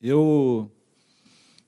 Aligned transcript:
Eu, 0.00 0.70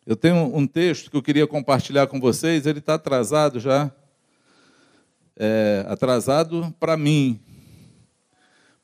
eu 0.07 0.15
tenho 0.15 0.37
um 0.57 0.65
texto 0.65 1.11
que 1.11 1.17
eu 1.17 1.23
queria 1.23 1.49
compartilhar 1.49 2.07
com 2.07 2.21
vocês, 2.21 2.65
ele 2.65 2.79
está 2.79 2.95
atrasado 2.95 3.59
já. 3.59 3.91
É, 5.37 5.85
atrasado 5.89 6.73
para 6.79 6.97
mim, 6.97 7.41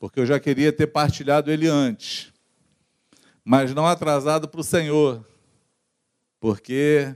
porque 0.00 0.18
eu 0.18 0.26
já 0.26 0.40
queria 0.40 0.72
ter 0.72 0.86
partilhado 0.86 1.50
ele 1.50 1.68
antes, 1.68 2.32
mas 3.44 3.74
não 3.74 3.86
atrasado 3.86 4.48
para 4.48 4.60
o 4.60 4.64
Senhor, 4.64 5.24
porque 6.40 7.14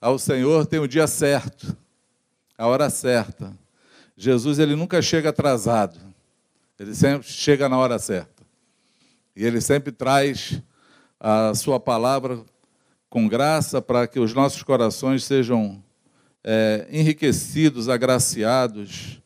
ao 0.00 0.18
Senhor 0.18 0.64
tem 0.64 0.80
o 0.80 0.88
dia 0.88 1.06
certo, 1.06 1.76
a 2.56 2.66
hora 2.66 2.88
certa. 2.88 3.56
Jesus 4.16 4.58
ele 4.58 4.74
nunca 4.74 5.02
chega 5.02 5.28
atrasado, 5.28 6.00
ele 6.78 6.94
sempre 6.94 7.28
chega 7.28 7.68
na 7.68 7.76
hora 7.76 7.98
certa. 7.98 8.42
E 9.36 9.44
ele 9.44 9.60
sempre 9.60 9.92
traz 9.92 10.62
a 11.24 11.54
sua 11.54 11.78
palavra 11.78 12.44
com 13.08 13.28
graça 13.28 13.80
para 13.80 14.08
que 14.08 14.18
os 14.18 14.34
nossos 14.34 14.64
corações 14.64 15.22
sejam 15.22 15.80
é, 16.42 16.88
enriquecidos, 16.90 17.88
agraciados, 17.88 19.22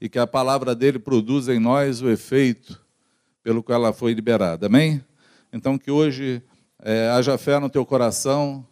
e 0.00 0.08
que 0.08 0.18
a 0.18 0.26
palavra 0.26 0.74
dele 0.74 0.98
produza 0.98 1.54
em 1.54 1.58
nós 1.58 2.00
o 2.00 2.08
efeito 2.08 2.82
pelo 3.42 3.62
qual 3.62 3.76
ela 3.76 3.92
foi 3.92 4.14
liberada. 4.14 4.68
Amém? 4.68 5.04
Então, 5.52 5.76
que 5.76 5.90
hoje 5.90 6.42
é, 6.82 7.10
haja 7.10 7.36
fé 7.36 7.58
no 7.58 7.68
teu 7.68 7.84
coração, 7.84 8.66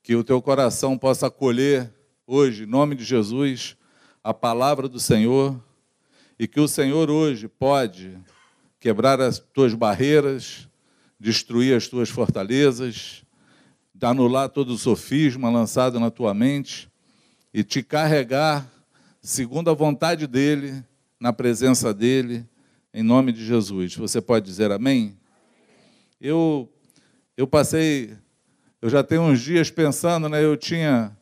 que 0.00 0.14
o 0.14 0.22
teu 0.22 0.40
coração 0.40 0.96
possa 0.96 1.26
acolher 1.26 1.92
hoje, 2.24 2.62
em 2.62 2.66
nome 2.66 2.94
de 2.94 3.02
Jesus, 3.02 3.76
a 4.22 4.32
palavra 4.32 4.88
do 4.88 5.00
Senhor, 5.00 5.60
e 6.38 6.46
que 6.46 6.60
o 6.60 6.68
Senhor 6.68 7.10
hoje 7.10 7.48
pode 7.48 8.16
quebrar 8.78 9.20
as 9.20 9.40
tuas 9.40 9.74
barreiras, 9.74 10.67
destruir 11.18 11.76
as 11.76 11.88
tuas 11.88 12.08
fortalezas, 12.08 13.24
anular 14.00 14.48
todo 14.48 14.74
o 14.74 14.78
sofisma 14.78 15.50
lançado 15.50 15.98
na 15.98 16.10
tua 16.10 16.32
mente 16.32 16.88
e 17.52 17.64
te 17.64 17.82
carregar 17.82 18.70
segundo 19.20 19.70
a 19.70 19.74
vontade 19.74 20.26
dele, 20.26 20.84
na 21.18 21.32
presença 21.32 21.92
dele, 21.92 22.46
em 22.94 23.02
nome 23.02 23.32
de 23.32 23.44
Jesus. 23.44 23.96
Você 23.96 24.20
pode 24.20 24.46
dizer 24.46 24.70
amém? 24.70 25.16
Eu 26.20 26.68
eu 27.36 27.46
passei 27.46 28.16
eu 28.80 28.88
já 28.88 29.02
tenho 29.02 29.22
uns 29.22 29.40
dias 29.40 29.70
pensando, 29.70 30.28
né? 30.28 30.42
Eu 30.42 30.56
tinha 30.56 31.16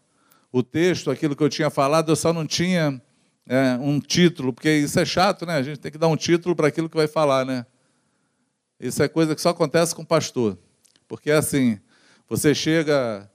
o 0.52 0.62
texto, 0.62 1.10
aquilo 1.10 1.34
que 1.34 1.42
eu 1.42 1.48
tinha 1.48 1.70
falado, 1.70 2.12
eu 2.12 2.16
só 2.16 2.32
não 2.32 2.46
tinha 2.46 3.00
é, 3.48 3.78
um 3.80 3.98
título, 3.98 4.52
porque 4.52 4.70
isso 4.70 5.00
é 5.00 5.04
chato, 5.04 5.46
né? 5.46 5.54
A 5.54 5.62
gente 5.62 5.78
tem 5.78 5.90
que 5.90 5.98
dar 5.98 6.08
um 6.08 6.16
título 6.16 6.54
para 6.54 6.68
aquilo 6.68 6.88
que 6.88 6.96
vai 6.96 7.08
falar, 7.08 7.46
né? 7.46 7.64
Isso 8.78 9.02
é 9.02 9.08
coisa 9.08 9.34
que 9.34 9.40
só 9.40 9.50
acontece 9.50 9.94
com 9.94 10.04
pastor. 10.04 10.58
Porque 11.08 11.30
é 11.30 11.36
assim, 11.36 11.78
você 12.28 12.54
chega, 12.54 13.30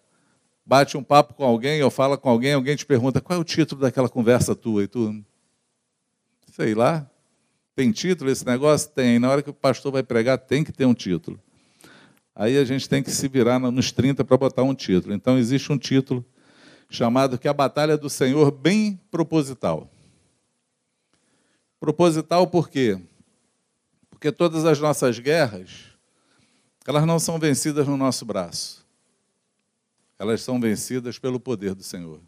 bate 0.65 0.97
um 0.97 1.03
papo 1.03 1.33
com 1.33 1.43
alguém 1.43 1.81
ou 1.81 1.89
fala 1.89 2.17
com 2.17 2.29
alguém, 2.29 2.53
alguém 2.53 2.75
te 2.75 2.85
pergunta 2.85 3.21
qual 3.21 3.37
é 3.37 3.41
o 3.41 3.45
título 3.45 3.81
daquela 3.81 4.09
conversa 4.09 4.55
tua 4.55 4.83
e 4.83 4.87
tu, 4.87 5.23
sei 6.53 6.75
lá, 6.75 7.09
tem 7.75 7.91
título 7.91 8.29
esse 8.29 8.45
negócio? 8.45 8.89
Tem. 8.89 9.17
Na 9.17 9.29
hora 9.29 9.41
que 9.41 9.49
o 9.49 9.53
pastor 9.53 9.91
vai 9.91 10.03
pregar, 10.03 10.37
tem 10.37 10.63
que 10.63 10.71
ter 10.71 10.85
um 10.85 10.93
título. 10.93 11.39
Aí 12.35 12.57
a 12.57 12.65
gente 12.65 12.87
tem 12.87 13.01
que 13.01 13.11
se 13.11 13.27
virar 13.27 13.59
nos 13.59 13.91
30 13.91 14.23
para 14.23 14.37
botar 14.37 14.63
um 14.63 14.73
título. 14.73 15.13
Então 15.13 15.37
existe 15.37 15.71
um 15.71 15.77
título 15.77 16.25
chamado 16.89 17.37
que 17.37 17.47
é 17.47 17.51
a 17.51 17.53
Batalha 17.53 17.97
do 17.97 18.09
Senhor 18.09 18.51
bem 18.51 18.99
proposital. 19.09 19.89
Proposital 21.79 22.45
por 22.47 22.69
quê? 22.69 22.99
Porque 24.21 24.31
todas 24.31 24.65
as 24.65 24.79
nossas 24.79 25.17
guerras, 25.17 25.85
elas 26.85 27.07
não 27.07 27.17
são 27.17 27.39
vencidas 27.39 27.87
no 27.87 27.97
nosso 27.97 28.23
braço. 28.23 28.85
Elas 30.19 30.43
são 30.43 30.61
vencidas 30.61 31.17
pelo 31.17 31.39
poder 31.39 31.73
do 31.73 31.81
Senhor. 31.81 32.21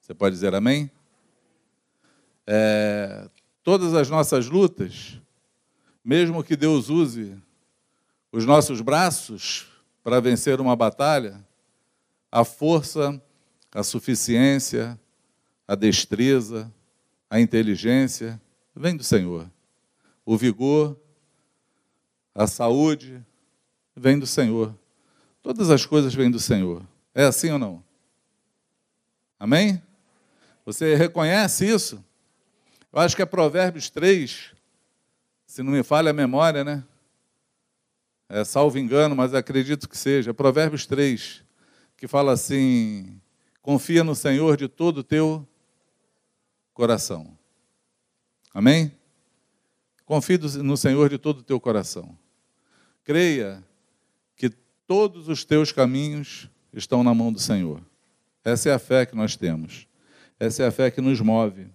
Você 0.00 0.14
pode 0.14 0.36
dizer 0.36 0.54
amém? 0.54 0.88
É, 2.46 3.28
todas 3.64 3.94
as 3.94 4.08
nossas 4.08 4.48
lutas, 4.48 5.20
mesmo 6.04 6.44
que 6.44 6.54
Deus 6.54 6.88
use 6.88 7.36
os 8.30 8.44
nossos 8.44 8.80
braços 8.80 9.66
para 10.04 10.20
vencer 10.20 10.60
uma 10.60 10.76
batalha, 10.76 11.44
a 12.30 12.44
força, 12.44 13.20
a 13.72 13.82
suficiência, 13.82 14.96
a 15.66 15.74
destreza, 15.74 16.72
a 17.28 17.40
inteligência 17.40 18.40
vem 18.72 18.96
do 18.96 19.02
Senhor. 19.02 19.50
O 20.24 20.36
vigor, 20.36 20.96
a 22.34 22.46
saúde 22.46 23.24
vem 23.96 24.18
do 24.18 24.26
Senhor. 24.26 24.74
Todas 25.42 25.70
as 25.70 25.84
coisas 25.84 26.14
vêm 26.14 26.30
do 26.30 26.38
Senhor. 26.38 26.82
É 27.14 27.24
assim 27.24 27.50
ou 27.50 27.58
não? 27.58 27.82
Amém? 29.38 29.82
Você 30.64 30.94
reconhece 30.94 31.66
isso? 31.66 32.04
Eu 32.92 33.00
acho 33.00 33.16
que 33.16 33.22
é 33.22 33.26
Provérbios 33.26 33.90
3, 33.90 34.52
se 35.46 35.62
não 35.62 35.72
me 35.72 35.82
falha 35.82 36.10
a 36.10 36.14
memória, 36.14 36.64
né? 36.64 36.84
É, 38.28 38.44
salvo 38.44 38.78
engano, 38.78 39.16
mas 39.16 39.32
acredito 39.32 39.88
que 39.88 39.96
seja. 39.96 40.34
Provérbios 40.34 40.84
3, 40.86 41.42
que 41.96 42.06
fala 42.06 42.32
assim: 42.32 43.20
confia 43.62 44.04
no 44.04 44.14
Senhor 44.14 44.56
de 44.56 44.68
todo 44.68 44.98
o 44.98 45.04
teu 45.04 45.46
coração. 46.74 47.36
Amém? 48.52 48.97
Confie 50.08 50.38
no 50.38 50.74
Senhor 50.74 51.10
de 51.10 51.18
todo 51.18 51.40
o 51.40 51.42
teu 51.42 51.60
coração. 51.60 52.18
Creia 53.04 53.62
que 54.34 54.48
todos 54.86 55.28
os 55.28 55.44
teus 55.44 55.70
caminhos 55.70 56.48
estão 56.72 57.04
na 57.04 57.12
mão 57.12 57.30
do 57.30 57.38
Senhor. 57.38 57.82
Essa 58.42 58.70
é 58.70 58.72
a 58.72 58.78
fé 58.78 59.04
que 59.04 59.14
nós 59.14 59.36
temos. 59.36 59.86
Essa 60.40 60.62
é 60.62 60.66
a 60.66 60.70
fé 60.70 60.90
que 60.90 61.02
nos 61.02 61.20
move. 61.20 61.66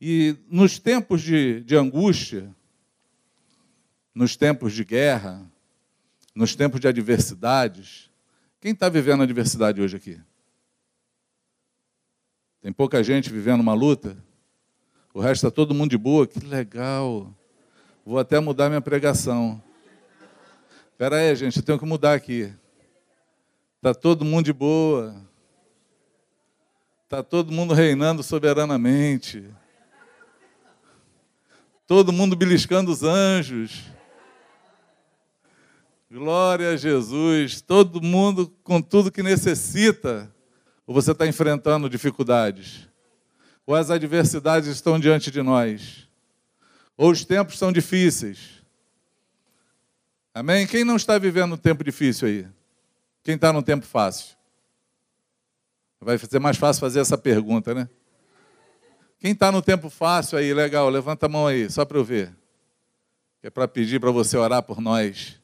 E 0.00 0.34
nos 0.48 0.78
tempos 0.78 1.20
de, 1.20 1.60
de 1.60 1.76
angústia, 1.76 2.50
nos 4.14 4.34
tempos 4.34 4.72
de 4.72 4.82
guerra, 4.82 5.46
nos 6.34 6.56
tempos 6.56 6.80
de 6.80 6.88
adversidades, 6.88 8.10
quem 8.62 8.72
está 8.72 8.88
vivendo 8.88 9.22
adversidade 9.22 9.82
hoje 9.82 9.94
aqui? 9.94 10.18
Tem 12.62 12.72
pouca 12.72 13.04
gente 13.04 13.28
vivendo 13.28 13.60
uma 13.60 13.74
luta? 13.74 14.16
O 15.16 15.20
resto 15.20 15.46
está 15.46 15.50
todo 15.50 15.72
mundo 15.72 15.88
de 15.88 15.96
boa, 15.96 16.26
que 16.26 16.38
legal. 16.40 17.34
Vou 18.04 18.18
até 18.18 18.38
mudar 18.38 18.68
minha 18.68 18.82
pregação. 18.82 19.62
Espera 20.92 21.16
aí, 21.16 21.34
gente, 21.34 21.56
eu 21.56 21.62
tenho 21.62 21.78
que 21.78 21.86
mudar 21.86 22.12
aqui. 22.12 22.52
Está 23.76 23.94
todo 23.94 24.26
mundo 24.26 24.44
de 24.44 24.52
boa. 24.52 25.16
Está 27.04 27.22
todo 27.22 27.50
mundo 27.50 27.72
reinando 27.72 28.22
soberanamente. 28.22 29.48
Todo 31.86 32.12
mundo 32.12 32.36
beliscando 32.36 32.92
os 32.92 33.02
anjos. 33.02 33.84
Glória 36.10 36.72
a 36.72 36.76
Jesus. 36.76 37.62
Todo 37.62 38.02
mundo 38.02 38.52
com 38.62 38.82
tudo 38.82 39.10
que 39.10 39.22
necessita. 39.22 40.30
Ou 40.86 40.94
você 40.94 41.12
está 41.12 41.26
enfrentando 41.26 41.88
dificuldades? 41.88 42.86
Ou 43.66 43.74
as 43.74 43.90
adversidades 43.90 44.68
estão 44.68 44.98
diante 44.98 45.30
de 45.30 45.42
nós, 45.42 46.08
ou 46.96 47.10
os 47.10 47.24
tempos 47.24 47.58
são 47.58 47.72
difíceis. 47.72 48.62
Amém? 50.32 50.66
Quem 50.66 50.84
não 50.84 50.96
está 50.96 51.18
vivendo 51.18 51.54
um 51.54 51.58
tempo 51.58 51.82
difícil 51.82 52.28
aí? 52.28 52.46
Quem 53.24 53.34
está 53.34 53.52
num 53.52 53.62
tempo 53.62 53.84
fácil? 53.84 54.36
Vai 56.00 56.16
ser 56.18 56.38
mais 56.38 56.56
fácil 56.56 56.80
fazer 56.80 57.00
essa 57.00 57.18
pergunta, 57.18 57.74
né? 57.74 57.88
Quem 59.18 59.32
está 59.32 59.50
no 59.50 59.62
tempo 59.62 59.90
fácil 59.90 60.38
aí, 60.38 60.52
legal, 60.54 60.88
levanta 60.88 61.26
a 61.26 61.28
mão 61.28 61.46
aí, 61.46 61.68
só 61.70 61.84
para 61.84 61.98
eu 61.98 62.04
ver. 62.04 62.32
é 63.42 63.50
para 63.50 63.66
pedir 63.66 63.98
para 63.98 64.10
você 64.10 64.36
orar 64.36 64.62
por 64.62 64.80
nós. 64.80 65.40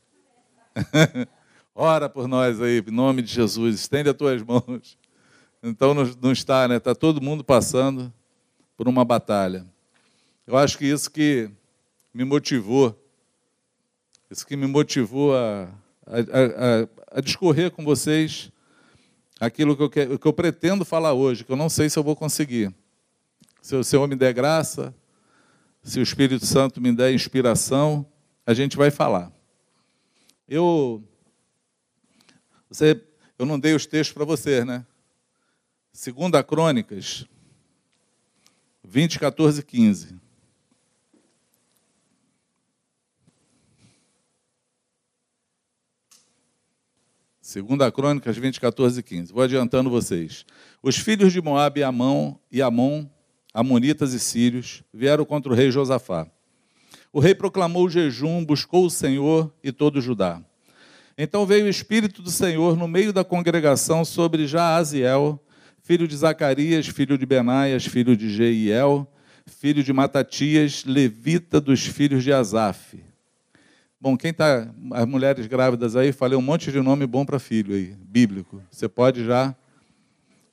Ora 1.75 2.09
por 2.09 2.29
nós 2.29 2.61
aí, 2.61 2.85
em 2.87 2.91
nome 2.91 3.23
de 3.23 3.33
Jesus. 3.33 3.77
Estende 3.77 4.11
as 4.11 4.17
tuas 4.17 4.43
mãos. 4.43 4.99
Então 5.63 5.95
não 5.95 6.33
está, 6.33 6.67
né? 6.67 6.77
Está 6.77 6.95
todo 6.95 7.21
mundo 7.21 7.45
passando 7.45 8.13
por 8.77 8.89
uma 8.89 9.05
batalha. 9.05 9.65
Eu 10.45 10.57
acho 10.57 10.77
que 10.77 10.87
isso 10.87 11.09
que 11.09 11.49
me 12.13 12.25
motivou, 12.25 12.99
isso 14.29 14.45
que 14.45 14.57
me 14.57 14.67
motivou 14.67 15.37
a, 15.37 15.69
a, 16.05 16.19
a, 16.19 17.19
a 17.19 17.21
discorrer 17.21 17.71
com 17.71 17.85
vocês 17.85 18.51
aquilo 19.39 19.77
que 19.77 19.83
eu, 19.83 20.19
que, 20.19 20.27
eu 20.27 20.33
pretendo 20.33 20.85
falar 20.85 21.13
hoje, 21.13 21.45
que 21.45 21.53
eu 21.53 21.57
não 21.57 21.69
sei 21.69 21.89
se 21.89 21.99
eu 21.99 22.03
vou 22.03 22.17
conseguir. 22.17 22.75
Se 23.61 23.77
o 23.77 23.85
Senhor 23.85 24.09
me 24.09 24.17
der 24.17 24.35
graça, 24.35 24.93
se 25.83 26.01
o 26.01 26.03
Espírito 26.03 26.45
Santo 26.45 26.81
me 26.81 26.93
der 26.93 27.13
inspiração, 27.13 28.05
a 28.45 28.53
gente 28.53 28.77
vai 28.77 28.91
falar. 28.91 29.33
Eu, 30.49 31.03
você, 32.69 33.01
eu 33.39 33.47
não 33.47 33.61
dei 33.61 33.75
os 33.75 33.87
textos 33.87 34.13
para 34.13 34.25
vocês, 34.25 34.67
né? 34.67 34.85
Segunda 35.95 36.43
Crônicas 36.43 37.27
20, 38.83 39.19
14 39.19 39.61
e 39.61 39.63
15. 39.63 40.17
Segunda 47.43 47.93
Crônicas 47.93 48.39
20, 48.39 48.59
14 48.59 49.01
e 49.01 49.03
15. 49.03 49.33
Vou 49.35 49.43
adiantando 49.43 49.91
vocês. 49.91 50.47
Os 50.83 50.97
filhos 50.97 51.31
de 51.31 51.43
Moabe 51.43 51.81
e 51.81 51.85
Amon, 51.85 52.37
e 52.51 52.63
Amon, 52.63 53.05
amonitas 53.53 54.15
e 54.15 54.19
sírios, 54.19 54.83
vieram 54.95 55.27
contra 55.27 55.53
o 55.53 55.55
rei 55.55 55.71
Josafá. 55.71 56.27
O 57.13 57.21
rei 57.21 57.35
proclamou 57.35 57.85
o 57.85 57.91
jejum, 57.91 58.43
buscou 58.43 58.87
o 58.87 58.91
Senhor 58.91 59.53
e 59.63 59.71
todo 59.71 60.01
Judá. 60.01 60.43
Então 61.19 61.45
veio 61.45 61.67
o 61.67 61.69
Espírito 61.69 62.23
do 62.23 62.31
Senhor 62.31 62.79
no 62.79 62.89
meio 62.89 63.13
da 63.13 63.23
congregação 63.23 64.07
sobre 64.07 64.47
Jaaziel, 64.47 65.39
filho 65.83 66.07
de 66.07 66.17
Zacarias, 66.17 66.87
filho 66.87 67.19
de 67.19 67.27
Benaias, 67.27 67.85
filho 67.85 68.17
de 68.17 68.31
Jeiel, 68.31 69.07
filho 69.47 69.83
de 69.83 69.93
Matatias, 69.93 70.85
levita 70.85 71.61
dos 71.61 71.85
filhos 71.85 72.23
de 72.23 72.33
Asaf. 72.33 73.03
Bom, 74.01 74.17
quem 74.17 74.31
está, 74.31 74.69
as 74.93 75.07
mulheres 75.07 75.47
grávidas 75.47 75.95
aí, 75.95 76.13
falei 76.13 76.37
um 76.39 76.43
monte 76.43 76.73
de 76.73 76.81
nome 76.81 77.07
bom 77.07 77.25
para 77.25 77.39
filho 77.39 77.75
aí, 77.75 77.97
bíblico. 78.01 78.63
Você 78.71 78.89
pode 78.89 79.25
já 79.25 79.55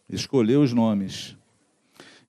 escolher 0.09 0.57
os 0.57 0.73
nomes. 0.73 1.35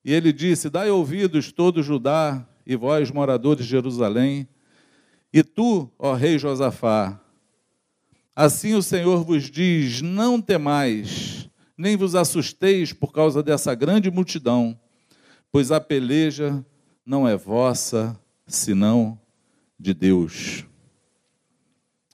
E 0.05 0.13
ele 0.13 0.33
disse: 0.33 0.71
Dai 0.71 0.91
ouvidos 0.91 1.53
todo 1.53 1.83
Judá 1.83 2.47
e 2.67 2.77
vós, 2.77 3.11
moradores 3.11 3.65
de 3.65 3.71
Jerusalém, 3.71 4.49
e 5.33 5.43
tu, 5.43 5.91
ó 5.99 6.15
rei 6.15 6.39
Josafá, 6.39 7.21
assim 8.35 8.75
o 8.75 8.83
Senhor 8.83 9.23
vos 9.25 9.51
diz: 9.51 10.01
Não 10.01 10.41
temais, 10.41 11.50
nem 11.81 11.97
vos 11.97 12.15
assusteis 12.15 12.93
por 12.93 13.13
causa 13.13 13.43
dessa 13.43 13.75
grande 13.75 14.11
multidão 14.11 14.79
pois 15.53 15.73
a 15.73 15.81
peleja 15.81 16.65
não 17.05 17.27
é 17.27 17.37
vossa, 17.37 18.19
senão 18.47 19.19
de 19.79 19.93
Deus. 19.93 20.65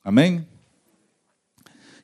Amém? 0.03 0.47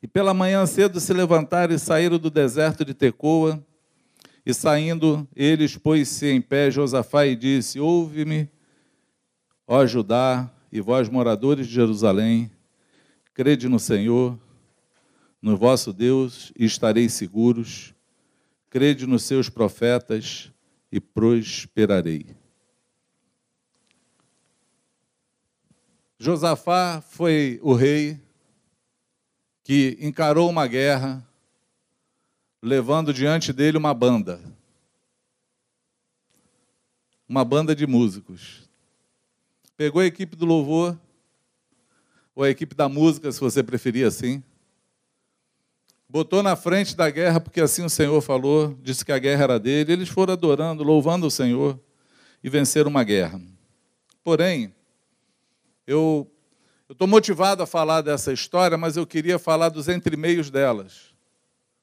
E 0.03 0.09
pela 0.09 0.35
manhã 0.35 0.67
cedo 0.67 1.01
se 1.01 1.13
levantaram 1.13 1.75
e 1.75 1.79
saíram 1.79 2.19
do 2.19 2.29
deserto 2.29 2.85
de 2.85 2.93
Tecoa, 2.93 3.65
e 4.45 4.53
saindo, 4.53 5.27
eles 5.37 5.77
pôs-se 5.77 6.27
em 6.27 6.41
pé 6.41 6.69
Josafá 6.69 7.25
e 7.27 7.37
disse: 7.37 7.79
Ouve-me, 7.79 8.51
ó 9.69 9.87
Judá, 9.87 10.51
e 10.73 10.81
vós, 10.81 11.09
moradores 11.09 11.69
de 11.69 11.75
Jerusalém, 11.75 12.51
crede 13.33 13.69
no 13.69 13.79
Senhor, 13.79 14.37
no 15.43 15.57
vosso 15.57 15.93
Deus, 15.93 16.53
estareis 16.57 17.13
seguros, 17.13 17.93
crede 18.71 19.07
nos 19.07 19.25
seus 19.25 19.49
profetas, 19.49 20.53
e 20.93 21.01
prosperarei. 21.01 22.37
Josafá 26.19 27.01
foi 27.01 27.59
o 27.63 27.73
rei 27.73 28.21
que 29.65 29.97
encarou 30.01 30.51
uma 30.51 30.67
guerra, 30.67 31.27
levando 32.63 33.13
diante 33.13 33.53
dele 33.53 33.79
uma 33.79 33.95
banda. 33.95 34.39
Uma 37.27 37.45
banda 37.45 37.75
de 37.75 37.87
músicos. 37.87 38.69
Pegou 39.77 40.03
a 40.03 40.07
equipe 40.07 40.37
do 40.37 40.45
louvor, 40.45 40.97
ou 42.35 42.45
a 42.45 42.51
equipe 42.51 42.75
da 42.75 42.89
música, 42.89 43.33
se 43.33 43.41
você 43.41 43.63
preferir 43.63 44.07
assim, 44.07 44.45
botou 46.13 46.43
na 46.43 46.55
frente 46.55 46.95
da 46.95 47.09
guerra, 47.09 47.41
porque 47.41 47.59
assim 47.59 47.83
o 47.83 47.89
Senhor 47.89 48.21
falou, 48.21 48.79
disse 48.83 49.03
que 49.03 49.11
a 49.11 49.19
guerra 49.19 49.45
era 49.45 49.59
dele. 49.59 49.95
Eles 49.95 50.11
foram 50.11 50.35
adorando, 50.35 50.85
louvando 50.85 51.27
o 51.27 51.31
Senhor 51.31 51.81
e 52.45 52.51
venceram 52.51 52.91
uma 52.91 53.03
guerra. 53.03 53.41
Porém, 54.23 54.75
eu 55.87 56.31
estou 56.91 57.09
motivado 57.09 57.63
a 57.63 57.67
falar 57.67 58.03
dessa 58.03 58.31
história, 58.31 58.77
mas 58.77 58.99
eu 58.99 59.07
queria 59.07 59.39
falar 59.39 59.71
dos 59.71 59.89
entremeios 59.89 60.51
delas, 60.51 61.15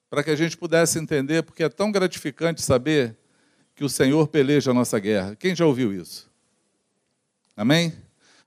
para 0.08 0.22
que 0.22 0.30
a 0.30 0.36
gente 0.36 0.56
pudesse 0.56 0.96
entender, 1.00 1.42
porque 1.42 1.64
é 1.64 1.68
tão 1.68 1.90
gratificante 1.90 2.62
saber 2.62 3.16
que 3.74 3.82
o 3.82 3.88
Senhor 3.88 4.28
peleja 4.28 4.70
a 4.70 4.74
nossa 4.74 5.00
guerra. 5.00 5.34
Quem 5.34 5.56
já 5.56 5.66
ouviu 5.66 5.92
isso? 5.92 6.30
Amém? 7.56 7.92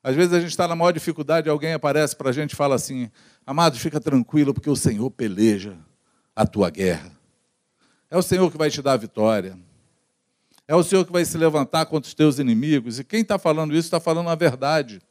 Às 0.04 0.16
vezes 0.16 0.34
a 0.34 0.40
gente 0.42 0.50
está 0.50 0.68
na 0.68 0.76
maior 0.76 0.92
dificuldade, 0.92 1.50
alguém 1.50 1.74
aparece 1.74 2.14
para 2.14 2.30
a 2.30 2.34
gente 2.34 2.52
e 2.52 2.56
fala 2.58 2.76
assim: 2.76 3.10
Amado, 3.46 3.80
fica 3.80 4.02
tranquilo, 4.02 4.54
porque 4.54 4.70
o 4.70 4.76
Senhor 4.76 5.10
peleja 5.10 5.78
a 6.36 6.46
tua 6.46 6.70
guerra. 6.70 7.10
É 8.12 8.18
o 8.18 8.22
Senhor 8.22 8.52
que 8.52 8.58
vai 8.58 8.70
te 8.70 8.82
dar 8.82 8.94
a 8.94 8.98
vitória. 8.98 9.58
É 10.68 10.76
o 10.76 10.84
Senhor 10.84 11.06
que 11.06 11.12
vai 11.12 11.24
se 11.24 11.38
levantar 11.38 11.86
contra 11.86 12.08
os 12.08 12.14
teus 12.14 12.38
inimigos. 12.38 13.00
E 13.00 13.04
quem 13.04 13.22
está 13.22 13.40
falando 13.40 13.72
isso 13.72 13.88
está 13.88 14.00
falando 14.00 14.30
a 14.30 14.36
verdade. 14.36 15.02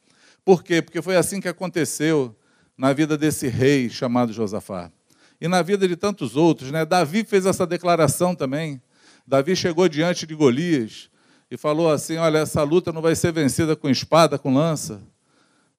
Por 0.45 0.63
quê? 0.63 0.81
Porque 0.81 1.01
foi 1.01 1.15
assim 1.15 1.41
que 1.41 1.47
aconteceu 1.47 2.35
na 2.77 2.93
vida 2.93 3.17
desse 3.17 3.47
rei 3.47 3.89
chamado 3.89 4.31
Josafá. 4.31 4.91
E 5.39 5.47
na 5.47 5.61
vida 5.61 5.87
de 5.87 5.95
tantos 5.95 6.35
outros. 6.35 6.71
Né? 6.71 6.85
Davi 6.85 7.23
fez 7.23 7.45
essa 7.45 7.65
declaração 7.65 8.35
também. 8.35 8.81
Davi 9.27 9.55
chegou 9.55 9.87
diante 9.87 10.25
de 10.25 10.35
Golias 10.35 11.09
e 11.53 11.57
falou 11.57 11.91
assim: 11.91 12.17
Olha, 12.17 12.39
essa 12.39 12.63
luta 12.63 12.91
não 12.91 12.99
vai 12.99 13.15
ser 13.15 13.31
vencida 13.31 13.75
com 13.75 13.87
espada, 13.87 14.39
com 14.39 14.51
lança, 14.51 14.99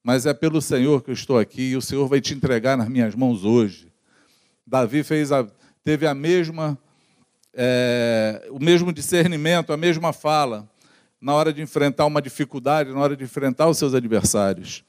mas 0.04 0.24
é 0.24 0.32
pelo 0.32 0.62
Senhor 0.62 1.02
que 1.02 1.10
eu 1.10 1.14
estou 1.14 1.36
aqui 1.36 1.70
e 1.70 1.76
o 1.76 1.82
Senhor 1.82 2.06
vai 2.06 2.20
te 2.20 2.32
entregar 2.32 2.76
nas 2.76 2.88
minhas 2.88 3.12
mãos 3.16 3.44
hoje. 3.44 3.92
Davi 4.64 5.02
fez 5.02 5.32
a, 5.32 5.44
teve 5.82 6.06
a 6.06 6.14
mesma, 6.14 6.78
é, 7.52 8.46
o 8.50 8.62
mesmo 8.62 8.92
discernimento, 8.92 9.72
a 9.72 9.76
mesma 9.76 10.12
fala 10.12 10.70
na 11.20 11.34
hora 11.34 11.52
de 11.52 11.60
enfrentar 11.60 12.06
uma 12.06 12.22
dificuldade, 12.22 12.92
na 12.92 13.00
hora 13.00 13.16
de 13.16 13.24
enfrentar 13.24 13.66
os 13.66 13.76
seus 13.76 13.94
adversários. 13.94 14.84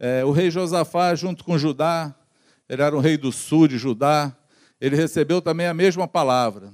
É, 0.00 0.24
o 0.24 0.32
rei 0.32 0.50
Josafá, 0.50 1.14
junto 1.14 1.44
com 1.44 1.56
Judá, 1.56 2.12
ele 2.68 2.82
era 2.82 2.96
o 2.96 2.98
rei 3.00 3.16
do 3.16 3.30
sul 3.30 3.68
de 3.68 3.78
Judá, 3.78 4.36
ele 4.80 4.96
recebeu 4.96 5.40
também 5.40 5.68
a 5.68 5.74
mesma 5.74 6.08
palavra 6.08 6.72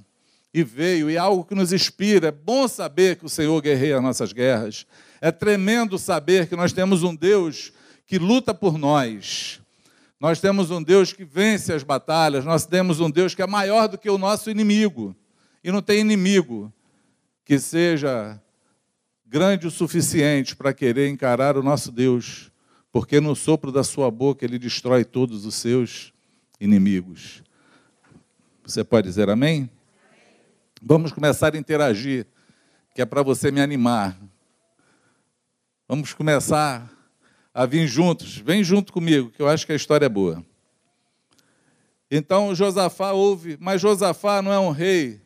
e 0.52 0.64
veio, 0.64 1.08
e 1.08 1.14
é 1.14 1.18
algo 1.18 1.44
que 1.44 1.54
nos 1.54 1.72
inspira. 1.72 2.28
É 2.28 2.32
bom 2.32 2.66
saber 2.66 3.16
que 3.16 3.24
o 3.24 3.28
Senhor 3.28 3.60
guerreia 3.62 3.96
as 3.96 4.02
nossas 4.02 4.32
guerras. 4.32 4.86
É 5.20 5.30
tremendo 5.30 5.98
saber 5.98 6.48
que 6.48 6.56
nós 6.56 6.72
temos 6.72 7.02
um 7.02 7.14
Deus 7.14 7.72
que 8.06 8.18
luta 8.18 8.52
por 8.52 8.76
nós. 8.76 9.60
Nós 10.18 10.40
temos 10.40 10.70
um 10.70 10.82
Deus 10.82 11.12
que 11.12 11.24
vence 11.24 11.72
as 11.72 11.82
batalhas, 11.82 12.44
nós 12.44 12.66
temos 12.66 13.00
um 13.00 13.10
Deus 13.10 13.34
que 13.34 13.42
é 13.42 13.46
maior 13.46 13.88
do 13.88 13.96
que 13.96 14.10
o 14.10 14.18
nosso 14.18 14.50
inimigo. 14.50 15.14
E 15.62 15.70
não 15.70 15.80
tem 15.80 16.00
inimigo 16.00 16.72
que 17.44 17.58
seja 17.58 18.40
grande 19.24 19.66
o 19.66 19.70
suficiente 19.70 20.56
para 20.56 20.74
querer 20.74 21.08
encarar 21.08 21.56
o 21.56 21.62
nosso 21.62 21.92
Deus, 21.92 22.50
porque 22.90 23.20
no 23.20 23.36
sopro 23.36 23.70
da 23.70 23.84
sua 23.84 24.10
boca 24.10 24.44
ele 24.44 24.58
destrói 24.58 25.04
todos 25.04 25.46
os 25.46 25.54
seus 25.54 26.12
inimigos. 26.60 27.42
Você 28.64 28.82
pode 28.82 29.06
dizer 29.06 29.30
amém? 29.30 29.70
Vamos 30.82 31.12
começar 31.12 31.54
a 31.54 31.58
interagir, 31.58 32.26
que 32.94 33.02
é 33.02 33.04
para 33.04 33.22
você 33.22 33.50
me 33.50 33.60
animar. 33.60 34.16
Vamos 35.86 36.14
começar 36.14 36.90
a 37.52 37.66
vir 37.66 37.86
juntos. 37.86 38.38
Vem 38.38 38.64
junto 38.64 38.90
comigo, 38.90 39.30
que 39.30 39.42
eu 39.42 39.48
acho 39.48 39.66
que 39.66 39.72
a 39.72 39.76
história 39.76 40.06
é 40.06 40.08
boa. 40.08 40.42
Então 42.10 42.54
Josafá 42.54 43.12
ouve, 43.12 43.58
mas 43.60 43.80
Josafá 43.80 44.40
não 44.40 44.50
é 44.50 44.58
um 44.58 44.70
rei 44.70 45.20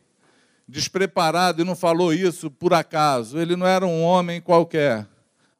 despreparado 0.67 1.61
e 1.61 1.65
não 1.65 1.75
falou 1.75 2.13
isso 2.13 2.51
por 2.51 2.73
acaso. 2.73 3.39
Ele 3.39 3.55
não 3.55 3.65
era 3.65 3.85
um 3.85 4.03
homem 4.03 4.41
qualquer, 4.41 5.07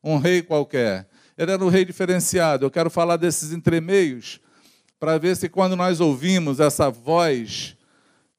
um 0.03 0.17
rei 0.17 0.41
qualquer. 0.41 1.07
Ele 1.37 1.51
era 1.51 1.63
um 1.63 1.69
rei 1.69 1.85
diferenciado. 1.85 2.65
Eu 2.65 2.71
quero 2.71 2.89
falar 2.89 3.15
desses 3.15 3.53
entremeios 3.53 4.41
para 4.99 5.17
ver 5.17 5.37
se 5.37 5.47
quando 5.47 5.75
nós 5.75 6.01
ouvimos 6.01 6.59
essa 6.59 6.89
voz, 6.89 7.74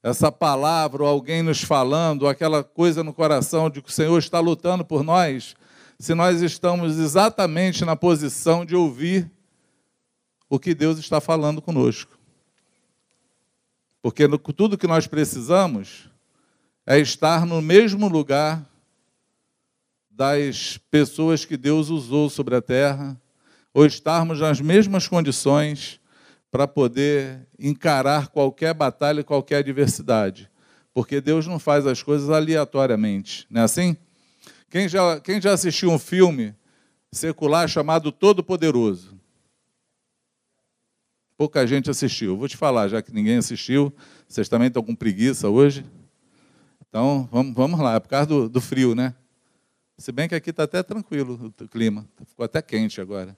essa 0.08 0.30
palavra, 0.30 1.02
ou 1.02 1.08
alguém 1.08 1.42
nos 1.42 1.62
falando, 1.62 2.28
aquela 2.28 2.62
coisa 2.62 3.02
no 3.02 3.12
coração 3.12 3.68
de 3.68 3.82
que 3.82 3.88
o 3.88 3.92
Senhor 3.92 4.16
está 4.16 4.38
lutando 4.38 4.84
por 4.84 5.02
nós, 5.02 5.56
se 5.98 6.14
nós 6.14 6.42
estamos 6.42 6.96
exatamente 6.96 7.84
na 7.84 7.96
posição 7.96 8.64
de 8.64 8.76
ouvir 8.76 9.28
o 10.48 10.60
que 10.60 10.76
Deus 10.76 10.96
está 11.00 11.20
falando 11.20 11.60
conosco. 11.60 12.16
Porque 14.00 14.28
tudo 14.56 14.78
que 14.78 14.86
nós 14.86 15.08
precisamos 15.08 16.08
é 16.86 17.00
estar 17.00 17.44
no 17.44 17.60
mesmo 17.60 18.06
lugar 18.06 18.64
das 20.08 20.78
pessoas 20.88 21.44
que 21.44 21.56
Deus 21.56 21.88
usou 21.88 22.30
sobre 22.30 22.54
a 22.54 22.62
terra, 22.62 23.20
ou 23.74 23.84
estarmos 23.84 24.38
nas 24.38 24.60
mesmas 24.60 25.08
condições 25.08 26.00
para 26.56 26.66
poder 26.66 27.46
encarar 27.58 28.28
qualquer 28.28 28.72
batalha, 28.72 29.22
qualquer 29.22 29.56
adversidade. 29.56 30.50
Porque 30.94 31.20
Deus 31.20 31.46
não 31.46 31.58
faz 31.58 31.86
as 31.86 32.02
coisas 32.02 32.30
aleatoriamente, 32.30 33.46
não 33.50 33.60
é 33.60 33.64
assim? 33.64 33.94
Quem 34.70 34.88
já, 34.88 35.20
quem 35.20 35.38
já 35.38 35.52
assistiu 35.52 35.90
um 35.90 35.98
filme 35.98 36.54
secular 37.12 37.68
chamado 37.68 38.10
Todo 38.10 38.42
Poderoso? 38.42 39.20
Pouca 41.36 41.66
gente 41.66 41.90
assistiu. 41.90 42.38
Vou 42.38 42.48
te 42.48 42.56
falar, 42.56 42.88
já 42.88 43.02
que 43.02 43.12
ninguém 43.12 43.36
assistiu, 43.36 43.92
vocês 44.26 44.48
também 44.48 44.68
estão 44.68 44.82
com 44.82 44.94
preguiça 44.94 45.50
hoje. 45.50 45.84
Então, 46.88 47.28
vamos, 47.30 47.54
vamos 47.54 47.78
lá, 47.78 47.96
é 47.96 48.00
por 48.00 48.08
causa 48.08 48.26
do, 48.26 48.48
do 48.48 48.62
frio, 48.62 48.94
né? 48.94 49.14
Se 49.98 50.10
bem 50.10 50.26
que 50.26 50.34
aqui 50.34 50.48
está 50.48 50.62
até 50.62 50.82
tranquilo 50.82 51.52
o 51.60 51.68
clima, 51.68 52.08
ficou 52.26 52.46
até 52.46 52.62
quente 52.62 52.98
agora. 52.98 53.36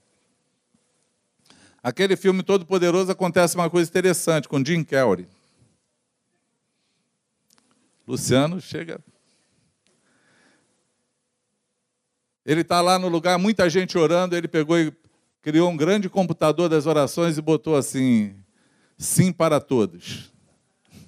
Aquele 1.83 2.17
filme 2.17 2.43
Todo 2.43 2.67
Poderoso 2.67 3.13
acontece 3.13 3.55
uma 3.55 3.71
coisa 3.71 3.89
interessante 3.89 4.49
com 4.49 4.65
Jim 4.65 4.83
Carrey. 4.83 5.29
Luciano 8.07 8.61
chega. 8.61 9.01
Ele 12.45 12.63
está 12.63 12.81
lá 12.81 12.99
no 12.99 13.09
lugar, 13.09 13.39
muita 13.39 13.69
gente 13.69 13.99
orando, 13.99 14.35
ele 14.35 14.49
pegou 14.49 14.79
e 14.79 14.91
criou 15.43 15.71
um 15.71 15.77
grande 15.77 16.09
computador 16.09 16.69
das 16.69 16.87
orações 16.87 17.37
e 17.37 17.43
botou 17.43 17.77
assim: 17.77 18.35
sim 18.97 19.31
para 19.33 19.61
todos. 19.61 20.33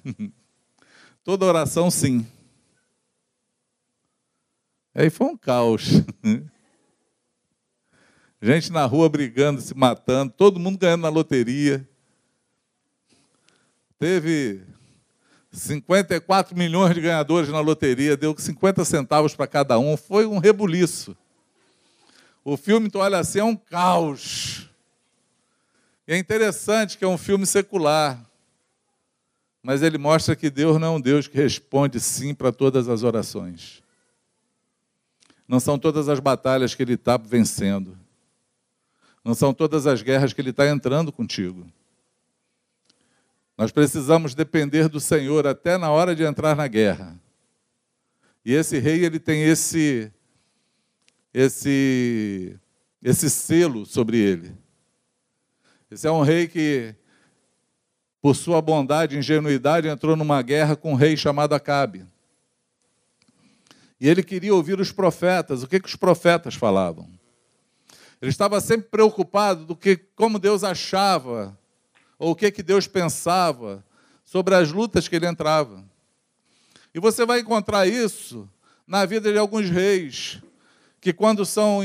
Toda 1.23 1.45
oração, 1.45 1.91
sim. 1.91 2.25
Aí 4.93 5.09
foi 5.09 5.27
um 5.27 5.37
caos. 5.37 6.03
Gente 8.41 8.71
na 8.71 8.85
rua 8.85 9.07
brigando, 9.07 9.61
se 9.61 9.75
matando, 9.75 10.33
todo 10.35 10.59
mundo 10.59 10.79
ganhando 10.79 11.01
na 11.01 11.09
loteria. 11.09 11.87
Teve 13.99 14.63
54 15.51 16.57
milhões 16.57 16.95
de 16.95 17.01
ganhadores 17.01 17.49
na 17.49 17.59
loteria, 17.59 18.17
deu 18.17 18.35
50 18.35 18.83
centavos 18.83 19.35
para 19.35 19.45
cada 19.45 19.77
um, 19.77 19.95
foi 19.95 20.25
um 20.25 20.39
rebuliço. 20.39 21.15
O 22.43 22.57
filme, 22.57 22.89
tu 22.89 22.97
olha 22.97 23.19
assim, 23.19 23.39
é 23.39 23.43
um 23.43 23.55
caos. 23.55 24.67
E 26.07 26.13
é 26.13 26.17
interessante 26.17 26.97
que 26.97 27.05
é 27.05 27.07
um 27.07 27.19
filme 27.19 27.45
secular, 27.45 28.19
mas 29.61 29.83
ele 29.83 29.99
mostra 29.99 30.35
que 30.35 30.49
Deus 30.49 30.79
não 30.79 30.87
é 30.87 30.91
um 30.97 31.01
Deus 31.01 31.27
que 31.27 31.37
responde 31.37 31.99
sim 31.99 32.33
para 32.33 32.51
todas 32.51 32.89
as 32.89 33.03
orações. 33.03 33.83
Não 35.47 35.59
são 35.59 35.77
todas 35.77 36.09
as 36.09 36.19
batalhas 36.19 36.73
que 36.73 36.81
ele 36.81 36.93
está 36.93 37.17
vencendo. 37.17 38.00
Não 39.23 39.35
são 39.35 39.53
todas 39.53 39.85
as 39.85 40.01
guerras 40.01 40.33
que 40.33 40.41
ele 40.41 40.49
está 40.49 40.67
entrando 40.67 41.11
contigo. 41.11 41.65
Nós 43.57 43.71
precisamos 43.71 44.33
depender 44.33 44.89
do 44.89 44.99
Senhor 44.99 45.45
até 45.45 45.77
na 45.77 45.91
hora 45.91 46.15
de 46.15 46.23
entrar 46.23 46.55
na 46.55 46.67
guerra. 46.67 47.19
E 48.43 48.53
esse 48.53 48.79
rei 48.79 49.05
ele 49.05 49.19
tem 49.19 49.43
esse 49.43 50.11
esse 51.33 52.59
esse 53.03 53.29
selo 53.29 53.85
sobre 53.85 54.17
ele. 54.17 54.55
Esse 55.89 56.07
é 56.07 56.11
um 56.11 56.21
rei 56.21 56.47
que 56.47 56.95
por 58.21 58.35
sua 58.35 58.61
bondade 58.61 59.15
e 59.15 59.19
ingenuidade 59.19 59.87
entrou 59.87 60.15
numa 60.15 60.41
guerra 60.41 60.75
com 60.75 60.93
um 60.93 60.95
rei 60.95 61.17
chamado 61.17 61.53
Acabe. 61.53 62.05
E 63.99 64.07
ele 64.07 64.23
queria 64.23 64.53
ouvir 64.55 64.79
os 64.79 64.91
profetas. 64.91 65.61
O 65.61 65.67
que, 65.67 65.79
que 65.79 65.87
os 65.87 65.95
profetas 65.95 66.55
falavam? 66.55 67.07
Ele 68.21 68.29
estava 68.29 68.61
sempre 68.61 68.87
preocupado 68.89 69.65
do 69.65 69.75
que 69.75 69.97
como 69.97 70.37
Deus 70.37 70.63
achava 70.63 71.57
ou 72.19 72.31
o 72.31 72.35
que 72.35 72.51
que 72.51 72.61
Deus 72.61 72.85
pensava 72.85 73.83
sobre 74.23 74.53
as 74.53 74.71
lutas 74.71 75.07
que 75.07 75.15
ele 75.15 75.25
entrava. 75.25 75.83
E 76.93 76.99
você 76.99 77.25
vai 77.25 77.39
encontrar 77.39 77.87
isso 77.87 78.47
na 78.85 79.05
vida 79.05 79.31
de 79.31 79.39
alguns 79.39 79.69
reis 79.69 80.39
que 80.99 81.11
quando 81.11 81.45
são 81.45 81.79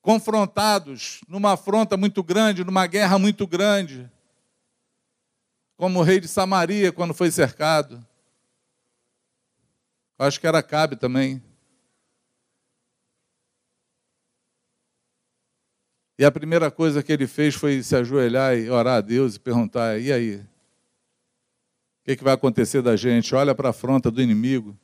confrontados 0.00 1.20
numa 1.26 1.54
afronta 1.54 1.96
muito 1.96 2.22
grande, 2.22 2.62
numa 2.62 2.86
guerra 2.86 3.18
muito 3.18 3.44
grande, 3.44 4.08
como 5.76 5.98
o 5.98 6.02
rei 6.02 6.20
de 6.20 6.28
Samaria 6.28 6.92
quando 6.92 7.12
foi 7.12 7.30
cercado. 7.30 8.06
Acho 10.16 10.38
que 10.38 10.46
era 10.46 10.62
Cabe 10.62 10.94
também. 10.94 11.42
E 16.20 16.24
a 16.26 16.30
primeira 16.30 16.70
coisa 16.70 17.02
que 17.02 17.10
ele 17.10 17.26
fez 17.26 17.54
foi 17.54 17.82
se 17.82 17.96
ajoelhar 17.96 18.54
e 18.54 18.68
orar 18.68 18.98
a 18.98 19.00
Deus 19.00 19.36
e 19.36 19.40
perguntar: 19.40 19.98
e 19.98 20.12
aí? 20.12 20.34
O 20.34 20.44
que, 22.04 22.14
que 22.14 22.22
vai 22.22 22.34
acontecer 22.34 22.82
da 22.82 22.94
gente? 22.94 23.34
Olha 23.34 23.54
para 23.54 23.68
a 23.68 23.70
afronta 23.70 24.10
do 24.10 24.20
inimigo. 24.20 24.76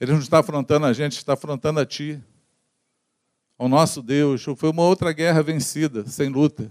Ele 0.00 0.12
não 0.12 0.20
está 0.20 0.38
afrontando 0.38 0.86
a 0.86 0.92
gente, 0.92 1.14
está 1.16 1.32
afrontando 1.32 1.80
a 1.80 1.84
ti. 1.84 2.22
O 3.58 3.66
nosso 3.66 4.00
Deus. 4.00 4.44
Foi 4.56 4.70
uma 4.70 4.84
outra 4.84 5.12
guerra 5.12 5.42
vencida, 5.42 6.06
sem 6.06 6.28
luta. 6.28 6.70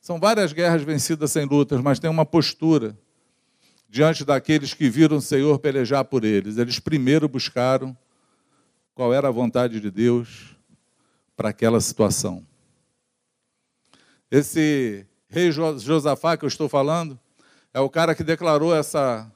São 0.00 0.18
várias 0.18 0.54
guerras 0.54 0.82
vencidas 0.82 1.32
sem 1.32 1.44
lutas, 1.44 1.82
mas 1.82 1.98
tem 1.98 2.08
uma 2.08 2.24
postura 2.24 2.96
diante 3.90 4.24
daqueles 4.24 4.72
que 4.72 4.88
viram 4.88 5.18
o 5.18 5.20
Senhor 5.20 5.58
pelejar 5.58 6.06
por 6.06 6.24
eles. 6.24 6.56
Eles 6.56 6.78
primeiro 6.78 7.28
buscaram 7.28 7.94
qual 8.94 9.12
era 9.12 9.28
a 9.28 9.30
vontade 9.30 9.80
de 9.80 9.90
Deus 9.90 10.56
para 11.36 11.50
aquela 11.50 11.78
situação. 11.78 12.42
Esse 14.36 15.06
rei 15.28 15.52
Josafá 15.52 16.36
que 16.36 16.44
eu 16.44 16.48
estou 16.48 16.68
falando 16.68 17.16
é 17.72 17.78
o 17.78 17.88
cara 17.88 18.16
que 18.16 18.24
declarou 18.24 18.74
essa, 18.74 19.30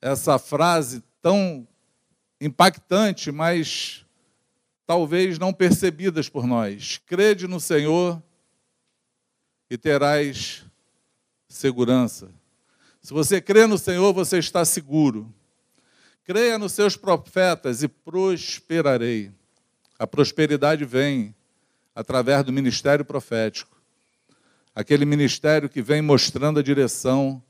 essa 0.00 0.38
frase 0.38 1.02
tão 1.20 1.66
impactante, 2.40 3.32
mas 3.32 4.06
talvez 4.86 5.36
não 5.36 5.52
percebidas 5.52 6.28
por 6.28 6.46
nós. 6.46 6.98
Crede 7.06 7.48
no 7.48 7.58
Senhor 7.58 8.22
e 9.68 9.76
terás 9.76 10.64
segurança. 11.48 12.30
Se 13.02 13.12
você 13.12 13.40
crê 13.40 13.66
no 13.66 13.78
Senhor, 13.78 14.12
você 14.12 14.38
está 14.38 14.64
seguro. 14.64 15.28
Creia 16.22 16.56
nos 16.56 16.70
seus 16.70 16.96
profetas 16.96 17.82
e 17.82 17.88
prosperarei. 17.88 19.32
A 19.98 20.06
prosperidade 20.06 20.84
vem 20.84 21.34
através 21.94 22.44
do 22.44 22.52
ministério 22.52 23.04
profético. 23.04 23.74
Aquele 24.74 25.04
ministério 25.04 25.68
que 25.68 25.80
vem 25.80 26.02
mostrando 26.02 26.58
a 26.58 26.62
direção, 26.62 27.42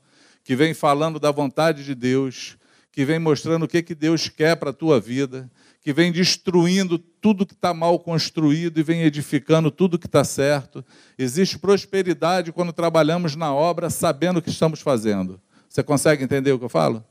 que 0.43 0.55
vem 0.55 0.73
falando 0.73 1.19
da 1.19 1.31
vontade 1.31 1.83
de 1.83 1.95
Deus, 1.95 2.55
que 2.91 3.03
vem 3.03 3.17
mostrando 3.17 3.63
o 3.63 3.67
que, 3.67 3.81
que 3.81 3.95
Deus 3.95 4.29
quer 4.29 4.55
para 4.55 4.69
a 4.69 4.73
tua 4.73 4.99
vida, 4.99 5.49
que 5.81 5.91
vem 5.91 6.11
destruindo 6.11 6.97
tudo 6.97 7.45
que 7.45 7.53
está 7.53 7.73
mal 7.73 7.99
construído 7.99 8.79
e 8.79 8.83
vem 8.83 9.01
edificando 9.01 9.71
tudo 9.71 9.99
que 9.99 10.05
está 10.05 10.23
certo. 10.23 10.85
Existe 11.17 11.57
prosperidade 11.57 12.51
quando 12.51 12.71
trabalhamos 12.71 13.35
na 13.35 13.53
obra 13.53 13.89
sabendo 13.89 14.37
o 14.37 14.41
que 14.41 14.49
estamos 14.49 14.81
fazendo. 14.81 15.41
Você 15.67 15.83
consegue 15.83 16.23
entender 16.23 16.51
o 16.51 16.59
que 16.59 16.65
eu 16.65 16.69
falo? 16.69 17.03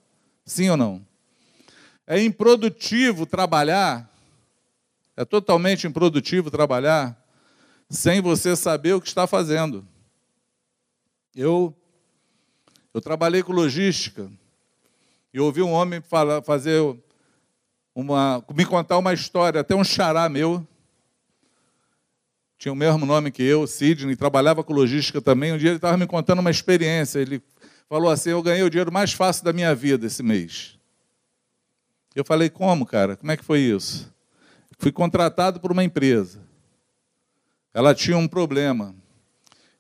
Sim 0.47 0.71
ou 0.71 0.77
não? 0.77 1.05
É 2.07 2.23
improdutivo 2.23 3.27
trabalhar, 3.27 4.11
é 5.17 5.25
totalmente 5.25 5.87
improdutivo 5.87 6.51
trabalhar 6.51 7.24
sem 7.91 8.21
você 8.21 8.57
saber 8.57 8.95
o 8.95 9.01
que 9.01 9.09
está 9.09 9.27
fazendo. 9.27 9.87
Eu, 11.35 11.75
eu 12.93 13.01
trabalhei 13.01 13.43
com 13.43 13.53
logística 13.53 14.31
e 15.33 15.41
ouvi 15.41 15.63
um 15.63 15.73
homem 15.73 16.01
falar, 16.01 16.43
fazer 16.43 16.81
uma, 17.95 18.45
me 18.55 18.65
contar 18.65 18.99
uma 18.99 19.13
história, 19.13 19.61
até 19.61 19.75
um 19.75 19.85
xará 19.85 20.29
meu, 20.29 20.67
tinha 22.57 22.73
o 22.73 22.77
mesmo 22.77 23.05
nome 23.05 23.31
que 23.31 23.43
eu, 23.43 23.67
Sidney, 23.67 24.17
trabalhava 24.17 24.65
com 24.65 24.73
logística 24.73 25.21
também. 25.21 25.53
Um 25.53 25.59
dia 25.59 25.71
ele 25.71 25.77
estava 25.77 25.97
me 25.97 26.07
contando 26.07 26.39
uma 26.39 26.51
experiência. 26.51 27.19
Ele 27.19 27.43
falou 27.89 28.09
assim: 28.09 28.31
Eu 28.31 28.43
ganhei 28.43 28.63
o 28.63 28.71
dinheiro 28.71 28.93
mais 28.93 29.13
fácil 29.13 29.45
da 29.45 29.53
minha 29.53 29.75
vida 29.75 30.07
esse 30.07 30.23
mês. 30.23 30.79
Eu 32.15 32.25
falei: 32.25 32.49
Como, 32.49 32.87
cara? 32.87 33.17
Como 33.17 33.31
é 33.31 33.37
que 33.37 33.45
foi 33.45 33.59
isso? 33.59 34.11
Fui 34.79 34.91
contratado 34.91 35.61
por 35.61 35.73
uma 35.73 35.85
empresa 35.85 36.44
ela 37.75 37.93
tinha 37.93 38.17
um 38.17 38.29
problema. 38.29 38.95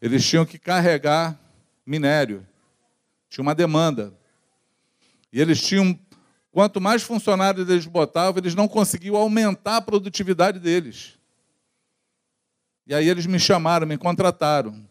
Eles 0.02 0.28
tinham 0.28 0.44
que 0.44 0.58
carregar 0.58 1.38
minério. 1.86 2.44
Tinha 3.30 3.42
uma 3.42 3.54
demanda. 3.54 4.12
E 5.32 5.40
eles 5.40 5.62
tinham, 5.62 5.98
quanto 6.50 6.80
mais 6.80 7.04
funcionários 7.04 7.68
eles 7.68 7.86
botavam, 7.86 8.38
eles 8.38 8.54
não 8.56 8.66
conseguiam 8.66 9.14
aumentar 9.14 9.76
a 9.76 9.80
produtividade 9.80 10.58
deles. 10.58 11.14
E 12.86 12.94
aí 12.94 13.08
eles 13.08 13.26
me 13.26 13.38
chamaram, 13.38 13.86
me 13.86 13.96
contrataram. 13.96 14.86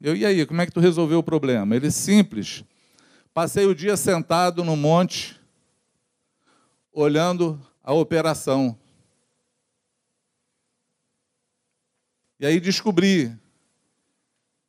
Eu, 0.00 0.16
e 0.16 0.24
aí, 0.24 0.46
como 0.46 0.60
é 0.62 0.66
que 0.66 0.72
tu 0.72 0.80
resolveu 0.80 1.18
o 1.18 1.22
problema? 1.22 1.76
Ele, 1.76 1.90
simples. 1.90 2.64
Passei 3.34 3.66
o 3.66 3.74
dia 3.74 3.96
sentado 3.96 4.64
no 4.64 4.76
monte, 4.76 5.38
olhando 6.92 7.60
a 7.82 7.92
operação. 7.92 8.76
E 12.42 12.46
aí 12.46 12.58
descobri 12.58 13.32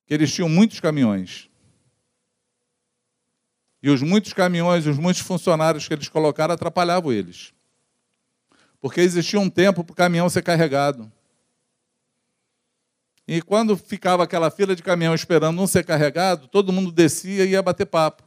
que 0.05 0.13
eles 0.13 0.31
tinham 0.31 0.47
muitos 0.47 0.79
caminhões. 0.79 1.49
E 3.81 3.89
os 3.89 3.99
muitos 4.03 4.31
caminhões, 4.31 4.85
os 4.85 4.99
muitos 4.99 5.23
funcionários 5.23 5.87
que 5.87 5.93
eles 5.95 6.07
colocaram 6.07 6.53
atrapalhavam 6.53 7.11
eles. 7.11 7.51
Porque 8.79 9.01
existia 9.01 9.39
um 9.39 9.49
tempo 9.49 9.83
para 9.83 9.91
o 9.91 9.95
caminhão 9.95 10.29
ser 10.29 10.43
carregado. 10.43 11.11
E 13.27 13.41
quando 13.41 13.75
ficava 13.75 14.23
aquela 14.23 14.51
fila 14.51 14.75
de 14.75 14.83
caminhão 14.83 15.15
esperando 15.15 15.55
não 15.55 15.65
ser 15.65 15.83
carregado, 15.83 16.47
todo 16.47 16.71
mundo 16.71 16.91
descia 16.91 17.43
e 17.43 17.53
ia 17.53 17.61
bater 17.63 17.87
papo. 17.87 18.21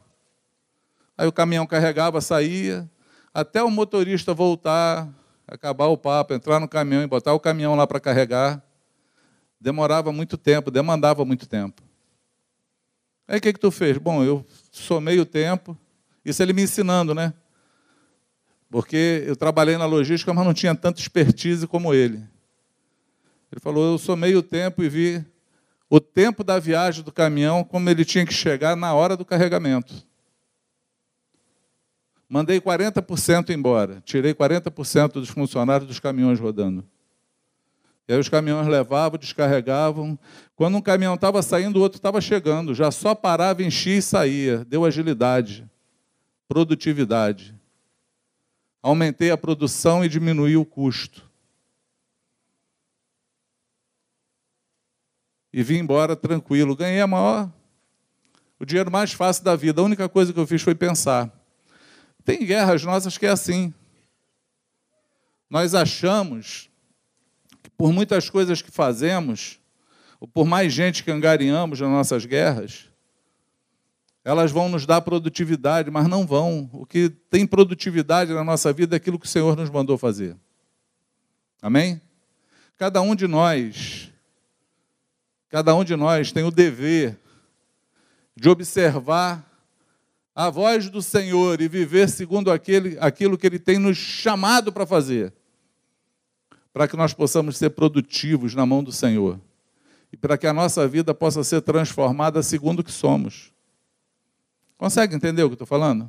Aí 1.17 1.25
o 1.25 1.31
caminhão 1.31 1.65
carregava, 1.65 2.19
saía, 2.19 2.85
até 3.33 3.63
o 3.63 3.71
motorista 3.71 4.33
voltar, 4.33 5.07
acabar 5.47 5.85
o 5.85 5.97
papo, 5.97 6.33
entrar 6.33 6.59
no 6.59 6.67
caminhão 6.67 7.01
e 7.01 7.07
botar 7.07 7.31
o 7.31 7.39
caminhão 7.39 7.75
lá 7.75 7.87
para 7.87 8.01
carregar. 8.01 8.66
Demorava 9.59 10.11
muito 10.11 10.37
tempo, 10.37 10.71
demandava 10.71 11.25
muito 11.25 11.47
tempo. 11.47 11.81
Aí 13.27 13.39
o 13.39 13.41
que, 13.41 13.53
que 13.53 13.59
tu 13.59 13.71
fez? 13.71 13.97
Bom, 13.97 14.23
eu 14.23 14.45
somei 14.71 15.19
o 15.19 15.25
tempo, 15.25 15.77
isso 16.23 16.41
ele 16.41 16.53
me 16.53 16.63
ensinando, 16.63 17.13
né? 17.13 17.33
Porque 18.69 19.23
eu 19.25 19.35
trabalhei 19.35 19.77
na 19.77 19.85
logística, 19.85 20.33
mas 20.33 20.45
não 20.45 20.53
tinha 20.53 20.75
tanta 20.75 20.99
expertise 20.99 21.65
como 21.67 21.93
ele. 21.93 22.17
Ele 23.51 23.61
falou: 23.61 23.93
eu 23.93 23.97
somei 23.97 24.35
o 24.35 24.43
tempo 24.43 24.83
e 24.83 24.89
vi 24.89 25.25
o 25.89 25.99
tempo 25.99 26.43
da 26.43 26.59
viagem 26.59 27.03
do 27.03 27.11
caminhão, 27.11 27.63
como 27.63 27.89
ele 27.89 28.03
tinha 28.03 28.25
que 28.25 28.33
chegar 28.33 28.75
na 28.75 28.93
hora 28.93 29.15
do 29.15 29.23
carregamento. 29.23 30.05
Mandei 32.29 32.59
40% 32.59 33.51
embora, 33.51 34.01
tirei 34.03 34.33
40% 34.33 35.13
dos 35.13 35.29
funcionários 35.29 35.87
dos 35.87 35.99
caminhões 35.99 36.39
rodando. 36.39 36.83
E 38.07 38.13
aí 38.13 38.19
os 38.19 38.29
caminhões 38.29 38.67
levavam, 38.67 39.19
descarregavam. 39.19 40.17
Quando 40.55 40.77
um 40.77 40.81
caminhão 40.81 41.15
estava 41.15 41.41
saindo, 41.41 41.77
o 41.77 41.81
outro 41.81 41.97
estava 41.97 42.21
chegando. 42.21 42.73
Já 42.73 42.89
só 42.89 43.13
parava, 43.13 43.61
enchia 43.61 43.97
e 43.97 44.01
saía. 44.01 44.63
Deu 44.65 44.85
agilidade, 44.85 45.69
produtividade. 46.47 47.53
Aumentei 48.81 49.29
a 49.29 49.37
produção 49.37 50.05
e 50.05 50.09
diminuí 50.09 50.55
o 50.55 50.63
custo. 50.63 51.29
E 55.51 55.61
vim 55.61 55.79
embora 55.79 56.15
tranquilo. 56.15 56.75
Ganhei 56.75 57.01
a 57.01 57.07
maior, 57.07 57.51
o 58.57 58.65
dinheiro 58.65 58.89
mais 58.89 59.11
fácil 59.11 59.43
da 59.43 59.55
vida. 59.55 59.81
A 59.81 59.83
única 59.83 60.07
coisa 60.07 60.31
que 60.31 60.39
eu 60.39 60.47
fiz 60.47 60.61
foi 60.61 60.75
pensar. 60.75 61.29
Tem 62.23 62.45
guerras 62.45 62.83
nossas 62.83 63.17
que 63.17 63.25
é 63.25 63.29
assim. 63.29 63.73
Nós 65.49 65.73
achamos 65.73 66.69
por 67.77 67.93
muitas 67.93 68.29
coisas 68.29 68.61
que 68.61 68.71
fazemos, 68.71 69.59
ou 70.19 70.27
por 70.27 70.45
mais 70.45 70.73
gente 70.73 71.03
que 71.03 71.11
angariamos 71.11 71.79
nas 71.79 71.89
nossas 71.89 72.25
guerras, 72.25 72.89
elas 74.23 74.51
vão 74.51 74.67
nos 74.67 74.85
dar 74.85 74.99
produtividade, 75.01 75.89
mas 75.89 76.07
não 76.07 76.25
vão. 76.25 76.69
O 76.73 76.85
que 76.85 77.09
tem 77.29 77.47
produtividade 77.47 78.33
na 78.33 78.43
nossa 78.43 78.73
vida 78.73 78.95
é 78.95 78.97
aquilo 78.97 79.17
que 79.17 79.25
o 79.25 79.29
Senhor 79.29 79.55
nos 79.55 79.69
mandou 79.69 79.97
fazer. 79.97 80.35
Amém? 81.61 82.01
Cada 82.77 83.01
um 83.01 83.15
de 83.15 83.25
nós, 83.25 84.11
cada 85.49 85.73
um 85.73 85.83
de 85.83 85.95
nós 85.95 86.31
tem 86.31 86.43
o 86.43 86.51
dever 86.51 87.17
de 88.35 88.49
observar 88.49 89.47
a 90.35 90.49
voz 90.49 90.89
do 90.89 91.01
Senhor 91.01 91.61
e 91.61 91.67
viver 91.67 92.07
segundo 92.09 92.51
aquele, 92.51 92.97
aquilo 92.99 93.37
que 93.37 93.47
Ele 93.47 93.57
tem 93.57 93.79
nos 93.79 93.97
chamado 93.97 94.71
para 94.71 94.85
fazer, 94.85 95.33
para 96.77 96.87
que 96.87 96.95
nós 96.95 97.11
possamos 97.11 97.57
ser 97.57 97.71
produtivos 97.71 98.53
na 98.53 98.63
mão 98.63 98.83
do 98.83 98.91
Senhor 98.91 99.41
e 100.13 100.15
para 100.15 100.37
que 100.37 100.45
a 100.45 100.53
nossa 100.53 100.87
vida 100.87 101.11
possa 101.11 101.43
ser 101.43 101.59
transformada 101.61 102.43
segundo 102.43 102.81
o 102.81 102.83
que 102.83 102.91
somos. 102.91 103.51
Consegue 104.77 105.15
entender 105.15 105.41
o 105.41 105.49
que 105.49 105.55
estou 105.55 105.65
falando? 105.65 106.07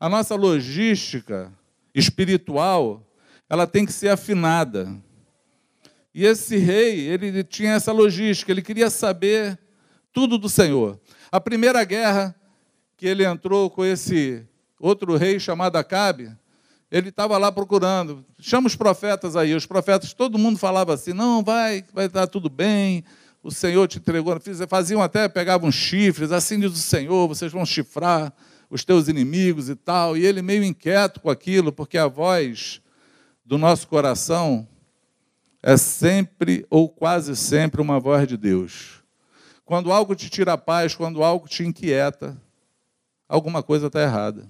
A 0.00 0.08
nossa 0.08 0.34
logística 0.34 1.52
espiritual, 1.94 3.06
ela 3.50 3.66
tem 3.66 3.84
que 3.84 3.92
ser 3.92 4.08
afinada. 4.08 4.96
E 6.14 6.24
esse 6.24 6.56
rei, 6.56 7.00
ele 7.00 7.44
tinha 7.44 7.72
essa 7.72 7.92
logística, 7.92 8.50
ele 8.50 8.62
queria 8.62 8.88
saber 8.88 9.58
tudo 10.10 10.38
do 10.38 10.48
Senhor. 10.48 10.98
A 11.30 11.38
primeira 11.38 11.84
guerra 11.84 12.34
que 12.96 13.06
ele 13.06 13.26
entrou 13.26 13.68
com 13.68 13.84
esse 13.84 14.42
outro 14.80 15.18
rei 15.18 15.38
chamado 15.38 15.76
Acabe, 15.76 16.34
ele 16.90 17.10
estava 17.10 17.36
lá 17.36 17.52
procurando. 17.52 18.24
Chama 18.38 18.66
os 18.66 18.74
profetas 18.74 19.36
aí. 19.36 19.54
Os 19.54 19.66
profetas, 19.66 20.12
todo 20.12 20.38
mundo 20.38 20.58
falava 20.58 20.94
assim: 20.94 21.12
não, 21.12 21.42
vai, 21.42 21.84
vai 21.92 22.06
estar 22.06 22.26
tudo 22.26 22.48
bem. 22.48 23.04
O 23.42 23.50
Senhor 23.50 23.86
te 23.86 23.98
entregou. 23.98 24.38
Faziam 24.68 25.02
até, 25.02 25.28
pegavam 25.28 25.70
chifres, 25.70 26.32
assim 26.32 26.58
diz 26.58 26.72
o 26.72 26.76
Senhor, 26.76 27.28
vocês 27.28 27.52
vão 27.52 27.64
chifrar 27.64 28.32
os 28.70 28.84
teus 28.84 29.08
inimigos 29.08 29.68
e 29.68 29.76
tal. 29.76 30.16
E 30.16 30.24
ele 30.24 30.42
meio 30.42 30.64
inquieto 30.64 31.20
com 31.20 31.30
aquilo, 31.30 31.72
porque 31.72 31.98
a 31.98 32.06
voz 32.06 32.80
do 33.44 33.56
nosso 33.56 33.86
coração 33.88 34.66
é 35.62 35.76
sempre 35.76 36.66
ou 36.70 36.88
quase 36.88 37.36
sempre 37.36 37.80
uma 37.80 38.00
voz 38.00 38.26
de 38.26 38.36
Deus. 38.36 39.02
Quando 39.64 39.92
algo 39.92 40.14
te 40.14 40.30
tira 40.30 40.54
a 40.54 40.58
paz, 40.58 40.94
quando 40.94 41.22
algo 41.22 41.46
te 41.46 41.62
inquieta, 41.62 42.40
alguma 43.28 43.62
coisa 43.62 43.88
está 43.88 44.02
errada. 44.02 44.48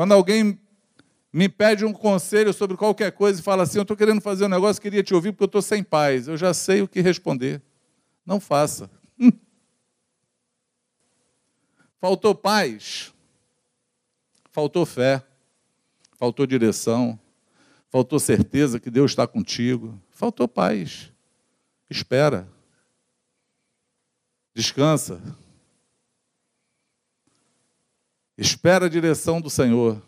Quando 0.00 0.12
alguém 0.12 0.58
me 1.30 1.46
pede 1.46 1.84
um 1.84 1.92
conselho 1.92 2.54
sobre 2.54 2.74
qualquer 2.74 3.12
coisa 3.12 3.38
e 3.38 3.42
fala 3.42 3.64
assim: 3.64 3.76
Eu 3.76 3.82
estou 3.82 3.94
querendo 3.94 4.22
fazer 4.22 4.46
um 4.46 4.48
negócio, 4.48 4.80
queria 4.80 5.02
te 5.02 5.12
ouvir 5.12 5.30
porque 5.30 5.42
eu 5.42 5.46
estou 5.46 5.60
sem 5.60 5.84
paz. 5.84 6.26
Eu 6.26 6.38
já 6.38 6.54
sei 6.54 6.80
o 6.80 6.88
que 6.88 7.02
responder. 7.02 7.60
Não 8.24 8.40
faça. 8.40 8.90
Faltou 12.00 12.34
paz, 12.34 13.12
faltou 14.50 14.86
fé, 14.86 15.22
faltou 16.18 16.46
direção, 16.46 17.20
faltou 17.90 18.18
certeza 18.18 18.80
que 18.80 18.90
Deus 18.90 19.10
está 19.10 19.26
contigo, 19.26 20.00
faltou 20.08 20.48
paz. 20.48 21.12
Espera, 21.90 22.48
descansa, 24.54 25.20
Espera 28.40 28.86
a 28.86 28.88
direção 28.88 29.38
do 29.38 29.50
Senhor. 29.50 30.02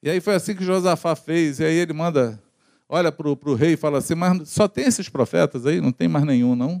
E 0.00 0.08
aí 0.08 0.20
foi 0.20 0.36
assim 0.36 0.54
que 0.54 0.64
Josafá 0.64 1.16
fez. 1.16 1.58
E 1.58 1.64
aí 1.64 1.74
ele 1.74 1.92
manda, 1.92 2.40
olha 2.88 3.10
para 3.10 3.28
o 3.28 3.54
rei 3.56 3.72
e 3.72 3.76
fala 3.76 3.98
assim: 3.98 4.14
Mas 4.14 4.48
só 4.48 4.68
tem 4.68 4.84
esses 4.84 5.08
profetas 5.08 5.66
aí? 5.66 5.80
Não 5.80 5.90
tem 5.90 6.06
mais 6.06 6.24
nenhum, 6.24 6.54
não? 6.54 6.80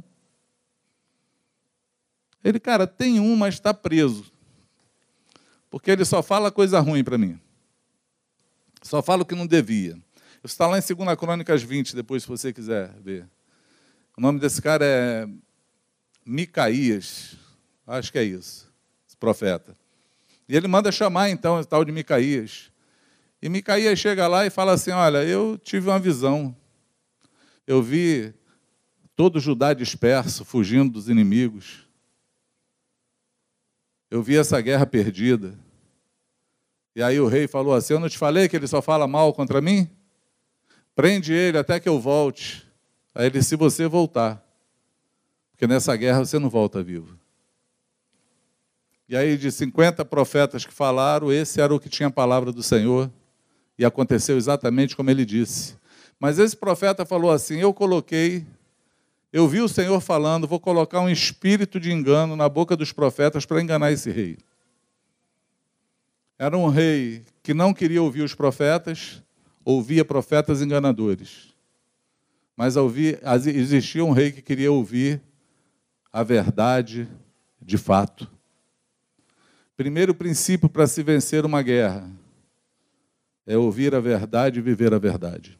Ele, 2.44 2.60
cara, 2.60 2.86
tem 2.86 3.18
um, 3.18 3.34
mas 3.34 3.54
está 3.54 3.74
preso. 3.74 4.30
Porque 5.68 5.90
ele 5.90 6.04
só 6.04 6.22
fala 6.22 6.52
coisa 6.52 6.78
ruim 6.78 7.02
para 7.02 7.18
mim. 7.18 7.40
Só 8.82 9.02
fala 9.02 9.22
o 9.22 9.26
que 9.26 9.34
não 9.34 9.48
devia. 9.48 9.94
Isso 10.44 10.54
está 10.54 10.68
lá 10.68 10.78
em 10.78 10.80
2 10.80 11.18
Crônicas 11.18 11.60
20, 11.60 11.96
depois, 11.96 12.22
se 12.22 12.28
você 12.28 12.52
quiser 12.52 12.94
ver. 13.00 13.28
O 14.16 14.20
nome 14.20 14.38
desse 14.38 14.62
cara 14.62 14.84
é 14.84 15.28
Micaías. 16.24 17.36
Acho 17.84 18.12
que 18.12 18.18
é 18.18 18.22
isso 18.22 18.71
profeta. 19.22 19.76
E 20.48 20.56
ele 20.56 20.66
manda 20.66 20.90
chamar 20.90 21.30
então 21.30 21.60
o 21.60 21.64
tal 21.64 21.84
de 21.84 21.92
Micaías. 21.92 22.72
E 23.40 23.48
Micaías 23.48 23.96
chega 23.96 24.26
lá 24.26 24.44
e 24.44 24.50
fala 24.50 24.72
assim: 24.72 24.90
Olha, 24.90 25.22
eu 25.22 25.56
tive 25.62 25.88
uma 25.88 26.00
visão. 26.00 26.54
Eu 27.64 27.80
vi 27.80 28.34
todo 29.14 29.38
Judá 29.38 29.72
disperso, 29.72 30.44
fugindo 30.44 30.94
dos 30.94 31.08
inimigos. 31.08 31.86
Eu 34.10 34.24
vi 34.24 34.36
essa 34.36 34.60
guerra 34.60 34.84
perdida. 34.84 35.56
E 36.96 37.02
aí 37.02 37.20
o 37.20 37.28
rei 37.28 37.46
falou 37.46 37.74
assim: 37.74 37.94
Eu 37.94 38.00
não 38.00 38.08
te 38.08 38.18
falei 38.18 38.48
que 38.48 38.56
ele 38.56 38.66
só 38.66 38.82
fala 38.82 39.06
mal 39.06 39.32
contra 39.32 39.60
mim? 39.60 39.88
Prende 40.96 41.32
ele 41.32 41.58
até 41.58 41.78
que 41.78 41.88
eu 41.88 42.00
volte. 42.00 42.68
Aí 43.14 43.26
ele, 43.26 43.40
se 43.40 43.54
você 43.54 43.86
voltar. 43.86 44.44
Porque 45.52 45.68
nessa 45.68 45.94
guerra 45.94 46.24
você 46.24 46.40
não 46.40 46.50
volta 46.50 46.82
vivo. 46.82 47.21
E 49.08 49.16
aí, 49.16 49.36
de 49.36 49.50
50 49.50 50.04
profetas 50.04 50.64
que 50.64 50.72
falaram, 50.72 51.32
esse 51.32 51.60
era 51.60 51.74
o 51.74 51.80
que 51.80 51.88
tinha 51.88 52.08
a 52.08 52.12
palavra 52.12 52.52
do 52.52 52.62
Senhor. 52.62 53.10
E 53.78 53.84
aconteceu 53.84 54.36
exatamente 54.36 54.96
como 54.96 55.10
ele 55.10 55.24
disse. 55.24 55.76
Mas 56.18 56.38
esse 56.38 56.56
profeta 56.56 57.04
falou 57.04 57.30
assim: 57.30 57.58
Eu 57.58 57.74
coloquei, 57.74 58.46
eu 59.32 59.48
vi 59.48 59.60
o 59.60 59.68
Senhor 59.68 60.00
falando, 60.00 60.46
vou 60.46 60.60
colocar 60.60 61.00
um 61.00 61.08
espírito 61.08 61.80
de 61.80 61.90
engano 61.90 62.36
na 62.36 62.48
boca 62.48 62.76
dos 62.76 62.92
profetas 62.92 63.44
para 63.44 63.60
enganar 63.60 63.90
esse 63.90 64.10
rei. 64.10 64.38
Era 66.38 66.56
um 66.56 66.68
rei 66.68 67.24
que 67.42 67.52
não 67.52 67.72
queria 67.74 68.02
ouvir 68.02 68.22
os 68.22 68.34
profetas, 68.34 69.22
ouvia 69.64 70.04
profetas 70.04 70.62
enganadores. 70.62 71.52
Mas 72.56 72.76
existia 73.46 74.04
um 74.04 74.10
rei 74.10 74.30
que 74.30 74.42
queria 74.42 74.70
ouvir 74.70 75.20
a 76.12 76.22
verdade 76.22 77.08
de 77.60 77.78
fato. 77.78 78.30
Primeiro 79.76 80.14
princípio 80.14 80.68
para 80.68 80.86
se 80.86 81.02
vencer 81.02 81.44
uma 81.44 81.62
guerra 81.62 82.10
é 83.46 83.56
ouvir 83.56 83.94
a 83.94 84.00
verdade 84.00 84.58
e 84.58 84.62
viver 84.62 84.92
a 84.94 84.98
verdade. 84.98 85.58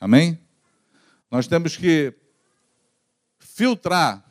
Amém? 0.00 0.38
Nós 1.30 1.46
temos 1.46 1.76
que 1.76 2.14
filtrar 3.38 4.24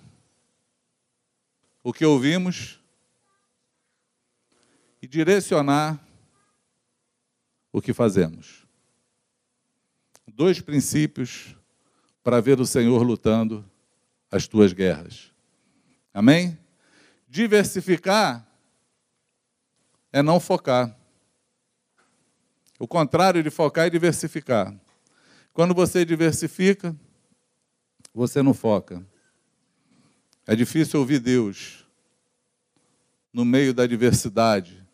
o 1.83 1.91
que 1.91 2.05
ouvimos 2.05 2.79
e 5.01 5.07
direcionar 5.07 6.01
o 7.71 7.81
que 7.81 7.91
fazemos. 7.91 8.65
Dois 10.27 10.61
princípios 10.61 11.55
para 12.23 12.39
ver 12.39 12.59
o 12.59 12.65
Senhor 12.65 13.03
lutando 13.03 13.69
as 14.31 14.47
tuas 14.47 14.71
guerras. 14.71 15.31
Amém? 16.13 16.57
Diversificar 17.33 18.47
é 20.11 20.21
não 20.21 20.39
focar. 20.39 20.95
O 22.77 22.87
contrário 22.87 23.41
de 23.41 23.49
focar 23.49 23.87
é 23.87 23.89
diversificar. 23.89 24.71
Quando 25.51 25.73
você 25.73 26.05
diversifica, 26.05 26.95
você 28.13 28.43
não 28.43 28.53
foca. 28.53 29.03
É 30.45 30.55
difícil 30.55 30.99
ouvir 30.99 31.17
Deus 31.17 31.87
no 33.33 33.43
meio 33.43 33.73
da 33.73 33.87
diversidade. 33.87 34.87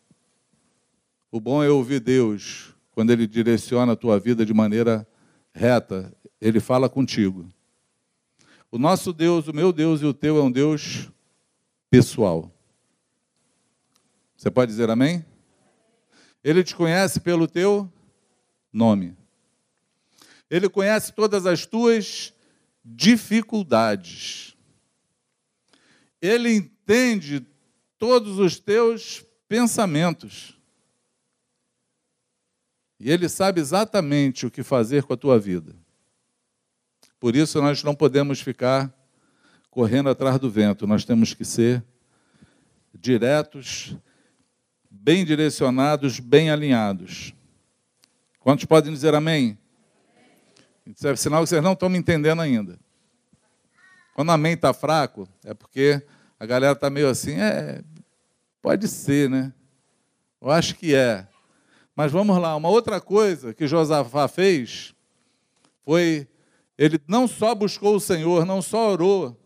O 1.30 1.38
bom 1.38 1.62
é 1.62 1.68
ouvir 1.68 2.00
Deus 2.00 2.74
quando 2.92 3.10
Ele 3.10 3.26
direciona 3.26 3.92
a 3.92 3.96
tua 3.96 4.18
vida 4.18 4.46
de 4.46 4.54
maneira 4.54 5.06
reta. 5.52 6.10
Ele 6.40 6.58
fala 6.58 6.88
contigo. 6.88 7.46
O 8.70 8.78
nosso 8.78 9.12
Deus, 9.12 9.46
o 9.46 9.52
meu 9.52 9.74
Deus 9.74 10.00
e 10.00 10.06
o 10.06 10.14
teu 10.14 10.38
é 10.38 10.42
um 10.42 10.50
Deus 10.50 11.10
pessoal. 11.90 12.54
Você 14.36 14.50
pode 14.50 14.70
dizer 14.70 14.88
amém? 14.88 15.24
Ele 16.42 16.64
te 16.64 16.74
conhece 16.74 17.20
pelo 17.20 17.46
teu 17.46 17.92
nome. 18.72 19.16
Ele 20.48 20.68
conhece 20.68 21.12
todas 21.12 21.44
as 21.44 21.66
tuas 21.66 22.32
dificuldades. 22.84 24.56
Ele 26.22 26.54
entende 26.54 27.46
todos 27.98 28.38
os 28.38 28.58
teus 28.58 29.24
pensamentos. 29.46 30.56
E 32.98 33.10
ele 33.10 33.28
sabe 33.28 33.60
exatamente 33.60 34.46
o 34.46 34.50
que 34.50 34.62
fazer 34.62 35.04
com 35.04 35.12
a 35.12 35.16
tua 35.16 35.38
vida. 35.38 35.74
Por 37.18 37.36
isso 37.36 37.60
nós 37.60 37.82
não 37.82 37.94
podemos 37.94 38.40
ficar 38.40 38.94
correndo 39.70 40.10
atrás 40.10 40.38
do 40.38 40.50
vento, 40.50 40.86
nós 40.86 41.04
temos 41.04 41.32
que 41.32 41.44
ser 41.44 41.84
diretos, 42.92 43.96
bem 44.90 45.24
direcionados, 45.24 46.18
bem 46.18 46.50
alinhados. 46.50 47.32
Quantos 48.40 48.64
podem 48.64 48.92
dizer 48.92 49.14
amém? 49.14 49.56
Isso 50.84 51.06
é 51.06 51.14
sinal 51.14 51.42
que 51.42 51.48
vocês 51.48 51.62
não 51.62 51.72
estão 51.72 51.88
me 51.88 51.98
entendendo 51.98 52.42
ainda. 52.42 52.78
Quando 54.14 54.32
amém 54.32 54.54
está 54.54 54.72
fraco, 54.74 55.28
é 55.44 55.54
porque 55.54 56.02
a 56.38 56.44
galera 56.44 56.72
está 56.72 56.90
meio 56.90 57.08
assim, 57.08 57.34
é, 57.40 57.82
pode 58.60 58.88
ser, 58.88 59.30
né? 59.30 59.52
Eu 60.40 60.50
acho 60.50 60.74
que 60.74 60.94
é. 60.94 61.28
Mas 61.94 62.10
vamos 62.10 62.36
lá, 62.38 62.56
uma 62.56 62.68
outra 62.68 63.00
coisa 63.00 63.54
que 63.54 63.68
Josafá 63.68 64.26
fez 64.26 64.94
foi, 65.84 66.26
ele 66.76 67.00
não 67.06 67.28
só 67.28 67.54
buscou 67.54 67.96
o 67.96 68.00
Senhor, 68.00 68.44
não 68.44 68.60
só 68.60 68.90
orou, 68.90 69.39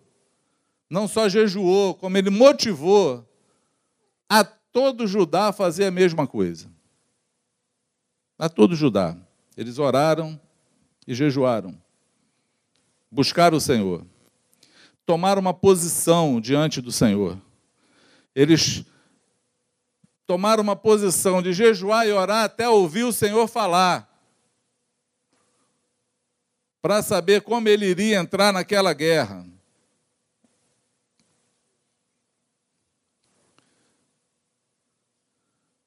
não 0.88 1.09
só 1.09 1.29
jejuou, 1.29 1.94
como 1.94 2.16
ele 2.16 2.31
motivou 2.31 3.27
a 4.29 4.44
todo 4.44 5.07
Judá 5.07 5.49
a 5.49 5.53
fazer 5.53 5.87
a 5.87 5.90
mesma 5.90 6.27
coisa. 6.27 6.70
A 8.38 8.49
todo 8.49 8.75
Judá. 8.75 9.16
Eles 9.57 9.79
oraram 9.79 10.40
e 11.07 11.14
jejuaram. 11.14 11.81
Buscaram 13.11 13.57
o 13.57 13.61
Senhor. 13.61 14.05
Tomaram 15.07 15.40
uma 15.40 15.55
posição 15.55 16.40
diante 16.40 16.81
do 16.81 16.90
Senhor. 16.90 17.40
Eles 18.35 18.85
tomaram 20.27 20.62
uma 20.62 20.75
posição 20.75 21.40
de 21.40 21.53
jejuar 21.53 22.07
e 22.07 22.12
orar 22.12 22.44
até 22.44 22.68
ouvir 22.68 23.05
o 23.05 23.12
Senhor 23.12 23.47
falar. 23.47 24.11
Para 26.83 27.03
saber 27.03 27.42
como 27.42 27.68
ele 27.68 27.87
iria 27.87 28.18
entrar 28.18 28.53
naquela 28.53 28.92
guerra. 28.92 29.47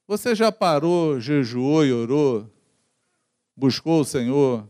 Você 0.08 0.34
já 0.34 0.54
parou, 0.54 1.20
jejuou 1.20 1.86
e 1.86 1.92
orou? 1.92 2.50
Buscou 3.54 4.00
o 4.00 4.06
Senhor? 4.06 4.66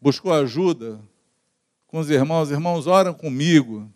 Buscou 0.00 0.32
ajuda 0.32 1.00
com 1.86 2.00
os 2.00 2.10
irmãos? 2.10 2.50
Irmãos, 2.50 2.88
oram 2.88 3.14
comigo. 3.14 3.88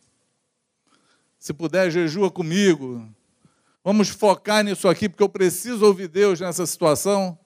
Se 1.40 1.52
puder, 1.52 1.90
jejua 1.90 2.30
comigo. 2.30 3.04
Vamos 3.82 4.08
focar 4.10 4.62
nisso 4.62 4.86
aqui, 4.86 5.08
porque 5.08 5.24
eu 5.24 5.28
preciso 5.28 5.84
ouvir 5.84 6.06
Deus 6.06 6.38
nessa 6.38 6.64
situação. 6.64 7.36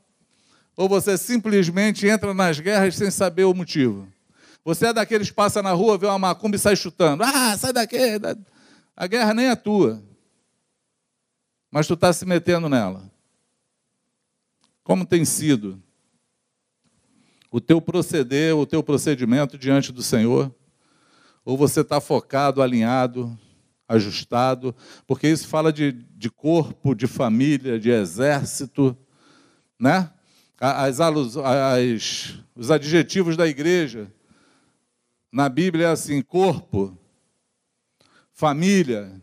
Ou 0.77 0.87
você 0.87 1.17
simplesmente 1.17 2.07
entra 2.07 2.35
nas 2.35 2.61
guerras 2.61 2.95
sem 2.95 3.11
saber 3.11 3.45
o 3.45 3.55
motivo? 3.55 4.07
Você 4.63 4.85
é 4.85 4.93
daqueles 4.93 5.31
que 5.31 5.35
passa 5.35 5.63
na 5.63 5.73
rua, 5.73 5.97
vê 5.97 6.07
uma 6.07 6.19
macumba 6.19 6.57
e 6.57 6.59
sai 6.59 6.77
chutando. 6.77 7.23
Ah, 7.25 7.57
sai 7.57 7.73
daqui. 7.73 7.97
A 8.95 9.07
guerra 9.07 9.33
nem 9.33 9.47
é 9.47 9.57
tua 9.57 10.07
mas 11.71 11.87
tu 11.87 11.95
está 11.95 12.13
se 12.13 12.25
metendo 12.25 12.69
nela. 12.69 13.11
Como 14.83 15.05
tem 15.05 15.25
sido 15.25 15.83
o 17.51 17.61
teu 17.61 17.81
proceder, 17.81 18.57
o 18.57 18.67
teu 18.67 18.83
procedimento 18.83 19.59
diante 19.59 19.93
do 19.93 20.03
Senhor? 20.03 20.55
Ou 21.45 21.57
você 21.57 21.81
está 21.81 22.01
focado, 22.01 22.63
alinhado, 22.63 23.39
ajustado? 23.87 24.75
Porque 25.07 25.29
isso 25.29 25.49
fala 25.49 25.73
de, 25.73 25.93
de 25.93 26.31
corpo, 26.31 26.95
de 26.95 27.07
família, 27.07 27.79
de 27.79 27.91
exército, 27.91 28.97
né? 29.79 30.11
As, 30.61 31.01
as, 31.01 32.35
os 32.57 32.71
adjetivos 32.71 33.37
da 33.37 33.47
igreja 33.47 34.13
na 35.33 35.49
Bíblia 35.49 35.87
é 35.87 35.91
assim: 35.91 36.21
corpo, 36.21 36.99
família, 38.33 39.23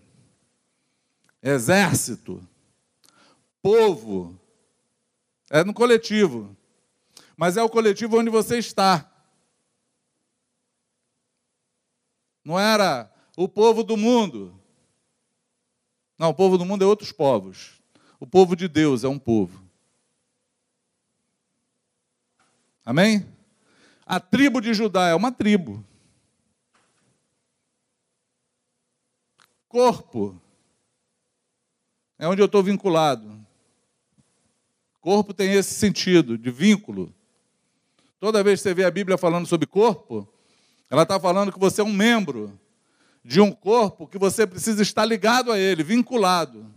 exército, 1.46 2.42
povo. 3.62 4.40
É 5.50 5.64
no 5.64 5.74
coletivo. 5.74 6.58
Mas 7.38 7.56
é 7.56 7.62
o 7.62 7.70
coletivo 7.70 8.18
onde 8.18 8.32
você 8.32 8.58
está. 8.58 9.12
Não 12.44 12.60
era 12.60 13.12
o 13.38 13.48
povo 13.48 13.84
do 13.84 13.96
mundo. 13.96 14.60
Não, 16.18 16.30
o 16.30 16.34
povo 16.34 16.58
do 16.58 16.66
mundo 16.66 16.84
é 16.84 16.88
outros 16.88 17.12
povos. 17.12 17.80
O 18.20 18.26
povo 18.26 18.56
de 18.56 18.68
Deus 18.68 19.04
é 19.04 19.08
um 19.08 19.20
povo. 19.20 19.64
Amém? 22.84 23.28
A 24.06 24.20
tribo 24.20 24.62
de 24.62 24.74
Judá 24.74 25.08
é 25.08 25.16
uma 25.16 25.32
tribo. 25.32 25.84
Corpo 29.68 30.42
é 32.18 32.28
onde 32.28 32.42
eu 32.42 32.46
estou 32.46 32.64
vinculado. 32.64 33.46
Corpo 35.02 35.34
tem 35.34 35.54
esse 35.54 35.74
sentido 35.74 36.38
de 36.38 36.50
vínculo. 36.50 37.14
Toda 38.20 38.44
vez 38.44 38.60
que 38.60 38.64
você 38.64 38.74
vê 38.74 38.86
a 38.86 38.92
Bíblia 38.92 39.18
falando 39.18 39.46
sobre 39.46 39.68
corpo, 39.68 40.28
ela 40.90 41.04
está 41.04 41.20
falando 41.20 41.52
que 41.52 41.60
você 41.60 41.82
é 41.82 41.84
um 41.84 41.94
membro 41.94 42.60
de 43.24 43.42
um 43.42 43.52
corpo 43.52 44.08
que 44.08 44.18
você 44.18 44.48
precisa 44.48 44.82
estar 44.82 45.06
ligado 45.06 45.52
a 45.52 45.60
ele, 45.60 45.84
vinculado. 45.84 46.74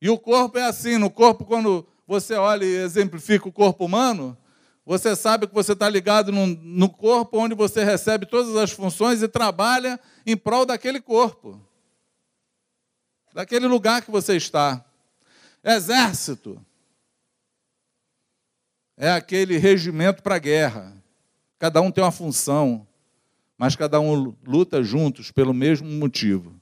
E 0.00 0.10
o 0.10 0.18
corpo 0.18 0.58
é 0.58 0.64
assim: 0.64 0.98
no 0.98 1.10
corpo, 1.10 1.44
quando 1.44 1.86
você 2.06 2.34
olha 2.34 2.64
e 2.64 2.76
exemplifica 2.76 3.48
o 3.48 3.52
corpo 3.52 3.86
humano, 3.86 4.36
você 4.84 5.16
sabe 5.16 5.46
que 5.46 5.54
você 5.54 5.72
está 5.72 5.88
ligado 5.88 6.30
no, 6.30 6.90
corpo 6.90 7.38
onde 7.38 7.54
você 7.54 7.82
recebe 7.82 8.26
todas 8.26 8.54
as 8.54 8.70
funções 8.70 9.22
e 9.22 9.28
trabalha 9.28 9.98
em 10.26 10.36
prol 10.36 10.66
daquele 10.66 11.00
corpo 11.00 11.63
daquele 13.34 13.66
lugar 13.66 14.00
que 14.00 14.10
você 14.12 14.36
está. 14.36 14.82
Exército 15.62 16.64
é 18.96 19.10
aquele 19.10 19.58
regimento 19.58 20.22
para 20.22 20.38
guerra. 20.38 20.94
Cada 21.58 21.80
um 21.80 21.90
tem 21.90 22.04
uma 22.04 22.12
função, 22.12 22.86
mas 23.58 23.74
cada 23.74 23.98
um 23.98 24.34
luta 24.46 24.84
juntos 24.84 25.32
pelo 25.32 25.52
mesmo 25.52 25.88
motivo. 25.88 26.54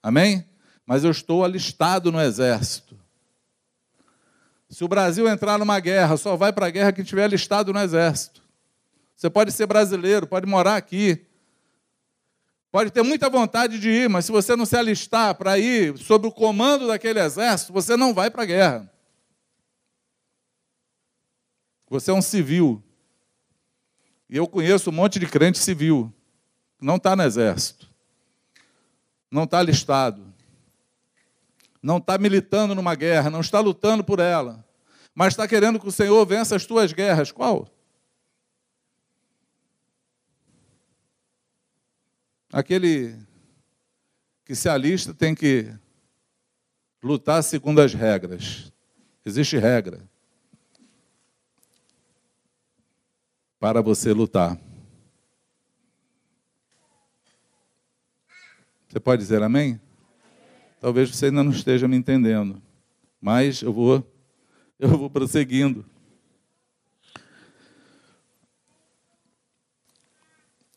Amém? 0.00 0.46
Mas 0.86 1.02
eu 1.02 1.10
estou 1.10 1.44
alistado 1.44 2.12
no 2.12 2.20
exército. 2.20 2.96
Se 4.68 4.84
o 4.84 4.88
Brasil 4.88 5.28
entrar 5.28 5.58
numa 5.58 5.80
guerra, 5.80 6.16
só 6.16 6.36
vai 6.36 6.52
para 6.52 6.66
a 6.66 6.70
guerra 6.70 6.92
quem 6.92 7.02
estiver 7.02 7.24
alistado 7.24 7.72
no 7.72 7.80
exército. 7.80 8.40
Você 9.16 9.28
pode 9.28 9.50
ser 9.50 9.66
brasileiro, 9.66 10.26
pode 10.26 10.46
morar 10.46 10.76
aqui, 10.76 11.26
Pode 12.70 12.92
ter 12.92 13.02
muita 13.02 13.28
vontade 13.28 13.80
de 13.80 13.90
ir, 13.90 14.08
mas 14.08 14.26
se 14.26 14.32
você 14.32 14.54
não 14.54 14.64
se 14.64 14.76
alistar 14.76 15.34
para 15.34 15.58
ir 15.58 15.98
sob 15.98 16.28
o 16.28 16.32
comando 16.32 16.86
daquele 16.86 17.18
exército, 17.18 17.72
você 17.72 17.96
não 17.96 18.14
vai 18.14 18.30
para 18.30 18.44
a 18.44 18.46
guerra. 18.46 18.92
Você 21.88 22.12
é 22.12 22.14
um 22.14 22.22
civil. 22.22 22.80
E 24.28 24.36
eu 24.36 24.46
conheço 24.46 24.90
um 24.90 24.92
monte 24.92 25.18
de 25.18 25.26
crente 25.26 25.58
civil. 25.58 26.12
Não 26.80 26.94
está 26.94 27.16
no 27.16 27.24
exército. 27.24 27.90
Não 29.28 29.42
está 29.42 29.58
alistado. 29.58 30.32
Não 31.82 31.96
está 31.96 32.16
militando 32.16 32.76
numa 32.76 32.94
guerra. 32.94 33.28
Não 33.28 33.40
está 33.40 33.58
lutando 33.58 34.04
por 34.04 34.20
ela. 34.20 34.64
Mas 35.12 35.32
está 35.32 35.48
querendo 35.48 35.80
que 35.80 35.88
o 35.88 35.92
Senhor 35.92 36.24
vença 36.24 36.54
as 36.54 36.64
tuas 36.64 36.92
guerras. 36.92 37.32
Qual? 37.32 37.68
Aquele 42.52 43.16
que 44.44 44.54
se 44.54 44.68
alista 44.68 45.14
tem 45.14 45.34
que 45.34 45.72
lutar 47.02 47.42
segundo 47.42 47.80
as 47.80 47.94
regras. 47.94 48.72
Existe 49.24 49.56
regra. 49.56 50.08
para 53.60 53.82
você 53.82 54.14
lutar. 54.14 54.58
Você 58.88 58.98
pode 58.98 59.20
dizer 59.20 59.42
amém? 59.42 59.78
Talvez 60.80 61.14
você 61.14 61.26
ainda 61.26 61.44
não 61.44 61.52
esteja 61.52 61.86
me 61.86 61.94
entendendo, 61.94 62.60
mas 63.20 63.60
eu 63.60 63.70
vou 63.70 64.04
eu 64.80 64.88
vou 64.88 65.10
prosseguindo. 65.10 65.84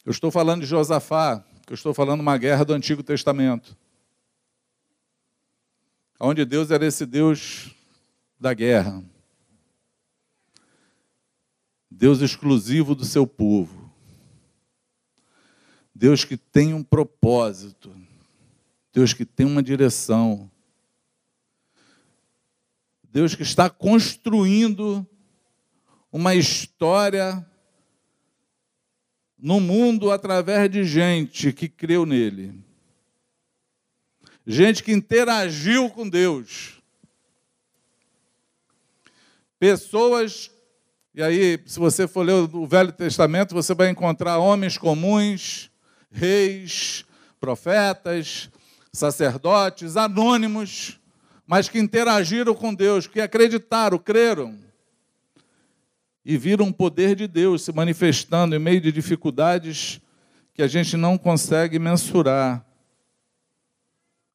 Eu 0.05 0.11
estou 0.11 0.29
falando 0.29 0.61
de 0.61 0.67
Josafá, 0.67 1.43
eu 1.69 1.75
estou 1.75 1.93
falando 1.93 2.19
uma 2.19 2.37
guerra 2.37 2.65
do 2.65 2.73
Antigo 2.73 3.01
Testamento. 3.01 3.77
Onde 6.19 6.43
Deus 6.45 6.71
era 6.71 6.85
esse 6.85 7.05
Deus 7.05 7.73
da 8.39 8.53
guerra. 8.53 9.03
Deus 11.89 12.21
exclusivo 12.21 12.93
do 12.93 13.05
seu 13.05 13.25
povo. 13.25 13.91
Deus 15.95 16.25
que 16.25 16.35
tem 16.35 16.73
um 16.73 16.83
propósito. 16.83 17.95
Deus 18.91 19.13
que 19.13 19.25
tem 19.25 19.45
uma 19.45 19.63
direção. 19.63 20.51
Deus 23.03 23.35
que 23.35 23.43
está 23.43 23.69
construindo 23.69 25.07
uma 26.11 26.35
história 26.35 27.45
no 29.43 29.59
mundo 29.59 30.09
através 30.09 30.71
de 30.71 30.85
gente 30.85 31.51
que 31.51 31.67
creu 31.67 32.05
nele. 32.05 32.53
Gente 34.47 34.81
que 34.81 34.93
interagiu 34.93 35.89
com 35.89 36.07
Deus. 36.07 36.81
Pessoas 39.59 40.49
e 41.13 41.21
aí, 41.21 41.59
se 41.65 41.77
você 41.77 42.07
for 42.07 42.25
ler 42.25 42.33
o 42.33 42.65
Velho 42.65 42.91
Testamento, 42.91 43.53
você 43.53 43.75
vai 43.75 43.89
encontrar 43.89 44.39
homens 44.39 44.79
comuns, 44.79 45.69
reis, 46.09 47.05
profetas, 47.39 48.49
sacerdotes, 48.91 49.95
anônimos, 49.95 50.99
mas 51.45 51.69
que 51.69 51.77
interagiram 51.77 52.55
com 52.55 52.73
Deus, 52.73 53.05
que 53.05 53.21
acreditaram, 53.21 53.99
creram 53.99 54.57
e 56.25 56.37
viram 56.37 56.69
o 56.69 56.73
poder 56.73 57.15
de 57.15 57.27
Deus 57.27 57.63
se 57.63 57.71
manifestando 57.71 58.55
em 58.55 58.59
meio 58.59 58.79
de 58.79 58.91
dificuldades 58.91 59.99
que 60.53 60.61
a 60.61 60.67
gente 60.67 60.95
não 60.95 61.17
consegue 61.17 61.79
mensurar. 61.79 62.65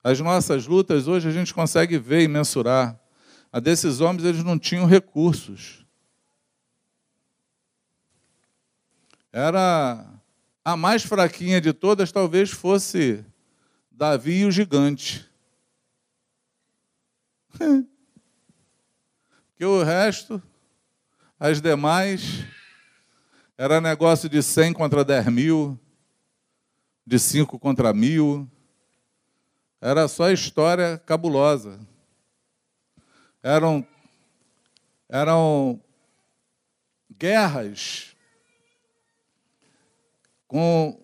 As 0.03 0.21
nossas 0.21 0.67
lutas 0.67 1.09
hoje 1.09 1.29
a 1.29 1.33
gente 1.33 1.55
consegue 1.55 1.99
ver 1.99 2.23
e 2.23 2.29
mensurar. 2.29 2.99
A 3.53 3.61
desses 3.61 4.01
homens 4.01 4.25
eles 4.25 4.45
não 4.45 4.59
tinham 4.59 4.87
recursos. 4.87 5.87
era 9.33 10.05
a 10.65 10.77
mais 10.77 11.03
fraquinha 11.05 11.61
de 11.61 11.73
todas, 11.73 12.11
talvez 12.11 12.51
fosse 12.51 13.25
Davi 13.91 14.41
e 14.41 14.45
o 14.45 14.51
gigante. 14.51 15.29
Porque 19.51 19.65
o 19.65 19.83
resto, 19.83 20.43
as 21.39 21.61
demais, 21.61 22.45
era 23.57 23.81
negócio 23.81 24.29
de 24.29 24.43
100 24.43 24.73
contra 24.73 25.05
10 25.05 25.27
mil, 25.27 25.79
de 27.07 27.19
5 27.19 27.59
contra 27.59 27.93
mil. 27.93 28.51
Era 29.81 30.09
só 30.09 30.31
história 30.31 30.99
cabulosa. 30.99 31.79
Eram, 33.41 33.87
eram 35.09 35.81
guerras 37.17 38.17
com, 40.49 41.01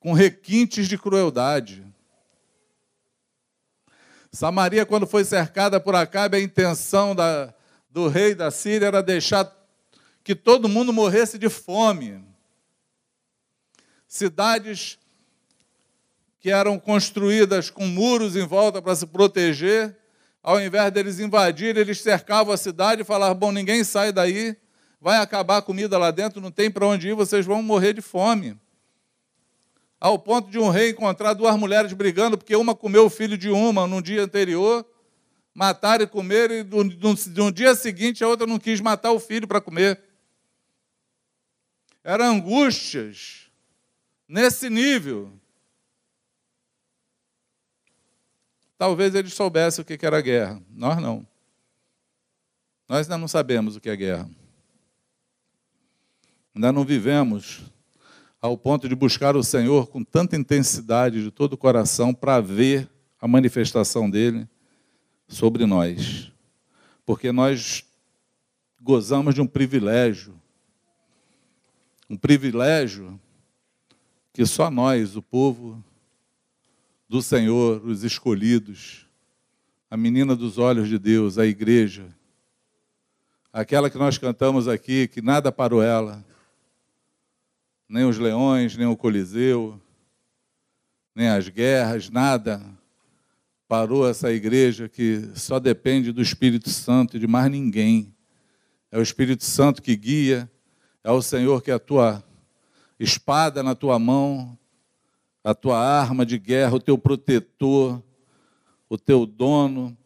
com 0.00 0.12
requintes 0.12 0.86
de 0.86 0.98
crueldade. 0.98 1.82
Samaria, 4.30 4.84
quando 4.84 5.06
foi 5.06 5.24
cercada 5.24 5.80
por 5.80 5.94
Acabe, 5.94 6.36
a 6.36 6.40
intenção 6.40 7.14
da, 7.14 7.54
do 7.94 8.08
rei 8.08 8.34
da 8.34 8.50
Síria 8.50 8.86
era 8.86 9.00
deixar 9.00 9.48
que 10.24 10.34
todo 10.34 10.68
mundo 10.68 10.92
morresse 10.92 11.38
de 11.38 11.48
fome. 11.48 12.24
Cidades 14.08 14.98
que 16.40 16.50
eram 16.50 16.76
construídas 16.76 17.70
com 17.70 17.86
muros 17.86 18.34
em 18.34 18.44
volta 18.44 18.82
para 18.82 18.96
se 18.96 19.06
proteger, 19.06 19.96
ao 20.42 20.60
invés 20.60 20.92
deles 20.92 21.20
invadirem, 21.20 21.80
eles 21.80 22.00
cercavam 22.00 22.52
a 22.52 22.56
cidade 22.56 23.02
e 23.02 23.04
falavam: 23.04 23.36
bom, 23.36 23.52
ninguém 23.52 23.84
sai 23.84 24.10
daí, 24.10 24.56
vai 25.00 25.18
acabar 25.18 25.58
a 25.58 25.62
comida 25.62 25.96
lá 25.96 26.10
dentro, 26.10 26.40
não 26.40 26.50
tem 26.50 26.68
para 26.68 26.88
onde 26.88 27.10
ir, 27.10 27.14
vocês 27.14 27.46
vão 27.46 27.62
morrer 27.62 27.92
de 27.92 28.00
fome. 28.00 28.58
Ao 30.00 30.18
ponto 30.18 30.50
de 30.50 30.58
um 30.58 30.68
rei 30.68 30.90
encontrar 30.90 31.32
duas 31.32 31.56
mulheres 31.56 31.92
brigando, 31.92 32.36
porque 32.36 32.56
uma 32.56 32.74
comeu 32.74 33.06
o 33.06 33.10
filho 33.10 33.38
de 33.38 33.50
uma 33.50 33.86
no 33.86 34.02
dia 34.02 34.24
anterior, 34.24 34.84
mataram 35.54 36.04
e 36.04 36.06
comeram, 36.08 36.54
e 36.56 36.64
no, 36.64 36.82
no, 36.82 37.14
no 37.14 37.52
dia 37.52 37.74
seguinte 37.76 38.24
a 38.24 38.28
outra 38.28 38.46
não 38.46 38.58
quis 38.58 38.80
matar 38.80 39.12
o 39.12 39.20
filho 39.20 39.46
para 39.46 39.60
comer. 39.60 40.00
Eram 42.02 42.24
angústias 42.24 43.48
nesse 44.28 44.68
nível. 44.68 45.32
Talvez 48.76 49.14
eles 49.14 49.32
soubessem 49.32 49.82
o 49.82 49.84
que 49.84 50.04
era 50.04 50.20
guerra, 50.20 50.60
nós 50.70 51.00
não. 51.00 51.26
Nós 52.88 53.06
ainda 53.06 53.16
não 53.16 53.28
sabemos 53.28 53.76
o 53.76 53.80
que 53.80 53.88
é 53.88 53.96
guerra. 53.96 54.28
Ainda 56.54 56.72
não 56.72 56.84
vivemos 56.84 57.62
ao 58.40 58.58
ponto 58.58 58.88
de 58.88 58.94
buscar 58.94 59.36
o 59.36 59.42
Senhor 59.42 59.86
com 59.86 60.04
tanta 60.04 60.36
intensidade 60.36 61.22
de 61.22 61.30
todo 61.30 61.54
o 61.54 61.56
coração 61.56 62.12
para 62.12 62.40
ver 62.40 62.90
a 63.18 63.26
manifestação 63.26 64.10
dele 64.10 64.46
sobre 65.34 65.66
nós. 65.66 66.32
Porque 67.04 67.32
nós 67.32 67.84
gozamos 68.80 69.34
de 69.34 69.40
um 69.40 69.46
privilégio. 69.46 70.40
Um 72.08 72.16
privilégio 72.16 73.20
que 74.32 74.46
só 74.46 74.70
nós, 74.70 75.16
o 75.16 75.22
povo 75.22 75.82
do 77.08 77.20
Senhor, 77.20 77.84
os 77.84 78.04
escolhidos, 78.04 79.06
a 79.90 79.96
menina 79.96 80.34
dos 80.34 80.58
olhos 80.58 80.88
de 80.88 80.98
Deus, 80.98 81.38
a 81.38 81.46
igreja, 81.46 82.14
aquela 83.52 83.90
que 83.90 83.98
nós 83.98 84.18
cantamos 84.18 84.66
aqui, 84.66 85.06
que 85.06 85.22
nada 85.22 85.52
parou 85.52 85.82
ela, 85.82 86.24
nem 87.88 88.04
os 88.04 88.18
leões, 88.18 88.76
nem 88.76 88.86
o 88.86 88.96
Coliseu, 88.96 89.80
nem 91.14 91.28
as 91.28 91.48
guerras, 91.48 92.10
nada 92.10 92.73
parou 93.68 94.08
essa 94.08 94.32
igreja 94.32 94.88
que 94.88 95.30
só 95.34 95.58
depende 95.58 96.12
do 96.12 96.22
Espírito 96.22 96.70
Santo 96.70 97.16
e 97.16 97.20
de 97.20 97.26
mais 97.26 97.50
ninguém. 97.50 98.14
É 98.90 98.98
o 98.98 99.02
Espírito 99.02 99.44
Santo 99.44 99.82
que 99.82 99.96
guia, 99.96 100.50
é 101.02 101.10
o 101.10 101.22
Senhor 101.22 101.62
que 101.62 101.70
é 101.70 101.74
a 101.74 101.78
tua 101.78 102.22
espada 102.98 103.62
na 103.62 103.74
tua 103.74 103.98
mão, 103.98 104.58
a 105.42 105.54
tua 105.54 105.78
arma 105.78 106.24
de 106.24 106.38
guerra, 106.38 106.76
o 106.76 106.80
teu 106.80 106.96
protetor, 106.96 108.02
o 108.88 108.96
teu 108.96 109.26
dono. 109.26 109.96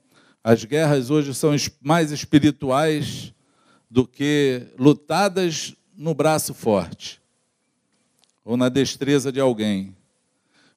As 0.43 0.65
guerras 0.65 1.11
hoje 1.11 1.35
são 1.35 1.55
mais 1.81 2.11
espirituais 2.11 3.35
do 3.91 4.07
que 4.07 4.67
lutadas 4.79 5.75
no 5.97 6.15
braço 6.15 6.55
forte 6.55 7.21
ou 8.45 8.57
na 8.57 8.69
destreza 8.69 9.31
de 9.31 9.41
alguém. 9.41 9.98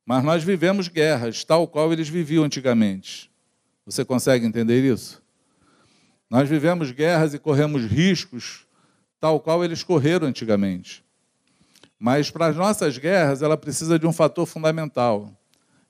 Mas 0.06 0.24
nós 0.24 0.44
vivemos 0.44 0.88
guerras, 0.88 1.44
tal 1.44 1.68
qual 1.68 1.94
eles 1.94 2.10
viviam 2.10 2.44
antigamente. 2.44 3.32
Você 3.86 4.04
consegue 4.04 4.46
entender 4.46 4.84
isso? 4.84 5.22
Nós 6.30 6.48
vivemos 6.48 6.92
guerras 6.92 7.34
e 7.34 7.40
corremos 7.40 7.84
riscos, 7.84 8.66
tal 9.20 9.40
qual 9.40 9.64
eles 9.64 9.84
correram 9.84 10.28
antigamente. 10.28 11.04
Mas 12.00 12.32
para 12.32 12.48
as 12.48 12.56
nossas 12.56 12.98
guerras, 12.98 13.42
ela 13.42 13.58
precisa 13.58 14.00
de 14.00 14.08
um 14.08 14.14
fator 14.14 14.46
fundamental, 14.46 15.32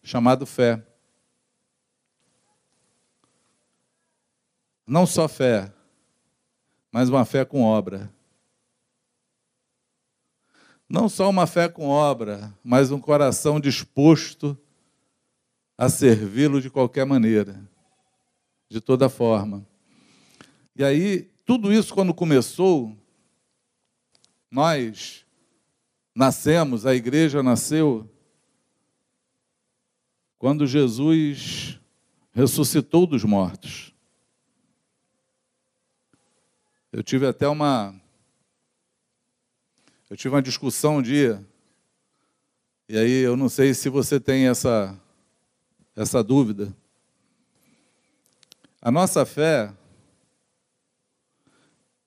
chamado 0.04 0.46
fé. 0.46 0.84
Não 4.86 5.06
só 5.06 5.28
fé, 5.28 5.72
mas 6.92 7.08
uma 7.08 7.24
fé 7.24 7.46
com 7.46 7.64
obra. 7.64 8.12
Não 10.92 11.08
só 11.08 11.30
uma 11.30 11.48
fé 11.48 11.70
com 11.70 11.88
obra, 11.88 12.54
mas 12.62 12.92
um 12.92 13.00
coração 13.00 13.62
disposto 13.62 14.58
a 15.78 15.88
servi-lo 15.88 16.60
de 16.60 16.70
qualquer 16.70 17.06
maneira, 17.06 17.66
de 18.68 18.82
toda 18.82 19.08
forma. 19.08 19.66
E 20.76 20.84
aí, 20.84 21.32
tudo 21.46 21.72
isso 21.72 21.94
quando 21.94 22.14
começou, 22.14 22.94
nós 24.52 25.26
nascemos, 26.14 26.86
a 26.86 26.94
igreja 26.94 27.42
nasceu, 27.42 28.06
quando 30.38 30.68
Jesus 30.68 31.80
ressuscitou 32.34 33.08
dos 33.08 33.24
mortos. 33.24 33.96
Eu 36.92 37.02
tive 37.02 37.28
até 37.28 37.48
uma 37.48 37.96
Eu 40.12 40.18
tive 40.18 40.36
uma 40.36 40.42
discussão 40.42 40.98
um 40.98 41.02
dia, 41.02 41.42
e 42.90 42.98
aí 42.98 43.22
eu 43.22 43.38
não 43.38 43.48
sei 43.48 43.74
se 43.74 43.88
você 43.88 44.20
tem 44.20 44.50
essa, 44.50 45.00
essa 45.96 46.22
dúvida. 46.22 46.76
A 48.82 48.92
nossa 48.92 49.26
fé, 49.26 49.74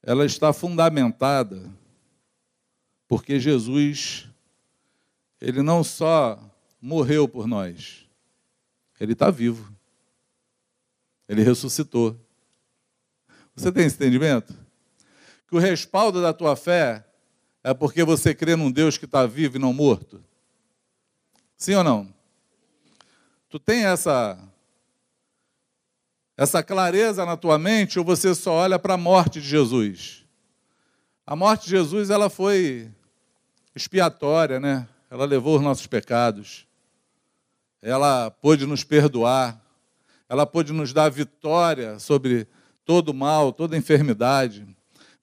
ela 0.02 0.26
está 0.26 0.52
fundamentada 0.52 1.72
porque 3.08 3.40
Jesus, 3.40 4.28
ele 5.40 5.62
não 5.62 5.82
só 5.82 6.38
morreu 6.82 7.26
por 7.26 7.46
nós, 7.46 8.06
ele 9.00 9.14
está 9.14 9.30
vivo. 9.30 9.74
Ele 11.26 11.42
ressuscitou. 11.42 12.20
Você 13.56 13.72
tem 13.72 13.86
esse 13.86 13.96
entendimento? 13.96 14.52
Que 15.48 15.56
o 15.56 15.58
respaldo 15.58 16.20
da 16.20 16.34
tua 16.34 16.54
fé 16.54 17.02
é 17.64 17.72
porque 17.72 18.04
você 18.04 18.34
crê 18.34 18.54
num 18.54 18.70
Deus 18.70 18.98
que 18.98 19.06
está 19.06 19.24
vivo 19.24 19.56
e 19.56 19.58
não 19.58 19.72
morto? 19.72 20.22
Sim 21.56 21.76
ou 21.76 21.82
não? 21.82 22.14
Tu 23.48 23.58
tem 23.58 23.86
essa 23.86 24.38
essa 26.36 26.62
clareza 26.62 27.24
na 27.24 27.36
tua 27.36 27.58
mente 27.58 27.98
ou 27.98 28.04
você 28.04 28.34
só 28.34 28.52
olha 28.52 28.78
para 28.78 28.94
a 28.94 28.98
morte 28.98 29.40
de 29.40 29.48
Jesus? 29.48 30.26
A 31.26 31.34
morte 31.34 31.64
de 31.64 31.70
Jesus 31.70 32.10
ela 32.10 32.28
foi 32.28 32.90
expiatória, 33.74 34.60
né? 34.60 34.86
Ela 35.10 35.24
levou 35.24 35.56
os 35.56 35.62
nossos 35.62 35.86
pecados. 35.86 36.66
Ela 37.80 38.30
pôde 38.30 38.66
nos 38.66 38.84
perdoar. 38.84 39.58
Ela 40.28 40.44
pôde 40.44 40.72
nos 40.72 40.92
dar 40.92 41.08
vitória 41.08 41.98
sobre 41.98 42.46
todo 42.84 43.10
o 43.10 43.14
mal, 43.14 43.52
toda 43.52 43.76
enfermidade. 43.76 44.66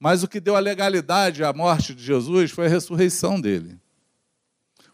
Mas 0.04 0.24
o 0.24 0.28
que 0.28 0.40
deu 0.40 0.56
a 0.56 0.60
legalidade 0.60 1.44
à 1.44 1.54
morte 1.54 1.94
de 1.94 2.04
Jesus 2.04 2.50
foi 2.50 2.66
a 2.66 2.70
ressurreição 2.70 3.40
dele. 3.40 3.80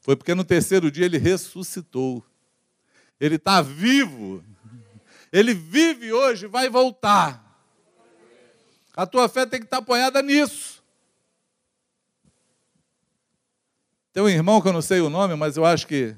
Foi 0.02 0.18
porque 0.18 0.36
no 0.36 0.44
terceiro 0.44 0.92
dia 0.92 1.06
ele 1.06 1.18
ressuscitou. 1.18 2.22
Ele 3.18 3.36
está 3.36 3.62
vivo. 3.62 4.44
Ele 5.32 5.54
vive 5.54 6.12
hoje, 6.12 6.46
vai 6.46 6.70
voltar. 6.70 7.42
A 8.98 9.06
tua 9.06 9.30
fé 9.30 9.46
tem 9.46 9.62
que 9.62 9.66
estar 9.66 9.78
apoiada 9.78 10.22
nisso. 10.22 10.84
Tem 14.12 14.22
um 14.22 14.28
irmão 14.28 14.62
que 14.62 14.68
eu 14.68 14.74
não 14.74 14.82
sei 14.82 15.00
o 15.00 15.10
nome, 15.10 15.36
mas 15.36 15.56
eu 15.56 15.64
acho 15.64 15.88
que, 15.88 16.18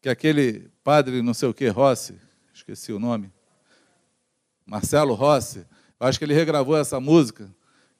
que 0.00 0.08
aquele 0.08 0.70
padre 0.82 1.20
não 1.20 1.34
sei 1.34 1.50
o 1.50 1.54
que, 1.54 1.68
Rossi, 1.68 2.18
esqueci 2.54 2.94
o 2.94 2.98
nome, 2.98 3.30
Marcelo 4.64 5.12
Rossi, 5.12 5.66
eu 6.00 6.06
acho 6.06 6.18
que 6.18 6.24
ele 6.24 6.32
regravou 6.32 6.78
essa 6.78 6.98
música, 6.98 7.54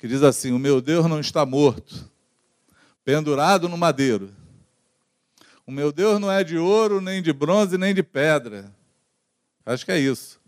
que 0.05 0.09
diz 0.09 0.23
assim: 0.23 0.53
O 0.53 0.59
meu 0.59 0.83
Deus 0.83 1.07
não 1.07 1.19
está 1.19 1.47
morto, 1.47 2.11
pendurado 3.03 3.71
no 3.71 3.79
madeiro. 3.79 4.31
O 5.67 5.73
meu 5.73 5.91
Deus 5.91 6.21
não 6.21 6.31
é 6.31 6.45
de 6.45 6.59
ouro, 6.59 7.01
nem 7.01 7.23
de 7.23 7.33
bronze, 7.33 7.79
nem 7.79 7.95
de 7.95 8.03
pedra. 8.03 8.71
Acho 9.65 9.83
que 9.83 9.93
é 9.93 9.99
isso. 9.99 10.39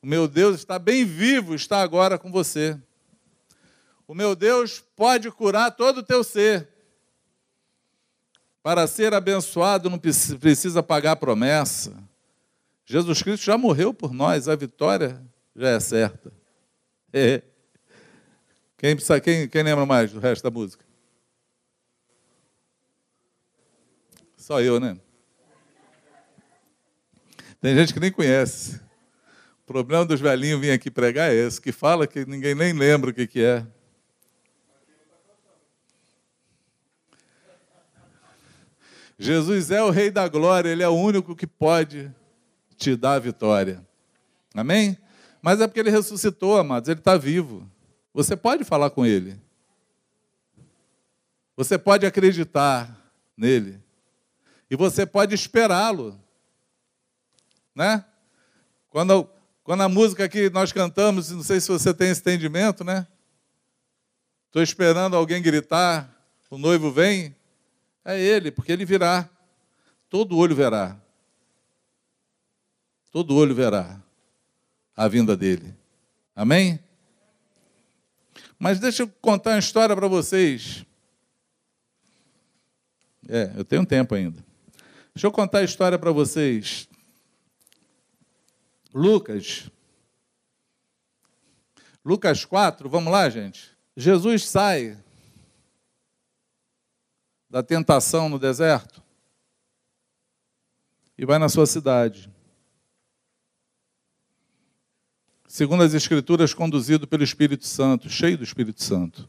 O 0.00 0.06
meu 0.06 0.28
Deus 0.28 0.54
está 0.54 0.78
bem 0.78 1.04
vivo, 1.04 1.56
está 1.56 1.82
agora 1.82 2.16
com 2.16 2.30
você. 2.30 2.78
O 4.06 4.14
meu 4.14 4.36
Deus 4.36 4.80
pode 4.94 5.28
curar 5.28 5.72
todo 5.72 5.98
o 5.98 6.04
teu 6.04 6.22
ser. 6.22 6.68
Para 8.62 8.86
ser 8.86 9.12
abençoado 9.12 9.90
não 9.90 9.98
precisa 9.98 10.84
pagar 10.84 11.16
promessa. 11.16 12.00
Jesus 12.86 13.24
Cristo 13.24 13.42
já 13.42 13.58
morreu 13.58 13.92
por 13.92 14.12
nós, 14.12 14.46
a 14.46 14.54
vitória 14.54 15.20
já 15.56 15.70
é 15.70 15.80
certa. 15.80 16.32
É. 17.12 17.42
Quem, 18.78 18.96
quem, 18.96 19.48
quem 19.48 19.62
lembra 19.64 19.84
mais 19.84 20.12
do 20.12 20.20
resto 20.20 20.44
da 20.44 20.50
música? 20.52 20.84
Só 24.36 24.60
eu, 24.62 24.78
né? 24.78 24.96
Tem 27.60 27.74
gente 27.74 27.92
que 27.92 27.98
nem 27.98 28.12
conhece. 28.12 28.80
O 29.64 29.66
problema 29.66 30.06
dos 30.06 30.20
velhinhos 30.20 30.60
vir 30.60 30.70
aqui 30.70 30.92
pregar 30.92 31.28
é 31.30 31.34
esse, 31.34 31.60
que 31.60 31.72
fala 31.72 32.06
que 32.06 32.24
ninguém 32.24 32.54
nem 32.54 32.72
lembra 32.72 33.10
o 33.10 33.12
que, 33.12 33.26
que 33.26 33.42
é. 33.42 33.66
Jesus 39.18 39.72
é 39.72 39.82
o 39.82 39.90
Rei 39.90 40.12
da 40.12 40.28
Glória, 40.28 40.70
Ele 40.70 40.84
é 40.84 40.88
o 40.88 40.94
único 40.94 41.34
que 41.34 41.48
pode 41.48 42.14
te 42.76 42.94
dar 42.94 43.14
a 43.14 43.18
vitória. 43.18 43.84
Amém? 44.54 44.96
Mas 45.42 45.60
é 45.60 45.66
porque 45.66 45.80
Ele 45.80 45.90
ressuscitou, 45.90 46.56
amados, 46.56 46.88
Ele 46.88 47.00
está 47.00 47.16
vivo. 47.16 47.68
Você 48.18 48.36
pode 48.36 48.64
falar 48.64 48.90
com 48.90 49.06
Ele. 49.06 49.40
Você 51.56 51.78
pode 51.78 52.04
acreditar 52.04 53.12
nele. 53.36 53.80
E 54.68 54.74
você 54.74 55.06
pode 55.06 55.36
esperá-lo. 55.36 56.20
Né? 57.72 58.04
Quando, 58.90 59.30
quando 59.62 59.84
a 59.84 59.88
música 59.88 60.28
que 60.28 60.50
nós 60.50 60.72
cantamos, 60.72 61.30
não 61.30 61.44
sei 61.44 61.60
se 61.60 61.68
você 61.68 61.94
tem 61.94 62.10
esse 62.10 62.20
entendimento, 62.20 62.82
né? 62.82 63.06
Estou 64.46 64.62
esperando 64.62 65.14
alguém 65.14 65.40
gritar, 65.40 66.12
o 66.50 66.58
noivo 66.58 66.90
vem. 66.90 67.36
É 68.04 68.20
ele, 68.20 68.50
porque 68.50 68.72
ele 68.72 68.84
virá. 68.84 69.30
Todo 70.08 70.36
olho 70.36 70.56
verá. 70.56 71.00
Todo 73.12 73.36
olho 73.36 73.54
verá 73.54 74.02
a 74.96 75.06
vinda 75.06 75.36
dele. 75.36 75.72
Amém? 76.34 76.80
Mas 78.58 78.80
deixa 78.80 79.04
eu 79.04 79.08
contar 79.20 79.50
uma 79.50 79.58
história 79.58 79.94
para 79.94 80.08
vocês. 80.08 80.84
É, 83.28 83.52
eu 83.56 83.64
tenho 83.64 83.86
tempo 83.86 84.14
ainda. 84.14 84.44
Deixa 85.14 85.26
eu 85.26 85.32
contar 85.32 85.58
a 85.58 85.64
história 85.64 85.98
para 85.98 86.10
vocês. 86.10 86.88
Lucas. 88.92 89.70
Lucas 92.04 92.44
4, 92.44 92.88
vamos 92.88 93.12
lá, 93.12 93.28
gente? 93.28 93.76
Jesus 93.96 94.46
sai 94.46 94.96
da 97.50 97.62
tentação 97.62 98.28
no 98.28 98.38
deserto 98.38 99.02
e 101.16 101.26
vai 101.26 101.38
na 101.38 101.48
sua 101.48 101.66
cidade. 101.66 102.30
Segundo 105.48 105.82
as 105.82 105.94
Escrituras, 105.94 106.52
conduzido 106.52 107.08
pelo 107.08 107.24
Espírito 107.24 107.66
Santo, 107.66 108.10
cheio 108.10 108.36
do 108.36 108.44
Espírito 108.44 108.84
Santo. 108.84 109.26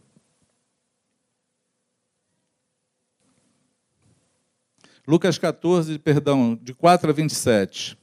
Lucas 5.07 5.37
14, 5.37 5.97
perdão, 5.97 6.59
de 6.61 6.73
4 6.73 7.09
a 7.09 7.13
27. 7.13 7.97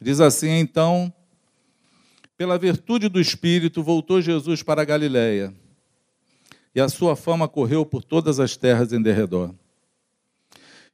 Diz 0.00 0.20
assim: 0.20 0.58
Então, 0.58 1.14
pela 2.36 2.58
virtude 2.58 3.08
do 3.08 3.20
Espírito, 3.20 3.80
voltou 3.80 4.20
Jesus 4.20 4.64
para 4.64 4.82
a 4.82 4.84
Galiléia 4.84 5.54
e 6.74 6.80
a 6.80 6.88
sua 6.88 7.14
fama 7.14 7.46
correu 7.46 7.86
por 7.86 8.02
todas 8.02 8.40
as 8.40 8.56
terras 8.56 8.92
em 8.92 9.00
derredor. 9.00 9.54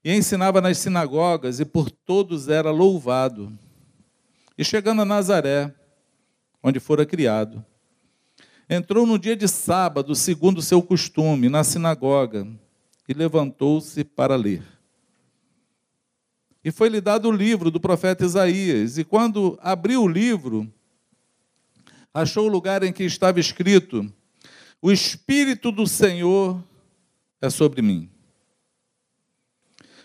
E 0.04 0.14
ensinava 0.14 0.60
nas 0.60 0.76
sinagogas, 0.76 1.60
e 1.60 1.64
por 1.64 1.90
todos 1.90 2.48
era 2.48 2.70
louvado. 2.70 3.50
E 4.56 4.64
chegando 4.64 5.02
a 5.02 5.04
Nazaré, 5.04 5.74
onde 6.62 6.78
fora 6.78 7.04
criado, 7.04 7.64
entrou 8.68 9.04
no 9.06 9.18
dia 9.18 9.36
de 9.36 9.48
sábado, 9.48 10.14
segundo 10.14 10.62
seu 10.62 10.82
costume, 10.82 11.48
na 11.48 11.64
sinagoga, 11.64 12.46
e 13.08 13.12
levantou-se 13.12 14.04
para 14.04 14.36
ler. 14.36 14.62
E 16.64 16.70
foi-lhe 16.70 17.00
dado 17.00 17.28
o 17.28 17.32
livro 17.32 17.70
do 17.70 17.80
profeta 17.80 18.24
Isaías, 18.24 18.96
e 18.96 19.04
quando 19.04 19.58
abriu 19.60 20.02
o 20.02 20.08
livro, 20.08 20.72
achou 22.14 22.46
o 22.46 22.50
lugar 22.50 22.84
em 22.84 22.92
que 22.92 23.02
estava 23.02 23.40
escrito: 23.40 24.10
o 24.80 24.92
Espírito 24.92 25.72
do 25.72 25.86
Senhor 25.86 26.62
é 27.40 27.50
sobre 27.50 27.82
mim, 27.82 28.08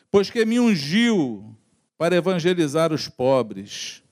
pois 0.10 0.32
que 0.32 0.44
me 0.46 0.60
ungiu 0.60 1.56
para 1.98 2.16
evangelizar 2.16 2.92
os 2.92 3.08
pobres, 3.08 4.04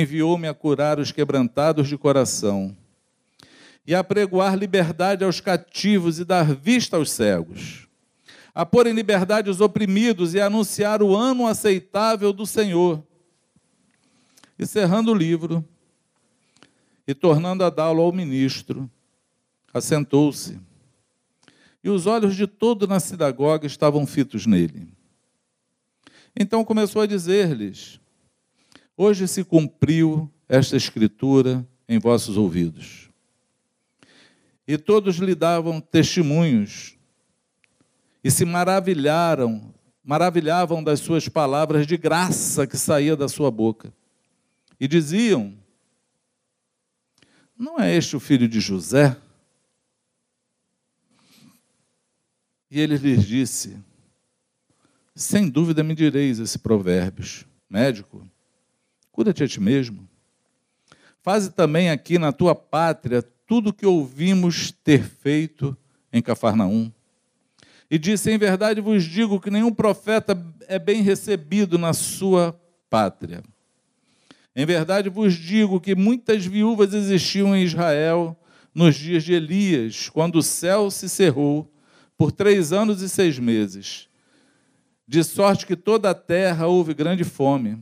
enviou-me 0.00 0.48
a 0.48 0.54
curar 0.54 0.98
os 0.98 1.12
quebrantados 1.12 1.88
de 1.88 1.96
coração 1.96 2.76
e 3.86 3.94
a 3.94 4.02
pregoar 4.02 4.56
liberdade 4.56 5.24
aos 5.24 5.40
cativos 5.40 6.18
e 6.18 6.24
dar 6.24 6.54
vista 6.54 6.96
aos 6.96 7.10
cegos, 7.10 7.86
a 8.54 8.64
pôr 8.64 8.86
em 8.86 8.92
liberdade 8.92 9.50
os 9.50 9.60
oprimidos 9.60 10.32
e 10.34 10.40
a 10.40 10.46
anunciar 10.46 11.02
o 11.02 11.14
ano 11.14 11.46
aceitável 11.46 12.32
do 12.32 12.46
Senhor. 12.46 13.02
E 14.58 14.66
cerrando 14.66 15.10
o 15.10 15.14
livro 15.14 15.64
e 17.06 17.14
tornando 17.14 17.64
a 17.64 17.70
dá-lo 17.70 18.00
ao 18.00 18.12
ministro, 18.12 18.90
assentou-se. 19.72 20.58
E 21.82 21.90
os 21.90 22.06
olhos 22.06 22.34
de 22.34 22.46
todo 22.46 22.86
na 22.86 22.98
sinagoga 22.98 23.66
estavam 23.66 24.06
fitos 24.06 24.46
nele. 24.46 24.88
Então 26.34 26.64
começou 26.64 27.02
a 27.02 27.06
dizer-lhes: 27.06 28.00
Hoje 28.96 29.26
se 29.26 29.42
cumpriu 29.42 30.30
esta 30.48 30.76
escritura 30.76 31.66
em 31.88 31.98
vossos 31.98 32.36
ouvidos. 32.36 33.10
E 34.66 34.78
todos 34.78 35.16
lhe 35.16 35.34
davam 35.34 35.80
testemunhos 35.80 36.96
e 38.22 38.30
se 38.30 38.44
maravilharam, 38.44 39.74
maravilhavam 40.02 40.82
das 40.82 41.00
suas 41.00 41.28
palavras 41.28 41.86
de 41.86 41.96
graça 41.96 42.66
que 42.66 42.76
saía 42.76 43.16
da 43.16 43.28
sua 43.28 43.50
boca. 43.50 43.92
E 44.78 44.88
diziam: 44.88 45.54
Não 47.58 47.78
é 47.78 47.94
este 47.94 48.16
o 48.16 48.20
filho 48.20 48.48
de 48.48 48.60
José? 48.60 49.16
E 52.70 52.80
ele 52.80 52.96
lhes 52.96 53.26
disse: 53.26 53.76
Sem 55.14 55.50
dúvida 55.50 55.84
me 55.84 55.94
direis 55.94 56.38
esse 56.38 56.58
provérbios, 56.58 57.44
médico, 57.68 58.26
cura-te 59.14 59.44
a 59.44 59.48
ti 59.48 59.60
mesmo. 59.60 60.08
Faze 61.22 61.50
também 61.52 61.88
aqui 61.88 62.18
na 62.18 62.32
tua 62.32 62.52
pátria 62.52 63.22
tudo 63.46 63.70
o 63.70 63.72
que 63.72 63.86
ouvimos 63.86 64.72
ter 64.72 65.04
feito 65.04 65.76
em 66.12 66.20
Cafarnaum. 66.20 66.90
E 67.88 67.96
disse: 67.96 68.30
Em 68.30 68.36
verdade 68.36 68.80
vos 68.80 69.04
digo 69.04 69.40
que 69.40 69.50
nenhum 69.50 69.72
profeta 69.72 70.36
é 70.66 70.80
bem 70.80 71.00
recebido 71.00 71.78
na 71.78 71.92
sua 71.92 72.60
pátria. 72.90 73.42
Em 74.56 74.66
verdade 74.66 75.08
vos 75.08 75.34
digo 75.34 75.80
que 75.80 75.94
muitas 75.94 76.44
viúvas 76.44 76.92
existiam 76.92 77.54
em 77.54 77.62
Israel 77.62 78.36
nos 78.74 78.96
dias 78.96 79.22
de 79.22 79.32
Elias, 79.32 80.08
quando 80.08 80.36
o 80.36 80.42
céu 80.42 80.90
se 80.90 81.08
cerrou 81.08 81.72
por 82.18 82.32
três 82.32 82.72
anos 82.72 83.00
e 83.00 83.08
seis 83.08 83.38
meses, 83.38 84.08
de 85.06 85.22
sorte 85.22 85.66
que 85.66 85.76
toda 85.76 86.10
a 86.10 86.14
terra 86.14 86.66
houve 86.66 86.94
grande 86.94 87.22
fome, 87.22 87.78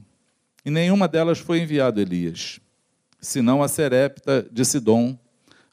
e 0.64 0.70
nenhuma 0.70 1.08
delas 1.08 1.38
foi 1.38 1.60
enviado 1.60 2.00
Elias, 2.00 2.60
senão 3.20 3.62
a 3.62 3.68
Serepta 3.68 4.46
de 4.50 4.64
Sidom, 4.64 5.18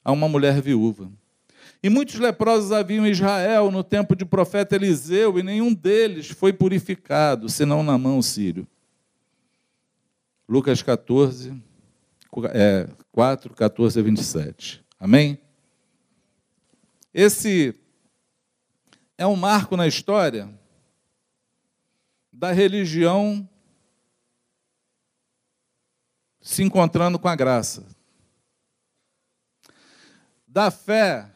a 0.03 0.11
uma 0.11 0.27
mulher 0.27 0.61
viúva. 0.61 1.09
E 1.81 1.89
muitos 1.89 2.15
leprosos 2.15 2.71
haviam 2.71 3.05
em 3.05 3.11
Israel 3.11 3.71
no 3.71 3.83
tempo 3.83 4.15
de 4.15 4.25
profeta 4.25 4.75
Eliseu, 4.75 5.39
e 5.39 5.43
nenhum 5.43 5.73
deles 5.73 6.29
foi 6.29 6.51
purificado, 6.51 7.47
senão 7.47 7.83
na 7.83 7.97
mão 7.97 8.21
sírio. 8.21 8.67
Lucas 10.47 10.81
14, 10.81 11.53
é, 12.53 12.87
4, 13.11 13.53
14 13.53 13.99
a 13.99 14.03
27. 14.03 14.83
Amém? 14.99 15.39
Esse 17.13 17.75
é 19.17 19.25
um 19.25 19.35
marco 19.35 19.75
na 19.75 19.87
história 19.87 20.49
da 22.31 22.51
religião 22.51 23.48
se 26.49 26.63
encontrando 26.63 27.19
com 27.19 27.27
a 27.27 27.35
graça. 27.35 27.85
Da 30.47 30.71
fé 30.71 31.31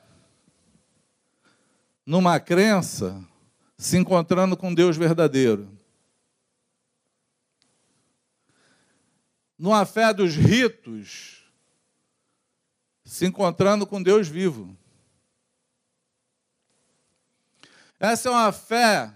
numa 2.04 2.40
crença 2.40 3.24
se 3.78 3.96
encontrando 3.96 4.58
com 4.58 4.74
Deus 4.74 4.98
verdadeiro. 4.98 5.72
Numa 9.56 9.86
fé 9.86 10.12
dos 10.12 10.36
ritos 10.36 11.44
se 13.06 13.28
encontrando 13.28 13.86
com 13.86 14.02
Deus 14.02 14.28
vivo. 14.28 14.76
Essa 18.00 18.30
é 18.30 18.32
uma 18.32 18.52
fé 18.52 19.14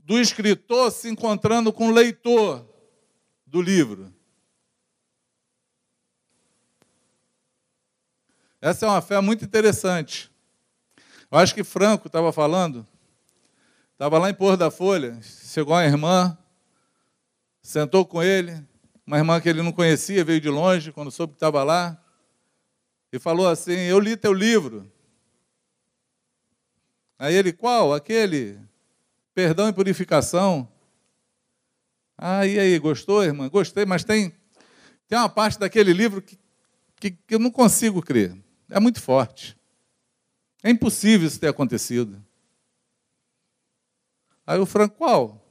do 0.00 0.20
escritor 0.20 0.92
se 0.92 1.08
encontrando 1.08 1.72
com 1.72 1.88
o 1.88 1.92
leitor 1.92 2.68
do 3.46 3.62
livro. 3.62 4.12
Essa 8.62 8.86
é 8.86 8.88
uma 8.88 9.02
fé 9.02 9.20
muito 9.20 9.44
interessante. 9.44 10.30
Eu 11.28 11.36
acho 11.36 11.52
que 11.52 11.64
Franco 11.64 12.06
estava 12.06 12.32
falando, 12.32 12.86
estava 13.92 14.20
lá 14.20 14.30
em 14.30 14.34
Pôr 14.34 14.56
da 14.56 14.70
Folha, 14.70 15.18
chegou 15.20 15.74
uma 15.74 15.84
irmã, 15.84 16.38
sentou 17.60 18.06
com 18.06 18.22
ele, 18.22 18.64
uma 19.04 19.18
irmã 19.18 19.40
que 19.40 19.48
ele 19.48 19.62
não 19.62 19.72
conhecia, 19.72 20.24
veio 20.24 20.40
de 20.40 20.48
longe, 20.48 20.92
quando 20.92 21.10
soube 21.10 21.32
que 21.32 21.38
estava 21.38 21.64
lá, 21.64 22.00
e 23.12 23.18
falou 23.18 23.48
assim: 23.48 23.72
Eu 23.72 23.98
li 23.98 24.16
teu 24.16 24.32
livro. 24.32 24.88
Aí 27.18 27.34
ele, 27.34 27.52
qual? 27.52 27.92
Aquele 27.92 28.60
perdão 29.34 29.68
e 29.68 29.72
purificação. 29.72 30.68
Ah, 32.16 32.46
e 32.46 32.60
aí, 32.60 32.78
gostou, 32.78 33.24
irmã? 33.24 33.48
Gostei, 33.48 33.84
mas 33.84 34.04
tem, 34.04 34.32
tem 35.08 35.18
uma 35.18 35.28
parte 35.28 35.58
daquele 35.58 35.92
livro 35.92 36.22
que, 36.22 36.38
que, 37.00 37.10
que 37.10 37.34
eu 37.34 37.40
não 37.40 37.50
consigo 37.50 38.00
crer. 38.00 38.40
É 38.72 38.80
muito 38.80 39.02
forte. 39.02 39.54
É 40.62 40.70
impossível 40.70 41.28
isso 41.28 41.38
ter 41.38 41.48
acontecido. 41.48 42.24
Aí 44.46 44.58
o 44.58 44.64
Franco, 44.64 44.96
qual? 44.96 45.46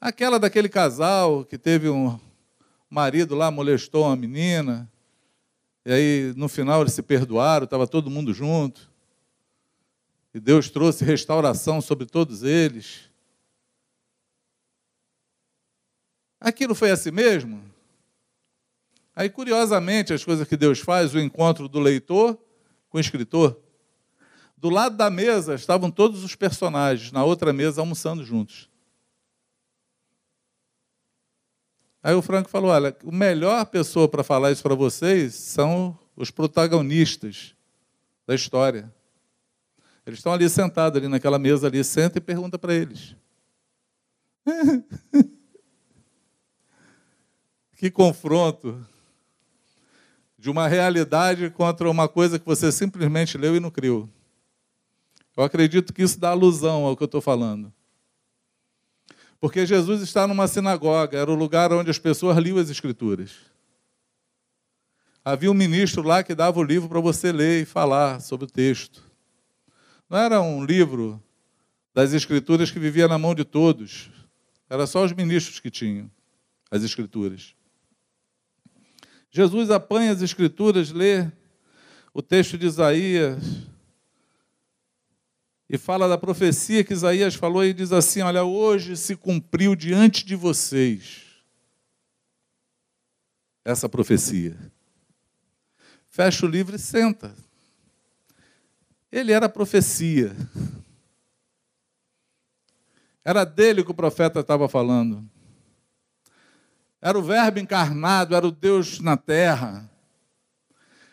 Aquela 0.00 0.36
daquele 0.36 0.68
casal 0.68 1.44
que 1.44 1.56
teve 1.56 1.88
um 1.88 2.18
marido 2.90 3.36
lá, 3.36 3.52
molestou 3.52 4.06
uma 4.06 4.16
menina, 4.16 4.90
e 5.86 5.92
aí 5.92 6.34
no 6.36 6.48
final 6.48 6.80
eles 6.80 6.92
se 6.92 7.02
perdoaram, 7.02 7.64
estava 7.64 7.86
todo 7.86 8.10
mundo 8.10 8.34
junto. 8.34 8.90
E 10.34 10.40
Deus 10.40 10.68
trouxe 10.68 11.04
restauração 11.04 11.80
sobre 11.80 12.04
todos 12.04 12.42
eles. 12.42 13.08
Aquilo 16.40 16.74
foi 16.74 16.90
assim 16.90 17.12
mesmo? 17.12 17.77
Aí, 19.18 19.28
curiosamente, 19.28 20.12
as 20.12 20.24
coisas 20.24 20.46
que 20.46 20.56
Deus 20.56 20.78
faz, 20.78 21.12
o 21.12 21.18
encontro 21.18 21.68
do 21.68 21.80
leitor 21.80 22.38
com 22.88 22.98
o 22.98 23.00
escritor. 23.00 23.60
Do 24.56 24.70
lado 24.70 24.96
da 24.96 25.10
mesa 25.10 25.56
estavam 25.56 25.90
todos 25.90 26.22
os 26.22 26.36
personagens, 26.36 27.10
na 27.10 27.24
outra 27.24 27.52
mesa 27.52 27.80
almoçando 27.80 28.24
juntos. 28.24 28.70
Aí 32.00 32.14
o 32.14 32.22
Franco 32.22 32.48
falou: 32.48 32.70
Olha, 32.70 32.96
a 32.96 33.10
melhor 33.10 33.66
pessoa 33.66 34.08
para 34.08 34.22
falar 34.22 34.52
isso 34.52 34.62
para 34.62 34.76
vocês 34.76 35.34
são 35.34 35.98
os 36.14 36.30
protagonistas 36.30 37.56
da 38.24 38.36
história. 38.36 38.94
Eles 40.06 40.20
estão 40.20 40.32
ali 40.32 40.48
sentados, 40.48 40.96
ali 40.96 41.08
naquela 41.08 41.40
mesa 41.40 41.66
ali, 41.66 41.82
senta 41.82 42.18
e 42.18 42.20
pergunta 42.20 42.56
para 42.56 42.72
eles. 42.72 43.16
que 47.74 47.90
confronto 47.90 48.86
de 50.38 50.48
uma 50.48 50.68
realidade 50.68 51.50
contra 51.50 51.90
uma 51.90 52.08
coisa 52.08 52.38
que 52.38 52.46
você 52.46 52.70
simplesmente 52.70 53.36
leu 53.36 53.56
e 53.56 53.60
não 53.60 53.70
criou. 53.70 54.08
Eu 55.36 55.42
acredito 55.42 55.92
que 55.92 56.02
isso 56.02 56.18
dá 56.18 56.30
alusão 56.30 56.84
ao 56.84 56.96
que 56.96 57.02
eu 57.02 57.06
estou 57.06 57.20
falando. 57.20 57.72
Porque 59.40 59.66
Jesus 59.66 60.02
está 60.02 60.26
numa 60.26 60.48
sinagoga, 60.48 61.18
era 61.18 61.30
o 61.30 61.34
lugar 61.34 61.72
onde 61.72 61.90
as 61.90 61.98
pessoas 61.98 62.36
liam 62.38 62.58
as 62.58 62.70
Escrituras. 62.70 63.32
Havia 65.24 65.50
um 65.50 65.54
ministro 65.54 66.02
lá 66.02 66.22
que 66.22 66.34
dava 66.34 66.58
o 66.58 66.62
livro 66.62 66.88
para 66.88 67.00
você 67.00 67.30
ler 67.30 67.62
e 67.62 67.64
falar 67.64 68.20
sobre 68.20 68.46
o 68.46 68.50
texto. 68.50 69.02
Não 70.08 70.18
era 70.18 70.40
um 70.40 70.64
livro 70.64 71.22
das 71.92 72.12
Escrituras 72.12 72.70
que 72.70 72.78
vivia 72.78 73.06
na 73.06 73.18
mão 73.18 73.34
de 73.34 73.44
todos. 73.44 74.10
Era 74.70 74.86
só 74.86 75.04
os 75.04 75.12
ministros 75.12 75.60
que 75.60 75.70
tinham 75.70 76.10
as 76.70 76.82
Escrituras. 76.82 77.54
Jesus 79.30 79.70
apanha 79.70 80.12
as 80.12 80.22
Escrituras, 80.22 80.90
lê 80.90 81.30
o 82.14 82.22
texto 82.22 82.56
de 82.56 82.66
Isaías 82.66 83.42
e 85.68 85.76
fala 85.76 86.08
da 86.08 86.16
profecia 86.16 86.82
que 86.82 86.94
Isaías 86.94 87.34
falou 87.34 87.64
e 87.64 87.74
diz 87.74 87.92
assim: 87.92 88.22
Olha, 88.22 88.42
hoje 88.42 88.96
se 88.96 89.14
cumpriu 89.14 89.76
diante 89.76 90.24
de 90.24 90.34
vocês 90.34 91.26
essa 93.64 93.88
profecia. 93.88 94.56
Fecha 96.08 96.46
o 96.46 96.48
livro 96.48 96.74
e 96.74 96.78
senta. 96.78 97.34
Ele 99.12 99.30
era 99.30 99.48
profecia. 99.48 100.34
Era 103.22 103.44
dele 103.44 103.84
que 103.84 103.90
o 103.90 103.94
profeta 103.94 104.40
estava 104.40 104.68
falando. 104.70 105.28
Era 107.00 107.18
o 107.18 107.22
Verbo 107.22 107.58
encarnado, 107.58 108.34
era 108.34 108.46
o 108.46 108.50
Deus 108.50 108.98
na 109.00 109.16
terra. 109.16 109.88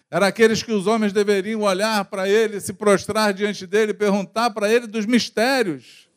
Era 0.10 0.28
aqueles 0.28 0.64
que 0.64 0.72
os 0.72 0.88
homens 0.88 1.14
deveriam 1.14 1.62
olhar 1.62 2.06
para 2.06 2.28
ele, 2.28 2.60
se 2.60 2.74
prostrar 2.74 3.34
diante 3.34 3.68
dele, 3.68 3.94
perguntar 3.94 4.50
para 4.52 4.72
ele 4.72 4.88
dos 4.88 5.06
mistérios, 5.06 6.08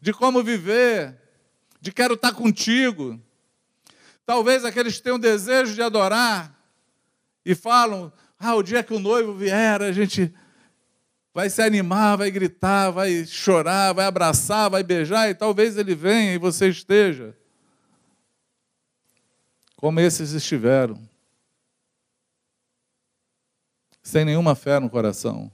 de 0.00 0.12
como 0.12 0.42
viver, 0.42 1.16
de 1.80 1.92
quero 1.92 2.14
estar 2.14 2.32
contigo. 2.32 3.20
Talvez 4.24 4.64
aqueles 4.64 5.00
que 5.00 5.10
o 5.10 5.18
desejo 5.18 5.74
de 5.74 5.82
adorar 5.82 6.54
e 7.44 7.54
falam: 7.54 8.12
ah, 8.38 8.54
o 8.54 8.62
dia 8.62 8.82
que 8.82 8.94
o 8.94 9.00
noivo 9.00 9.34
vier, 9.34 9.82
a 9.82 9.92
gente 9.92 10.32
vai 11.32 11.50
se 11.50 11.62
animar, 11.62 12.16
vai 12.16 12.30
gritar, 12.30 12.90
vai 12.90 13.24
chorar, 13.26 13.92
vai 13.92 14.06
abraçar, 14.06 14.70
vai 14.70 14.82
beijar, 14.82 15.28
e 15.28 15.34
talvez 15.34 15.76
ele 15.76 15.94
venha 15.94 16.34
e 16.34 16.38
você 16.38 16.68
esteja. 16.68 17.36
Como 19.76 20.00
esses 20.00 20.32
estiveram. 20.32 20.98
Sem 24.02 24.24
nenhuma 24.24 24.54
fé 24.54 24.80
no 24.80 24.90
coração. 24.90 25.52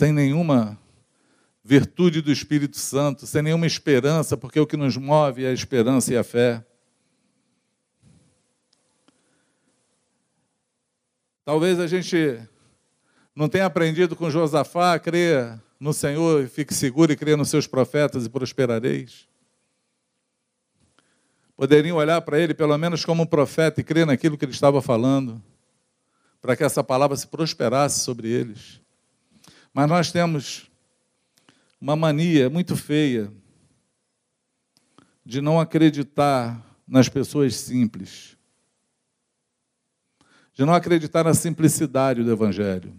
sem 0.00 0.14
nenhuma 0.14 0.78
virtude 1.62 2.22
do 2.22 2.32
Espírito 2.32 2.78
Santo, 2.78 3.26
sem 3.26 3.42
nenhuma 3.42 3.66
esperança, 3.66 4.34
porque 4.34 4.58
o 4.58 4.66
que 4.66 4.74
nos 4.74 4.96
move 4.96 5.44
é 5.44 5.48
a 5.48 5.52
esperança 5.52 6.14
e 6.14 6.16
a 6.16 6.24
fé. 6.24 6.64
Talvez 11.44 11.78
a 11.78 11.86
gente 11.86 12.40
não 13.36 13.46
tenha 13.46 13.66
aprendido 13.66 14.16
com 14.16 14.30
Josafá 14.30 14.94
a 14.94 14.98
crer 14.98 15.60
no 15.78 15.92
Senhor 15.92 16.44
e 16.44 16.48
fique 16.48 16.72
seguro 16.72 17.12
e 17.12 17.16
crer 17.16 17.36
nos 17.36 17.50
seus 17.50 17.66
profetas 17.66 18.24
e 18.24 18.30
prosperareis. 18.30 19.28
Poderiam 21.60 21.98
olhar 21.98 22.18
para 22.22 22.40
ele 22.40 22.54
pelo 22.54 22.78
menos 22.78 23.04
como 23.04 23.24
um 23.24 23.26
profeta 23.26 23.82
e 23.82 23.84
crer 23.84 24.06
naquilo 24.06 24.38
que 24.38 24.46
ele 24.46 24.52
estava 24.52 24.80
falando, 24.80 25.42
para 26.40 26.56
que 26.56 26.64
essa 26.64 26.82
palavra 26.82 27.14
se 27.14 27.26
prosperasse 27.26 28.00
sobre 28.00 28.30
eles. 28.30 28.80
Mas 29.70 29.86
nós 29.86 30.10
temos 30.10 30.70
uma 31.78 31.94
mania 31.94 32.48
muito 32.48 32.74
feia 32.74 33.30
de 35.22 35.42
não 35.42 35.60
acreditar 35.60 36.64
nas 36.88 37.10
pessoas 37.10 37.56
simples, 37.56 38.38
de 40.54 40.64
não 40.64 40.72
acreditar 40.72 41.24
na 41.24 41.34
simplicidade 41.34 42.24
do 42.24 42.32
Evangelho, 42.32 42.98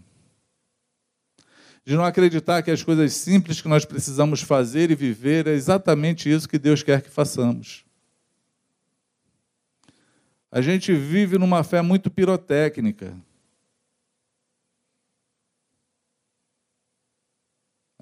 de 1.84 1.96
não 1.96 2.04
acreditar 2.04 2.62
que 2.62 2.70
as 2.70 2.84
coisas 2.84 3.12
simples 3.12 3.60
que 3.60 3.66
nós 3.66 3.84
precisamos 3.84 4.40
fazer 4.40 4.92
e 4.92 4.94
viver 4.94 5.48
é 5.48 5.52
exatamente 5.52 6.30
isso 6.30 6.48
que 6.48 6.60
Deus 6.60 6.84
quer 6.84 7.02
que 7.02 7.10
façamos. 7.10 7.84
A 10.54 10.60
gente 10.60 10.92
vive 10.92 11.38
numa 11.38 11.64
fé 11.64 11.80
muito 11.80 12.10
pirotécnica. 12.10 13.16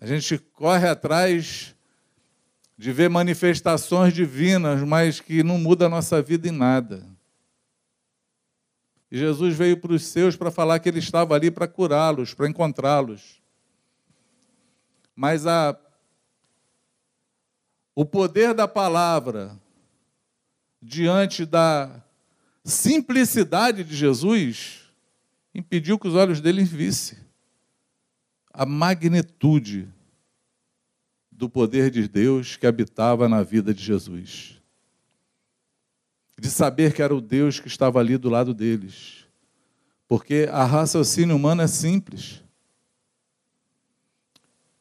A 0.00 0.04
gente 0.04 0.36
corre 0.36 0.88
atrás 0.88 1.76
de 2.76 2.90
ver 2.90 3.08
manifestações 3.08 4.12
divinas, 4.12 4.82
mas 4.82 5.20
que 5.20 5.44
não 5.44 5.58
muda 5.58 5.86
a 5.86 5.88
nossa 5.88 6.20
vida 6.20 6.48
em 6.48 6.50
nada. 6.50 7.06
E 9.12 9.16
Jesus 9.16 9.54
veio 9.54 9.76
para 9.76 9.92
os 9.92 10.04
seus 10.06 10.34
para 10.34 10.50
falar 10.50 10.80
que 10.80 10.88
ele 10.88 10.98
estava 10.98 11.36
ali 11.36 11.52
para 11.52 11.68
curá-los, 11.68 12.34
para 12.34 12.48
encontrá-los. 12.48 13.40
Mas 15.14 15.46
a, 15.46 15.78
o 17.94 18.04
poder 18.04 18.54
da 18.54 18.66
palavra 18.66 19.56
diante 20.82 21.46
da 21.46 22.02
simplicidade 22.64 23.82
de 23.84 23.94
Jesus 23.96 24.90
impediu 25.54 25.98
que 25.98 26.08
os 26.08 26.14
olhos 26.14 26.40
dele 26.40 26.64
vissem 26.64 27.18
a 28.52 28.66
magnitude 28.66 29.88
do 31.30 31.48
poder 31.48 31.90
de 31.90 32.06
Deus 32.06 32.56
que 32.56 32.66
habitava 32.66 33.28
na 33.28 33.42
vida 33.42 33.72
de 33.72 33.82
Jesus. 33.82 34.60
De 36.38 36.50
saber 36.50 36.92
que 36.92 37.02
era 37.02 37.14
o 37.14 37.20
Deus 37.20 37.60
que 37.60 37.68
estava 37.68 37.98
ali 37.98 38.18
do 38.18 38.28
lado 38.28 38.52
deles. 38.52 39.26
Porque 40.06 40.48
a 40.50 40.64
raciocínio 40.64 41.36
humano 41.36 41.62
é 41.62 41.66
simples. 41.66 42.42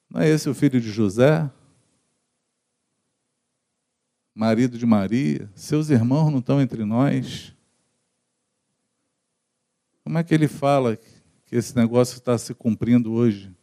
Não 0.10 0.22
é 0.22 0.28
esse 0.28 0.50
o 0.50 0.56
filho 0.56 0.82
de 0.82 0.92
José? 0.92 1.50
Marido 4.34 4.78
de 4.78 4.86
Maria? 4.86 5.50
Seus 5.54 5.90
irmãos 5.90 6.32
não 6.32 6.40
estão 6.40 6.60
entre 6.60 6.84
nós? 6.84 7.54
Como 10.10 10.18
é 10.18 10.24
que 10.24 10.34
ele 10.34 10.48
fala 10.48 10.98
que 11.46 11.56
esse 11.56 11.76
negócio 11.76 12.18
está 12.18 12.36
se 12.36 12.56
cumprindo 12.56 13.14
hoje? 13.14 13.56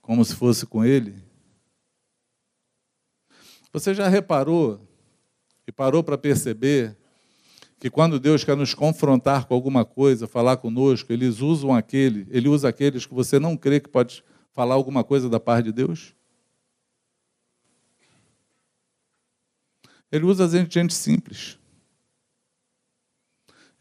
como 0.00 0.24
se 0.24 0.34
fosse 0.34 0.64
com 0.64 0.82
ele? 0.82 1.14
Você 3.74 3.92
já 3.92 4.08
reparou 4.08 4.80
e 5.66 5.70
parou 5.70 6.02
para 6.02 6.16
perceber 6.16 6.96
que 7.78 7.90
quando 7.90 8.18
Deus 8.18 8.42
quer 8.42 8.56
nos 8.56 8.72
confrontar 8.72 9.44
com 9.44 9.52
alguma 9.52 9.84
coisa, 9.84 10.26
falar 10.26 10.56
conosco, 10.56 11.12
eles 11.12 11.40
usam 11.42 11.74
aquele, 11.74 12.26
ele 12.30 12.48
usa 12.48 12.66
aqueles 12.66 13.04
que 13.04 13.12
você 13.12 13.38
não 13.38 13.58
crê 13.58 13.78
que 13.78 13.90
pode 13.90 14.24
falar 14.50 14.76
alguma 14.76 15.04
coisa 15.04 15.28
da 15.28 15.38
parte 15.38 15.66
de 15.66 15.72
Deus? 15.72 16.14
Ele 20.10 20.24
usa 20.24 20.48
gente, 20.48 20.72
gente 20.72 20.94
simples. 20.94 21.58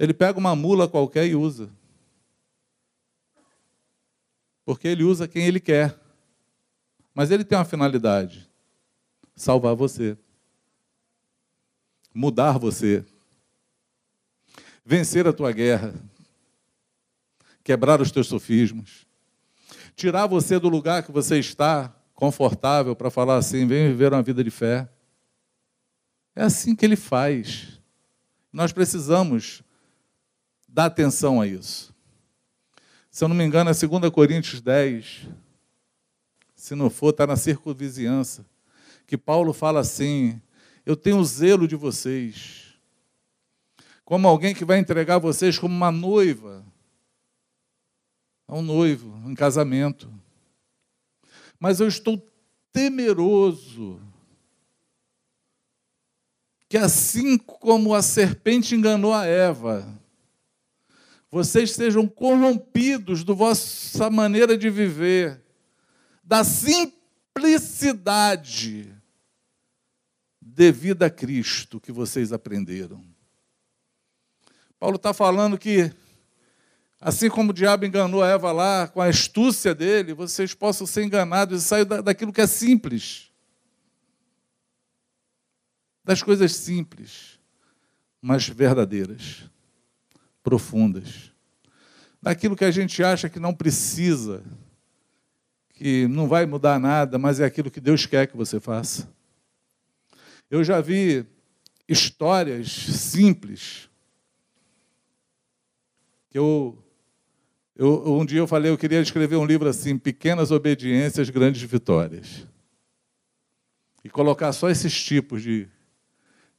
Ele 0.04 0.14
pega 0.14 0.38
uma 0.38 0.54
mula 0.54 0.86
qualquer 0.86 1.26
e 1.28 1.34
usa. 1.34 1.70
Porque 4.66 4.86
ele 4.86 5.02
usa 5.02 5.30
quem 5.30 5.46
ele 5.46 5.62
quer. 5.62 5.98
Mas 7.16 7.32
ele 7.32 7.46
tem 7.46 7.58
uma 7.58 7.64
finalidade: 7.64 8.50
salvar 9.34 9.74
você, 9.76 10.18
mudar 12.14 12.58
você, 12.58 13.06
vencer 14.84 15.26
a 15.26 15.32
tua 15.32 15.54
guerra, 15.54 15.96
quebrar 17.64 18.02
os 18.02 18.12
teus 18.12 18.28
sofismos, 18.28 19.08
tirar 19.96 20.28
você 20.28 20.60
do 20.60 20.68
lugar 20.68 21.04
que 21.04 21.14
você 21.14 21.40
está 21.40 21.96
confortável 22.14 22.94
para 22.94 23.10
falar 23.10 23.38
assim: 23.38 23.66
vem 23.66 23.88
viver 23.88 24.12
uma 24.12 24.22
vida 24.22 24.44
de 24.44 24.52
fé. 24.52 24.90
É 26.36 26.44
assim 26.44 26.76
que 26.76 26.86
ele 26.86 26.98
faz. 26.98 27.80
Nós 28.52 28.74
precisamos 28.74 29.64
dar 30.74 30.86
atenção 30.86 31.40
a 31.40 31.46
isso. 31.46 31.94
Se 33.12 33.24
eu 33.24 33.28
não 33.28 33.36
me 33.36 33.44
engano, 33.44 33.70
é 33.70 33.74
2 33.74 34.10
Coríntios 34.12 34.60
10, 34.60 35.28
se 36.56 36.74
não 36.74 36.90
for, 36.90 37.12
está 37.12 37.28
na 37.28 37.36
circunvizinhança. 37.36 38.44
Que 39.06 39.16
Paulo 39.16 39.54
fala 39.54 39.82
assim: 39.82 40.42
Eu 40.84 40.96
tenho 40.96 41.24
zelo 41.24 41.68
de 41.68 41.76
vocês, 41.76 42.74
como 44.04 44.28
alguém 44.28 44.56
que 44.56 44.66
vai 44.66 44.80
entregar 44.80 45.20
vocês 45.20 45.60
como 45.60 45.76
uma 45.76 45.92
noiva 45.92 46.66
a 48.48 48.56
um 48.56 48.64
noivo 48.64 49.30
em 49.30 49.36
casamento. 49.36 50.12
Mas 51.60 51.80
eu 51.80 51.88
estou 51.88 52.20
temeroso 52.72 54.02
que 56.68 56.78
assim 56.78 57.38
como 57.38 57.94
a 57.94 58.02
serpente 58.02 58.74
enganou 58.74 59.14
a 59.14 59.28
Eva, 59.28 59.88
vocês 61.34 61.72
sejam 61.72 62.08
corrompidos 62.08 63.24
do 63.24 63.36
vossa 63.36 64.08
maneira 64.12 64.56
de 64.56 64.70
viver 64.70 65.42
da 66.24 66.44
simplicidade 66.44 68.96
devida 70.40 71.08
a 71.08 71.10
Cristo 71.10 71.80
que 71.80 71.92
vocês 71.92 72.32
aprenderam. 72.32 73.04
Paulo 74.80 74.98
está 74.98 75.12
falando 75.12 75.58
que, 75.58 75.92
assim 77.02 77.32
como 77.32 77.50
o 77.50 77.54
diabo 77.54 77.84
enganou 77.84 78.24
Eva 78.24 78.52
lá 78.52 78.88
com 78.88 79.02
a 79.02 79.08
astúcia 79.08 79.74
dele, 79.74 80.14
vocês 80.14 80.54
possam 80.54 80.86
ser 80.86 81.04
enganados 81.04 81.64
e 81.64 81.66
sair 81.66 81.86
daquilo 81.86 82.32
que 82.32 82.42
é 82.42 82.48
simples. 82.48 83.32
Das 86.04 86.22
coisas 86.22 86.56
simples, 86.56 87.40
mas 88.22 88.48
verdadeiras, 88.48 89.52
profundas. 90.44 91.32
Daquilo 92.22 92.56
que 92.56 92.66
a 92.66 92.72
gente 92.72 93.04
acha 93.04 93.30
que 93.30 93.40
não 93.40 93.54
precisa 93.54 94.44
que 95.74 96.08
não 96.08 96.28
vai 96.28 96.46
mudar 96.46 96.80
nada, 96.80 97.18
mas 97.18 97.40
é 97.40 97.46
aquilo 97.46 97.72
que 97.72 97.82
Deus 97.82 98.06
quer 98.06 98.28
que 98.28 98.38
você 98.38 98.60
faça. 98.60 99.12
Eu 100.50 100.64
já 100.64 100.80
vi 100.80 101.26
histórias 101.88 102.72
simples 102.72 103.90
que 106.30 106.38
eu, 106.38 106.84
eu 107.76 108.18
um 108.18 108.26
dia 108.26 108.40
eu 108.40 108.48
falei 108.48 108.72
eu 108.72 108.78
queria 108.78 109.02
escrever 109.02 109.36
um 109.36 109.46
livro 109.46 109.68
assim, 109.68 109.98
pequenas 109.98 110.52
obediências, 110.52 111.30
grandes 111.30 111.62
vitórias, 111.64 112.48
e 114.04 114.10
colocar 114.10 114.54
só 114.54 114.70
esses 114.70 115.04
tipos 115.04 115.42
de, 115.42 115.68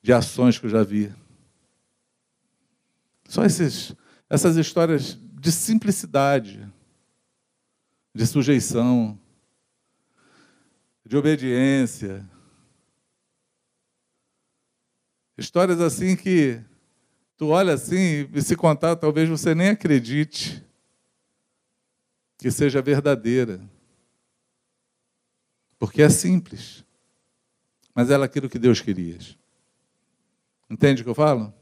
de 0.03 0.13
ações 0.13 0.59
que 0.59 0.67
eu 0.67 0.71
já 0.71 0.83
vi. 0.83 1.13
Só 3.29 3.45
esses, 3.45 3.95
essas 4.29 4.57
histórias 4.57 5.19
de 5.41 5.53
simplicidade 5.53 6.73
de 8.15 8.27
sujeição, 8.27 9.19
de 11.05 11.17
obediência. 11.17 12.25
Histórias 15.37 15.81
assim 15.81 16.15
que 16.15 16.63
tu 17.37 17.49
olha 17.49 17.75
assim 17.75 18.31
e 18.33 18.41
se 18.41 18.55
contar, 18.55 18.95
talvez 18.95 19.29
você 19.29 19.55
nem 19.55 19.71
acredite 19.71 20.65
que 22.39 22.51
seja 22.51 22.81
verdadeira. 22.81 23.61
Porque 25.77 26.03
é 26.03 26.09
simples. 26.09 26.85
Mas 27.93 28.11
era 28.11 28.25
aquilo 28.25 28.49
que 28.49 28.59
Deus 28.59 28.81
queria. 28.81 29.19
Entende 30.71 31.03
o 31.03 31.05
que 31.05 31.11
eu 31.11 31.15
falo? 31.15 31.53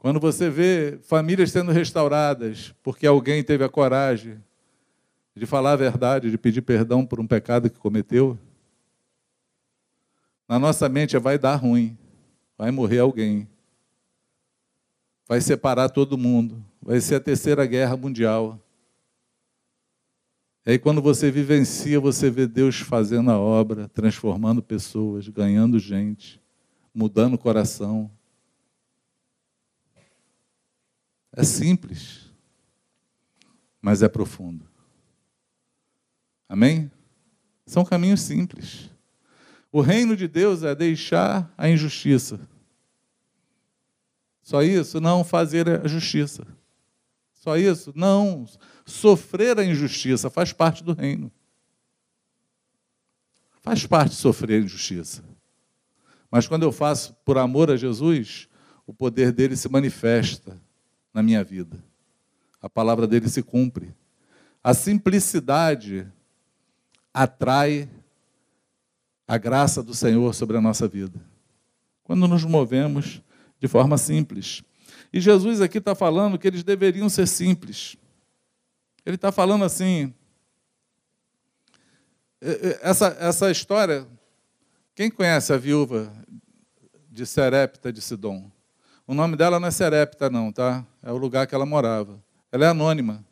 Quando 0.00 0.18
você 0.18 0.48
vê 0.48 0.98
famílias 1.02 1.50
sendo 1.50 1.72
restauradas 1.72 2.74
porque 2.82 3.06
alguém 3.06 3.44
teve 3.44 3.62
a 3.62 3.68
coragem 3.68 4.42
de 5.36 5.44
falar 5.44 5.72
a 5.72 5.76
verdade, 5.76 6.30
de 6.30 6.38
pedir 6.38 6.62
perdão 6.62 7.04
por 7.04 7.20
um 7.20 7.26
pecado 7.26 7.68
que 7.68 7.78
cometeu, 7.78 8.38
na 10.48 10.58
nossa 10.58 10.88
mente 10.88 11.18
vai 11.18 11.38
dar 11.38 11.56
ruim, 11.56 11.98
vai 12.56 12.70
morrer 12.70 13.00
alguém, 13.00 13.46
vai 15.28 15.38
separar 15.42 15.90
todo 15.90 16.16
mundo, 16.16 16.64
vai 16.80 16.98
ser 16.98 17.16
a 17.16 17.20
terceira 17.20 17.66
guerra 17.66 17.94
mundial. 17.94 18.58
E 20.64 20.70
aí, 20.70 20.78
quando 20.78 21.02
você 21.02 21.30
vivencia, 21.30 22.00
você 22.00 22.30
vê 22.30 22.46
Deus 22.46 22.80
fazendo 22.80 23.30
a 23.30 23.38
obra, 23.38 23.86
transformando 23.86 24.62
pessoas, 24.62 25.28
ganhando 25.28 25.78
gente, 25.78 26.40
mudando 26.94 27.34
o 27.34 27.38
coração. 27.38 28.10
É 31.32 31.44
simples, 31.44 32.30
mas 33.80 34.02
é 34.02 34.08
profundo. 34.08 34.68
Amém? 36.48 36.90
São 37.64 37.84
caminhos 37.84 38.20
simples. 38.20 38.90
O 39.70 39.80
reino 39.80 40.16
de 40.16 40.26
Deus 40.26 40.64
é 40.64 40.74
deixar 40.74 41.52
a 41.56 41.68
injustiça. 41.68 42.40
Só 44.42 44.62
isso? 44.62 45.00
Não 45.00 45.22
fazer 45.22 45.68
a 45.68 45.86
justiça. 45.86 46.44
Só 47.32 47.56
isso? 47.56 47.92
Não. 47.94 48.44
Sofrer 48.84 49.58
a 49.60 49.64
injustiça 49.64 50.28
faz 50.28 50.52
parte 50.52 50.82
do 50.82 50.92
reino. 50.92 51.30
Faz 53.62 53.86
parte 53.86 54.16
sofrer 54.16 54.60
a 54.60 54.64
injustiça. 54.64 55.22
Mas 56.28 56.48
quando 56.48 56.64
eu 56.64 56.72
faço 56.72 57.14
por 57.24 57.38
amor 57.38 57.70
a 57.70 57.76
Jesus, 57.76 58.48
o 58.84 58.92
poder 58.92 59.30
dele 59.30 59.56
se 59.56 59.68
manifesta 59.68 60.60
na 61.12 61.22
minha 61.22 61.42
vida. 61.42 61.82
A 62.60 62.68
palavra 62.68 63.06
dele 63.06 63.28
se 63.28 63.42
cumpre. 63.42 63.94
A 64.62 64.74
simplicidade 64.74 66.06
atrai 67.12 67.88
a 69.26 69.38
graça 69.38 69.82
do 69.82 69.94
Senhor 69.94 70.34
sobre 70.34 70.56
a 70.56 70.60
nossa 70.60 70.86
vida. 70.86 71.20
Quando 72.04 72.26
nos 72.26 72.44
movemos 72.44 73.22
de 73.58 73.68
forma 73.68 73.96
simples. 73.96 74.62
E 75.12 75.20
Jesus 75.20 75.60
aqui 75.60 75.78
está 75.78 75.94
falando 75.94 76.38
que 76.38 76.48
eles 76.48 76.62
deveriam 76.62 77.08
ser 77.08 77.26
simples. 77.26 77.96
Ele 79.04 79.16
está 79.16 79.30
falando 79.30 79.64
assim. 79.64 80.12
Essa, 82.82 83.16
essa 83.20 83.50
história, 83.50 84.06
quem 84.94 85.10
conhece 85.10 85.52
a 85.52 85.56
viúva 85.56 86.12
de 87.10 87.26
Serepta 87.26 87.92
de 87.92 88.00
Sidom? 88.00 88.50
O 89.10 89.14
nome 89.14 89.34
dela 89.34 89.58
não 89.58 89.66
é 89.66 89.72
Serepta, 89.72 90.30
não, 90.30 90.52
tá? 90.52 90.86
É 91.02 91.10
o 91.10 91.16
lugar 91.16 91.44
que 91.44 91.52
ela 91.52 91.66
morava. 91.66 92.22
Ela 92.52 92.66
é 92.66 92.68
anônima. 92.68 93.24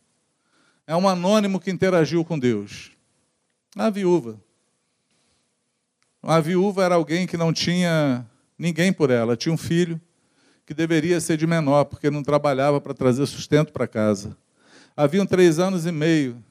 É 0.84 0.96
um 0.96 1.08
anônimo 1.08 1.60
que 1.60 1.70
interagiu 1.70 2.24
com 2.24 2.36
Deus. 2.36 2.90
A 3.76 3.88
viúva. 3.88 4.40
A 6.20 6.40
viúva 6.40 6.82
era 6.82 6.96
alguém 6.96 7.28
que 7.28 7.36
não 7.36 7.52
tinha 7.52 8.26
ninguém 8.58 8.92
por 8.92 9.08
ela. 9.08 9.36
Tinha 9.36 9.52
um 9.52 9.56
filho 9.56 10.00
que 10.66 10.74
deveria 10.74 11.20
ser 11.20 11.36
de 11.36 11.46
menor, 11.46 11.84
porque 11.84 12.10
não 12.10 12.24
trabalhava 12.24 12.80
para 12.80 12.92
trazer 12.92 13.24
sustento 13.26 13.72
para 13.72 13.86
casa. 13.86 14.36
Haviam 14.96 15.24
três 15.24 15.60
anos 15.60 15.86
e 15.86 15.92
meio 15.92 16.42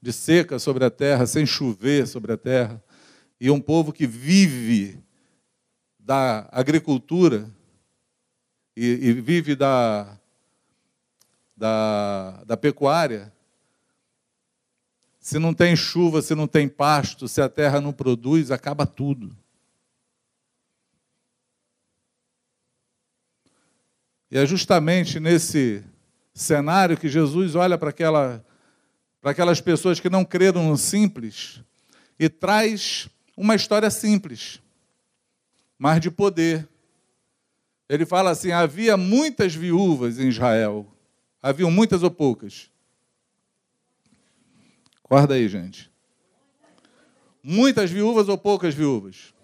de 0.00 0.14
seca 0.14 0.58
sobre 0.58 0.82
a 0.82 0.90
terra, 0.90 1.26
sem 1.26 1.44
chover 1.44 2.06
sobre 2.06 2.32
a 2.32 2.38
terra, 2.38 2.82
e 3.38 3.50
um 3.50 3.60
povo 3.60 3.92
que 3.92 4.06
vive 4.06 4.98
da 5.98 6.48
agricultura 6.50 7.50
e, 8.76 8.86
e 8.86 9.12
vive 9.12 9.54
da, 9.54 10.18
da, 11.56 12.42
da 12.44 12.56
pecuária, 12.56 13.32
se 15.20 15.38
não 15.38 15.54
tem 15.54 15.76
chuva, 15.76 16.20
se 16.20 16.34
não 16.34 16.48
tem 16.48 16.68
pasto, 16.68 17.28
se 17.28 17.40
a 17.40 17.48
terra 17.48 17.80
não 17.80 17.92
produz, 17.92 18.50
acaba 18.50 18.84
tudo. 18.84 19.36
E 24.30 24.38
é 24.38 24.46
justamente 24.46 25.20
nesse 25.20 25.84
cenário 26.34 26.96
que 26.96 27.08
Jesus 27.08 27.54
olha 27.54 27.76
para, 27.76 27.90
aquela, 27.90 28.44
para 29.20 29.30
aquelas 29.30 29.60
pessoas 29.60 30.00
que 30.00 30.08
não 30.08 30.24
creram 30.24 30.68
no 30.68 30.76
simples 30.76 31.60
e 32.18 32.28
traz 32.28 33.08
uma 33.36 33.54
história 33.54 33.90
simples, 33.90 34.60
mas 35.78 36.00
de 36.00 36.10
poder. 36.10 36.68
Ele 37.92 38.06
fala 38.06 38.30
assim: 38.30 38.52
havia 38.52 38.96
muitas 38.96 39.54
viúvas 39.54 40.18
em 40.18 40.28
Israel. 40.28 40.90
Haviam 41.42 41.70
muitas 41.70 42.02
ou 42.02 42.10
poucas? 42.10 42.70
Guarda 45.04 45.34
aí, 45.34 45.46
gente. 45.46 45.92
Muitas 47.42 47.90
viúvas 47.90 48.30
ou 48.30 48.38
poucas 48.38 48.74
viúvas? 48.74 49.34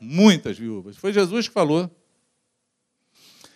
Muitas 0.00 0.58
viúvas. 0.58 0.96
Foi 0.96 1.12
Jesus 1.12 1.46
que 1.46 1.54
falou. 1.54 1.88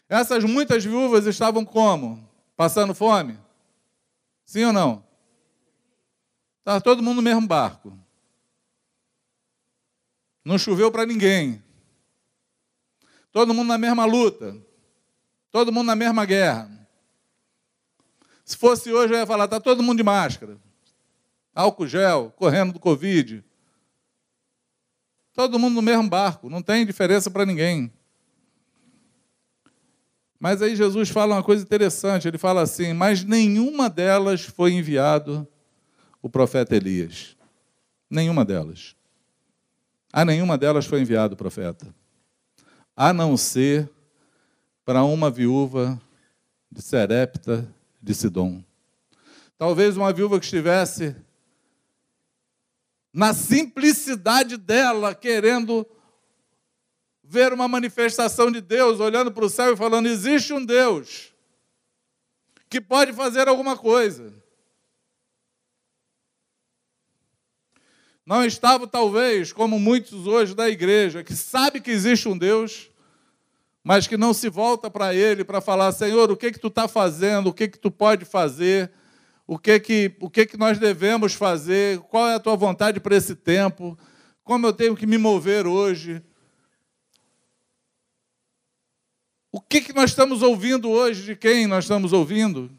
Essas 0.08 0.44
muitas 0.44 0.84
viúvas 0.84 1.26
estavam 1.26 1.64
como? 1.64 2.24
Passando 2.56 2.94
fome? 2.94 3.36
Sim 4.46 4.66
ou 4.66 4.72
não? 4.72 5.04
Estava 6.60 6.80
todo 6.80 7.02
mundo 7.02 7.16
no 7.16 7.22
mesmo 7.22 7.44
barco. 7.44 7.98
Não 10.44 10.56
choveu 10.56 10.92
para 10.92 11.04
ninguém. 11.04 11.60
Todo 13.32 13.54
mundo 13.54 13.68
na 13.68 13.78
mesma 13.78 14.04
luta. 14.04 14.56
Todo 15.50 15.72
mundo 15.72 15.86
na 15.86 15.96
mesma 15.96 16.24
guerra. 16.24 16.70
Se 18.44 18.56
fosse 18.56 18.92
hoje, 18.92 19.12
eu 19.12 19.18
ia 19.18 19.26
falar: 19.26 19.44
está 19.44 19.60
todo 19.60 19.82
mundo 19.82 19.98
de 19.98 20.02
máscara 20.02 20.58
álcool 21.58 21.88
gel, 21.88 22.32
correndo 22.36 22.74
do 22.74 22.78
Covid. 22.78 23.44
Todo 25.34 25.58
mundo 25.58 25.74
no 25.74 25.82
mesmo 25.82 26.08
barco, 26.08 26.48
não 26.48 26.62
tem 26.62 26.86
diferença 26.86 27.30
para 27.30 27.44
ninguém. 27.44 27.92
Mas 30.38 30.62
aí 30.62 30.76
Jesus 30.76 31.08
fala 31.08 31.34
uma 31.34 31.42
coisa 31.42 31.64
interessante, 31.64 32.28
ele 32.28 32.38
fala 32.38 32.62
assim: 32.62 32.92
"Mas 32.92 33.24
nenhuma 33.24 33.90
delas 33.90 34.42
foi 34.42 34.72
enviado 34.72 35.46
o 36.22 36.30
profeta 36.30 36.76
Elias. 36.76 37.36
Nenhuma 38.08 38.44
delas. 38.44 38.94
A 40.12 40.24
nenhuma 40.24 40.56
delas 40.56 40.86
foi 40.86 41.00
enviado 41.00 41.34
o 41.34 41.36
profeta. 41.36 41.92
A 43.00 43.12
não 43.12 43.36
ser 43.36 43.88
para 44.84 45.04
uma 45.04 45.30
viúva 45.30 46.02
de 46.68 46.82
Serepta 46.82 47.72
de 48.02 48.12
Sidom. 48.12 48.60
Talvez 49.56 49.96
uma 49.96 50.12
viúva 50.12 50.40
que 50.40 50.46
estivesse 50.46 51.14
na 53.12 53.32
simplicidade 53.32 54.56
dela, 54.56 55.14
querendo 55.14 55.86
ver 57.22 57.52
uma 57.52 57.68
manifestação 57.68 58.50
de 58.50 58.60
Deus, 58.60 58.98
olhando 58.98 59.30
para 59.30 59.44
o 59.44 59.48
céu 59.48 59.74
e 59.74 59.76
falando: 59.76 60.08
existe 60.08 60.52
um 60.52 60.64
Deus 60.64 61.32
que 62.68 62.80
pode 62.80 63.12
fazer 63.12 63.46
alguma 63.46 63.76
coisa. 63.76 64.37
Não 68.28 68.44
estava, 68.44 68.86
talvez, 68.86 69.54
como 69.54 69.78
muitos 69.80 70.26
hoje 70.26 70.54
da 70.54 70.68
igreja, 70.68 71.24
que 71.24 71.34
sabe 71.34 71.80
que 71.80 71.90
existe 71.90 72.28
um 72.28 72.36
Deus, 72.36 72.90
mas 73.82 74.06
que 74.06 74.18
não 74.18 74.34
se 74.34 74.50
volta 74.50 74.90
para 74.90 75.14
Ele 75.14 75.42
para 75.42 75.62
falar: 75.62 75.90
Senhor, 75.92 76.30
o 76.30 76.36
que 76.36 76.52
que 76.52 76.60
tu 76.60 76.68
está 76.68 76.86
fazendo? 76.86 77.48
O 77.48 77.54
que 77.54 77.68
que 77.68 77.78
tu 77.78 77.90
pode 77.90 78.26
fazer? 78.26 78.92
o 79.48 79.58
que 79.58 79.80
que, 79.80 80.14
o 80.20 80.28
que 80.28 80.44
que 80.44 80.58
nós 80.58 80.78
devemos 80.78 81.32
fazer, 81.32 82.00
qual 82.00 82.28
é 82.28 82.34
a 82.34 82.38
tua 82.38 82.54
vontade 82.54 83.00
para 83.00 83.16
esse 83.16 83.34
tempo, 83.34 83.98
como 84.44 84.66
eu 84.66 84.74
tenho 84.74 84.94
que 84.94 85.06
me 85.06 85.16
mover 85.16 85.66
hoje. 85.66 86.22
O 89.50 89.58
que, 89.58 89.80
que 89.80 89.94
nós 89.94 90.10
estamos 90.10 90.42
ouvindo 90.42 90.90
hoje, 90.90 91.22
de 91.22 91.34
quem 91.34 91.66
nós 91.66 91.84
estamos 91.84 92.12
ouvindo? 92.12 92.70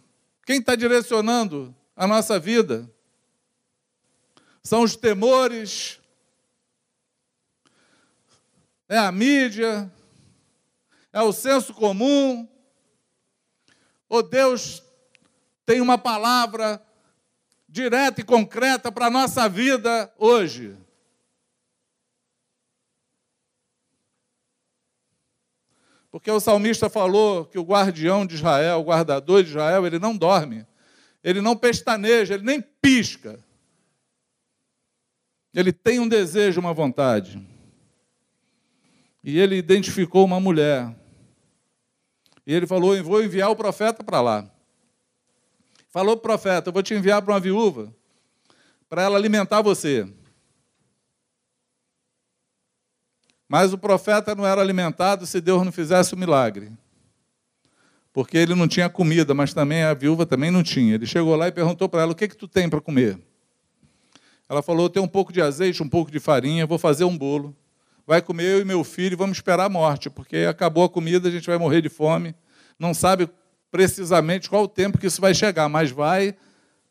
Quem 0.45 0.59
está 0.59 0.75
direcionando 0.75 1.75
a 1.95 2.05
nossa 2.05 2.37
vida? 2.37 2.87
São 4.63 4.83
os 4.83 4.95
temores, 4.95 5.99
é 8.87 8.97
a 8.97 9.11
mídia, 9.11 9.91
é 11.13 11.21
o 11.21 11.31
senso 11.31 11.73
comum, 11.73 12.47
ou 14.07 14.23
Deus 14.23 14.83
tem 15.65 15.81
uma 15.81 15.97
palavra 15.97 16.81
direta 17.67 18.21
e 18.21 18.23
concreta 18.23 18.91
para 18.91 19.05
a 19.05 19.11
nossa 19.11 19.47
vida 19.47 20.11
hoje. 20.17 20.75
Porque 26.11 26.31
o 26.31 26.39
salmista 26.39 26.89
falou 26.89 27.45
que 27.45 27.59
o 27.59 27.63
guardião 27.63 28.25
de 28.25 28.33
Israel, 28.33 28.79
o 28.79 28.83
guardador 28.83 29.43
de 29.43 29.49
Israel, 29.49 29.85
ele 29.85 29.99
não 29.99 30.17
dorme, 30.17 30.65
ele 31.23 31.39
não 31.39 31.55
pestaneja, 31.55 32.33
ele 32.33 32.43
nem 32.43 32.59
pisca. 32.59 33.39
Ele 35.59 35.73
tem 35.73 35.99
um 35.99 36.07
desejo, 36.07 36.61
uma 36.61 36.73
vontade. 36.73 37.45
E 39.21 39.37
ele 39.37 39.57
identificou 39.57 40.23
uma 40.23 40.39
mulher. 40.39 40.95
E 42.47 42.53
ele 42.53 42.65
falou: 42.65 42.95
Eu 42.95 43.03
vou 43.03 43.21
enviar 43.21 43.49
o 43.51 43.57
profeta 43.57 44.01
para 44.01 44.21
lá. 44.21 44.49
Falou 45.89 46.15
para 46.15 46.19
o 46.19 46.21
profeta: 46.21 46.69
Eu 46.69 46.73
vou 46.73 46.81
te 46.81 46.93
enviar 46.93 47.21
para 47.21 47.33
uma 47.33 47.41
viúva 47.41 47.93
para 48.87 49.01
ela 49.01 49.17
alimentar 49.17 49.61
você. 49.61 50.07
Mas 53.45 53.73
o 53.73 53.77
profeta 53.77 54.33
não 54.33 54.47
era 54.47 54.61
alimentado 54.61 55.25
se 55.25 55.41
Deus 55.41 55.65
não 55.65 55.73
fizesse 55.73 56.13
o 56.13 56.17
milagre. 56.17 56.71
Porque 58.13 58.37
ele 58.37 58.55
não 58.55 58.65
tinha 58.65 58.89
comida, 58.89 59.33
mas 59.33 59.53
também 59.53 59.83
a 59.83 59.93
viúva 59.93 60.25
também 60.25 60.51
não 60.51 60.63
tinha. 60.63 60.95
Ele 60.95 61.05
chegou 61.05 61.35
lá 61.35 61.49
e 61.49 61.51
perguntou 61.51 61.89
para 61.89 62.03
ela: 62.03 62.13
"O 62.13 62.15
que 62.15 62.29
que 62.29 62.37
tu 62.37 62.47
tem 62.47 62.69
para 62.69 62.79
comer?" 62.79 63.19
Ela 64.49 64.63
falou: 64.63 64.87
"Eu 64.87 64.89
tenho 64.89 65.05
um 65.05 65.09
pouco 65.09 65.31
de 65.31 65.41
azeite, 65.41 65.81
um 65.83 65.87
pouco 65.87 66.11
de 66.11 66.19
farinha, 66.19 66.65
vou 66.65 66.79
fazer 66.79 67.03
um 67.03 67.17
bolo. 67.17 67.55
Vai 68.05 68.21
comer 68.21 68.45
eu 68.45 68.61
e 68.61 68.65
meu 68.65 68.83
filho 68.83 69.15
vamos 69.15 69.37
esperar 69.37 69.65
a 69.65 69.69
morte, 69.69 70.09
porque 70.09 70.37
acabou 70.37 70.83
a 70.83 70.89
comida, 70.89 71.29
a 71.29 71.31
gente 71.31 71.45
vai 71.45 71.59
morrer 71.59 71.81
de 71.81 71.89
fome. 71.89 72.33
Não 72.79 72.91
sabe 72.91 73.29
precisamente 73.71 74.49
qual 74.49 74.63
o 74.63 74.67
tempo 74.67 74.97
que 74.97 75.05
isso 75.05 75.21
vai 75.21 75.35
chegar, 75.35 75.69
mas 75.69 75.91
vai 75.91 76.35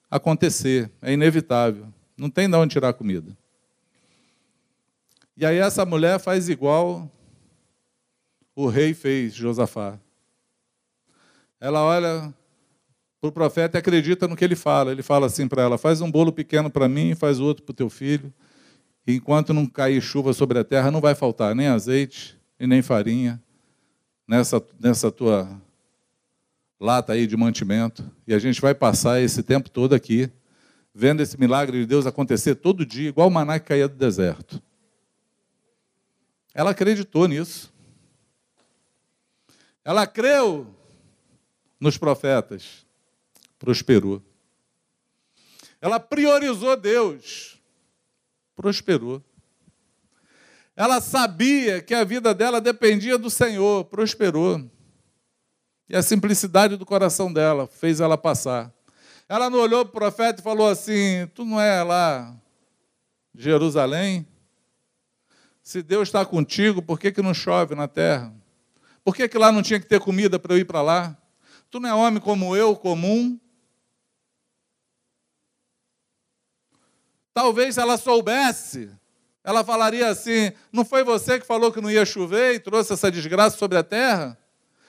acontecer, 0.09 0.91
é 1.03 1.13
inevitável. 1.13 1.89
Não 2.17 2.31
tem 2.31 2.49
de 2.49 2.55
onde 2.55 2.73
tirar 2.73 2.93
comida. 2.93 3.37
E 5.37 5.45
aí 5.45 5.57
essa 5.59 5.85
mulher 5.85 6.19
faz 6.19 6.49
igual 6.49 7.11
o 8.55 8.67
rei 8.67 8.95
fez, 8.95 9.35
Josafá. 9.35 9.99
Ela 11.61 11.83
olha 11.83 12.35
para 13.21 13.29
o 13.29 13.33
profeta 13.33 13.77
e 13.77 13.81
acredita 13.81 14.29
no 14.29 14.37
que 14.37 14.45
ele 14.45 14.57
fala. 14.57 14.93
Ele 14.93 15.03
fala 15.03 15.27
assim 15.27 15.49
para 15.49 15.62
ela: 15.62 15.79
faz 15.79 16.01
um 16.01 16.11
bolo 16.11 16.33
pequeno 16.33 16.71
para 16.71 16.89
mim, 16.89 17.14
faz 17.14 17.41
outro 17.41 17.64
para 17.64 17.73
o 17.73 17.77
teu 17.77 17.91
filho. 17.91 18.33
E 19.07 19.14
enquanto 19.14 19.55
não 19.55 19.66
cair 19.66 20.01
chuva 20.01 20.33
sobre 20.33 20.59
a 20.59 20.64
terra, 20.64 20.91
não 20.91 21.01
vai 21.01 21.14
faltar 21.14 21.55
nem 21.55 21.69
azeite 21.69 22.39
e 22.61 22.66
nem 22.66 22.83
farinha 22.83 23.43
nessa, 24.27 24.62
nessa 24.79 25.11
tua 25.11 25.49
lata 26.79 27.14
aí 27.14 27.27
de 27.27 27.37
mantimento. 27.37 28.05
E 28.27 28.35
a 28.35 28.39
gente 28.39 28.61
vai 28.61 28.75
passar 28.75 29.21
esse 29.21 29.43
tempo 29.43 29.71
todo 29.71 29.95
aqui, 29.95 30.31
vendo 30.95 31.23
esse 31.23 31.41
milagre 31.41 31.81
de 31.81 31.87
Deus 31.87 32.07
acontecer 32.07 32.57
todo 32.57 32.85
dia, 32.85 33.09
igual 33.09 33.29
o 33.29 33.31
maná 33.31 33.59
que 33.59 33.66
caía 33.66 33.89
do 33.89 33.97
deserto. 33.97 34.62
Ela 36.55 36.71
acreditou 36.71 37.27
nisso. 37.27 37.73
Ela 39.85 40.07
creu 40.07 40.66
nos 41.81 41.97
profetas. 41.97 42.87
Prosperou. 43.59 44.23
Ela 45.81 45.99
priorizou 46.01 46.77
Deus. 46.77 47.59
Prosperou. 48.55 49.23
Ela 50.77 51.01
sabia 51.01 51.83
que 51.83 51.95
a 51.95 52.05
vida 52.05 52.33
dela 52.35 52.61
dependia 52.61 53.19
do 53.19 53.29
Senhor. 53.31 53.85
Prosperou. 53.85 54.71
E 55.89 55.97
a 55.97 56.03
simplicidade 56.03 56.77
do 56.77 56.87
coração 56.87 57.33
dela 57.33 57.67
fez 57.67 58.01
ela 58.01 58.19
passar. 58.19 58.73
Ela 59.29 59.51
não 59.51 59.59
olhou 59.59 59.85
para 59.85 59.91
o 59.91 59.93
profeta 59.93 60.41
e 60.41 60.45
falou 60.45 60.69
assim: 60.69 61.27
Tu 61.35 61.45
não 61.45 61.61
é 61.61 61.83
lá 61.83 62.35
Jerusalém? 63.35 64.27
Se 65.63 65.83
Deus 65.83 66.09
está 66.09 66.25
contigo, 66.25 66.81
por 66.81 66.99
que, 66.99 67.13
que 67.13 67.21
não 67.21 67.35
chove 67.35 67.75
na 67.75 67.87
terra? 67.87 68.35
Por 69.05 69.15
que, 69.15 69.29
que 69.29 69.39
lá 69.39 69.53
não 69.53 69.63
tinha 69.63 69.79
que 69.79 69.87
ter 69.87 70.01
comida 70.01 70.39
para 70.39 70.55
eu 70.55 70.59
ir 70.59 70.65
para 70.65 70.81
lá? 70.81 71.17
Tu 71.71 71.79
não 71.79 71.89
é 71.89 71.95
homem 71.95 72.21
como 72.21 72.57
eu, 72.57 72.75
comum? 72.75 73.39
Talvez 77.39 77.78
ela 77.78 77.97
soubesse, 77.97 78.91
ela 79.45 79.62
falaria 79.62 80.09
assim: 80.09 80.51
não 80.72 80.84
foi 80.84 81.05
você 81.05 81.39
que 81.39 81.47
falou 81.47 81.70
que 81.70 81.80
não 81.80 81.89
ia 81.89 82.05
chover 82.05 82.57
e 82.57 82.59
trouxe 82.59 82.93
essa 82.93 83.12
desgraça 83.12 83.57
sobre 83.57 83.78
a 83.78 83.84
terra? 83.84 84.36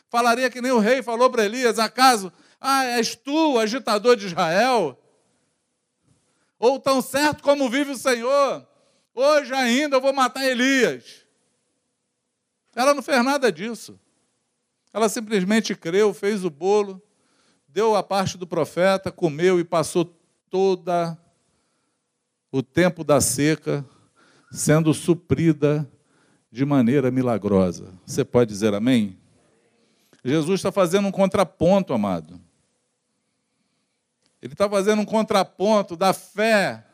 Falaria 0.09 0.49
que 0.49 0.59
nem 0.59 0.71
o 0.71 0.79
rei 0.79 1.03
falou 1.03 1.29
para 1.29 1.45
Elias: 1.45 1.77
acaso, 1.77 2.33
ah, 2.59 2.85
és 2.85 3.13
tu, 3.13 3.59
agitador 3.59 4.15
de 4.15 4.25
Israel? 4.25 4.99
Ou 6.57 6.79
tão 6.79 7.03
certo 7.03 7.43
como 7.43 7.69
vive 7.69 7.91
o 7.91 7.95
Senhor, 7.95 8.67
Hoje 9.13 9.53
ainda 9.53 9.97
eu 9.97 10.01
vou 10.01 10.11
matar 10.11 10.43
Elias. 10.43 11.23
Ela 12.75 12.95
não 12.95 13.03
fez 13.03 13.23
nada 13.23 13.51
disso. 13.51 13.99
Ela 14.91 15.07
simplesmente 15.07 15.75
creu, 15.75 16.15
fez 16.15 16.43
o 16.43 16.49
bolo, 16.49 16.99
deu 17.67 17.95
a 17.95 18.01
parte 18.01 18.39
do 18.39 18.47
profeta, 18.47 19.11
comeu 19.11 19.59
e 19.59 19.63
passou 19.63 20.17
toda 20.49 21.15
o 22.51 22.63
tempo 22.63 23.03
da 23.03 23.21
seca 23.21 23.85
sendo 24.51 24.93
suprida 24.93 25.89
de 26.51 26.65
maneira 26.65 27.11
milagrosa. 27.11 27.93
Você 28.05 28.25
pode 28.25 28.49
dizer 28.49 28.73
amém? 28.73 29.17
Jesus 30.23 30.59
está 30.59 30.71
fazendo 30.71 31.07
um 31.07 31.11
contraponto, 31.11 31.93
amado. 31.93 32.39
Ele 34.41 34.53
está 34.53 34.69
fazendo 34.69 35.01
um 35.01 35.05
contraponto 35.05 35.95
da 35.95 36.13
fé 36.13 36.85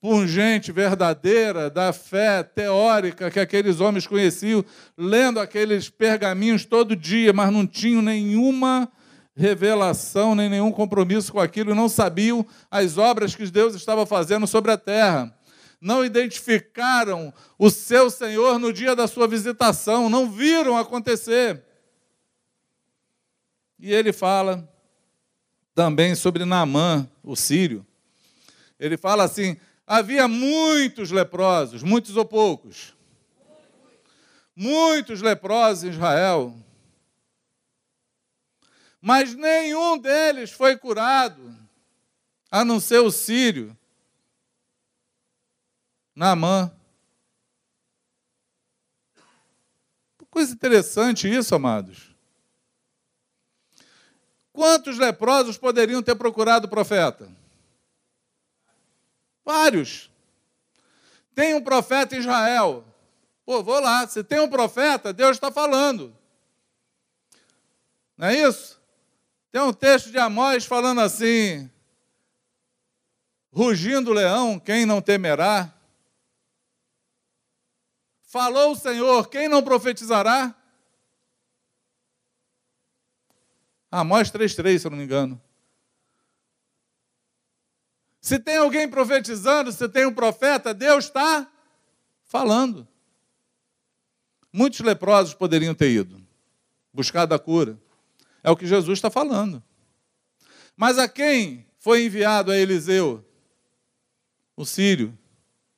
pungente, 0.00 0.70
verdadeira, 0.70 1.68
da 1.68 1.92
fé 1.92 2.42
teórica 2.42 3.30
que 3.30 3.40
aqueles 3.40 3.80
homens 3.80 4.06
conheciam, 4.06 4.64
lendo 4.96 5.40
aqueles 5.40 5.90
pergaminhos 5.90 6.64
todo 6.64 6.94
dia, 6.94 7.32
mas 7.32 7.52
não 7.52 7.66
tinham 7.66 8.00
nenhuma 8.00 8.90
revelação, 9.38 10.34
nem 10.34 10.48
nenhum 10.48 10.72
compromisso 10.72 11.32
com 11.32 11.38
aquilo, 11.38 11.72
não 11.72 11.88
sabiam 11.88 12.44
as 12.68 12.98
obras 12.98 13.36
que 13.36 13.48
Deus 13.48 13.72
estava 13.76 14.04
fazendo 14.04 14.48
sobre 14.48 14.72
a 14.72 14.76
terra. 14.76 15.32
Não 15.80 16.04
identificaram 16.04 17.32
o 17.56 17.70
seu 17.70 18.10
Senhor 18.10 18.58
no 18.58 18.72
dia 18.72 18.96
da 18.96 19.06
sua 19.06 19.28
visitação, 19.28 20.10
não 20.10 20.28
viram 20.28 20.76
acontecer. 20.76 21.62
E 23.78 23.92
ele 23.92 24.12
fala 24.12 24.68
também 25.72 26.16
sobre 26.16 26.44
Naamã, 26.44 27.08
o 27.22 27.36
sírio. 27.36 27.86
Ele 28.76 28.96
fala 28.96 29.22
assim: 29.22 29.56
Havia 29.86 30.26
muitos 30.26 31.12
leprosos, 31.12 31.84
muitos 31.84 32.16
ou 32.16 32.24
poucos? 32.24 32.92
Muitos 34.56 35.22
leprosos 35.22 35.84
em 35.84 35.90
Israel. 35.90 36.52
Mas 39.00 39.34
nenhum 39.34 39.96
deles 39.98 40.50
foi 40.50 40.76
curado, 40.76 41.56
a 42.50 42.64
não 42.64 42.80
ser 42.80 42.98
o 42.98 43.10
sírio, 43.10 43.76
Naamã. 46.14 46.72
Coisa 50.30 50.52
interessante 50.52 51.32
isso, 51.32 51.54
amados. 51.54 52.14
Quantos 54.52 54.98
leprosos 54.98 55.56
poderiam 55.56 56.02
ter 56.02 56.16
procurado 56.16 56.66
o 56.66 56.70
profeta? 56.70 57.30
Vários. 59.44 60.10
Tem 61.34 61.54
um 61.54 61.62
profeta 61.62 62.16
em 62.16 62.18
Israel. 62.18 62.84
Pô, 63.46 63.62
vou 63.62 63.80
lá. 63.80 64.06
Se 64.06 64.22
tem 64.24 64.40
um 64.40 64.48
profeta, 64.48 65.12
Deus 65.12 65.36
está 65.36 65.50
falando. 65.50 66.14
Não 68.16 68.26
é 68.26 68.34
isso? 68.34 68.77
Tem 69.50 69.60
um 69.62 69.72
texto 69.72 70.10
de 70.10 70.18
Amós 70.18 70.64
falando 70.64 71.00
assim: 71.00 71.70
rugindo 73.50 74.10
o 74.10 74.14
leão, 74.14 74.58
quem 74.58 74.84
não 74.84 75.00
temerá? 75.00 75.74
Falou 78.22 78.72
o 78.72 78.76
Senhor, 78.76 79.28
quem 79.28 79.48
não 79.48 79.62
profetizará? 79.62 80.54
Amós 83.90 84.30
3,3, 84.30 84.78
se 84.78 84.86
eu 84.86 84.90
não 84.90 84.98
me 84.98 85.04
engano. 85.04 85.40
Se 88.20 88.38
tem 88.38 88.58
alguém 88.58 88.86
profetizando, 88.88 89.72
se 89.72 89.88
tem 89.88 90.04
um 90.04 90.12
profeta, 90.12 90.74
Deus 90.74 91.06
está 91.06 91.50
falando. 92.24 92.86
Muitos 94.52 94.80
leprosos 94.80 95.32
poderiam 95.32 95.74
ter 95.74 95.90
ido, 95.90 96.22
buscado 96.92 97.34
a 97.34 97.38
cura. 97.38 97.80
É 98.48 98.50
o 98.50 98.56
que 98.56 98.66
Jesus 98.66 98.96
está 98.96 99.10
falando. 99.10 99.62
Mas 100.74 100.96
a 100.96 101.06
quem 101.06 101.66
foi 101.78 102.06
enviado 102.06 102.50
a 102.50 102.56
Eliseu? 102.56 103.22
O 104.56 104.64
sírio, 104.64 105.16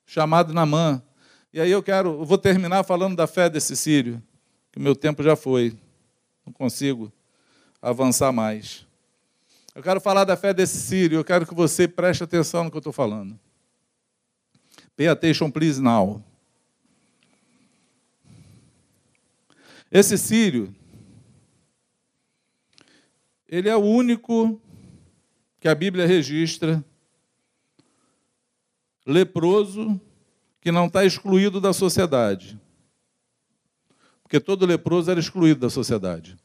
chamado 0.07 0.55
Namã. 0.55 1.03
E 1.53 1.61
aí 1.61 1.69
eu 1.69 1.83
quero, 1.83 2.21
eu 2.21 2.25
vou 2.25 2.39
terminar 2.39 2.85
falando 2.85 3.17
da 3.17 3.27
fé 3.27 3.51
desse 3.51 3.77
sírio, 3.77 4.23
que 4.71 4.79
o 4.79 4.81
meu 4.81 4.95
tempo 4.95 5.21
já 5.21 5.35
foi. 5.35 5.77
Não 6.47 6.53
consigo 6.53 7.13
avançar 7.83 8.31
mais. 8.31 8.87
Eu 9.75 9.83
quero 9.83 10.01
falar 10.01 10.23
da 10.23 10.37
fé 10.37 10.55
desse 10.55 10.79
sírio, 10.79 11.19
eu 11.19 11.25
quero 11.25 11.45
que 11.45 11.55
você 11.55 11.89
preste 11.89 12.23
atenção 12.23 12.63
no 12.63 12.71
que 12.71 12.77
eu 12.77 12.79
estou 12.79 12.93
falando. 12.93 13.37
Pay 14.97 15.09
attention, 15.09 15.51
please, 15.51 15.83
now. 15.83 16.23
Esse 19.91 20.17
sírio, 20.17 20.73
ele 23.51 23.69
é 23.69 23.75
o 23.75 23.81
único 23.81 24.63
que 25.59 25.67
a 25.67 25.75
Bíblia 25.75 26.07
registra 26.07 26.85
leproso 29.05 30.01
que 30.61 30.71
não 30.71 30.87
está 30.87 31.05
excluído 31.05 31.61
da 31.61 31.73
sociedade. 31.73 32.59
Porque 34.23 34.39
todo 34.39 34.65
leproso 34.65 35.11
era 35.11 35.19
excluído 35.19 35.59
da 35.59 35.69
sociedade. 35.69 36.39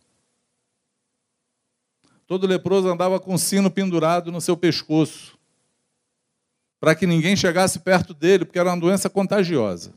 Todo 2.25 2.47
leproso 2.47 2.87
andava 2.87 3.19
com 3.19 3.35
um 3.35 3.37
sino 3.37 3.69
pendurado 3.69 4.31
no 4.31 4.41
seu 4.41 4.57
pescoço. 4.57 5.35
para 6.77 6.93
que 6.93 7.07
ninguém 7.07 7.35
chegasse 7.35 7.79
perto 7.79 8.13
dele, 8.13 8.45
porque 8.45 8.59
era 8.59 8.69
uma 8.69 8.79
doença 8.79 9.09
contagiosa. 9.09 9.93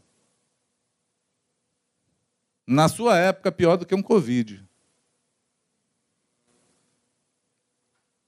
Na 2.66 2.88
sua 2.88 3.18
época, 3.18 3.52
pior 3.52 3.76
do 3.76 3.84
que 3.84 3.94
um 3.94 4.02
Covid. 4.02 4.67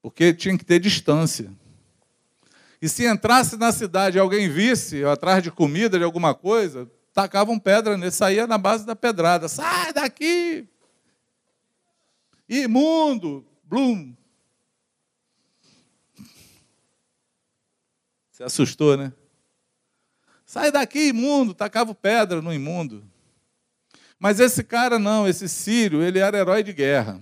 Porque 0.02 0.32
tinha 0.32 0.56
que 0.56 0.64
ter 0.64 0.78
distância. 0.78 1.52
E 2.80 2.88
se 2.88 3.06
entrasse 3.06 3.56
na 3.56 3.72
cidade 3.72 4.16
e 4.16 4.20
alguém 4.20 4.48
visse 4.48 5.04
atrás 5.04 5.42
de 5.42 5.50
comida, 5.50 5.98
de 5.98 6.04
alguma 6.04 6.34
coisa, 6.34 6.90
tacavam 7.12 7.58
pedra 7.58 7.96
nele, 7.96 8.10
saía 8.10 8.46
na 8.46 8.56
base 8.56 8.86
da 8.86 8.96
pedrada. 8.96 9.48
Sai 9.48 9.92
daqui! 9.92 10.66
Imundo! 12.48 13.46
Blum! 13.64 14.16
Você 18.30 18.44
assustou, 18.44 18.96
né? 18.96 19.12
Sai 20.46 20.72
daqui, 20.72 21.08
imundo! 21.08 21.52
Tacava 21.52 21.94
pedra 21.94 22.40
no 22.40 22.52
imundo. 22.52 23.04
Mas 24.18 24.40
esse 24.40 24.64
cara 24.64 24.98
não, 24.98 25.28
esse 25.28 25.48
sírio, 25.48 26.02
ele 26.02 26.18
era 26.18 26.38
herói 26.38 26.62
de 26.62 26.72
guerra. 26.72 27.20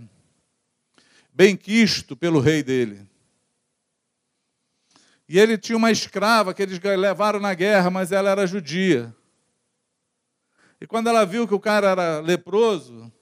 Bem 1.38 1.56
quisto 1.56 2.16
pelo 2.16 2.40
rei 2.40 2.64
dele. 2.64 3.08
E 5.28 5.38
ele 5.38 5.56
tinha 5.56 5.78
uma 5.78 5.92
escrava 5.92 6.52
que 6.52 6.60
eles 6.60 6.80
levaram 6.80 7.38
na 7.38 7.54
guerra, 7.54 7.90
mas 7.90 8.10
ela 8.10 8.28
era 8.28 8.44
judia. 8.44 9.14
E 10.80 10.86
quando 10.86 11.06
ela 11.06 11.24
viu 11.24 11.46
que 11.46 11.54
o 11.54 11.60
cara 11.60 11.90
era 11.90 12.18
leproso, 12.18 13.12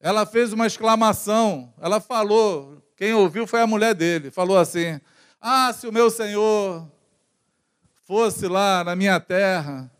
ela 0.00 0.24
fez 0.24 0.50
uma 0.54 0.66
exclamação. 0.66 1.74
Ela 1.78 2.00
falou, 2.00 2.82
quem 2.96 3.12
ouviu 3.12 3.46
foi 3.46 3.60
a 3.60 3.66
mulher 3.66 3.94
dele, 3.94 4.30
falou 4.30 4.56
assim: 4.56 4.98
Ah, 5.38 5.74
se 5.74 5.86
o 5.86 5.92
meu 5.92 6.10
senhor 6.10 6.90
fosse 8.04 8.48
lá 8.48 8.82
na 8.82 8.96
minha 8.96 9.20
terra, 9.20 9.91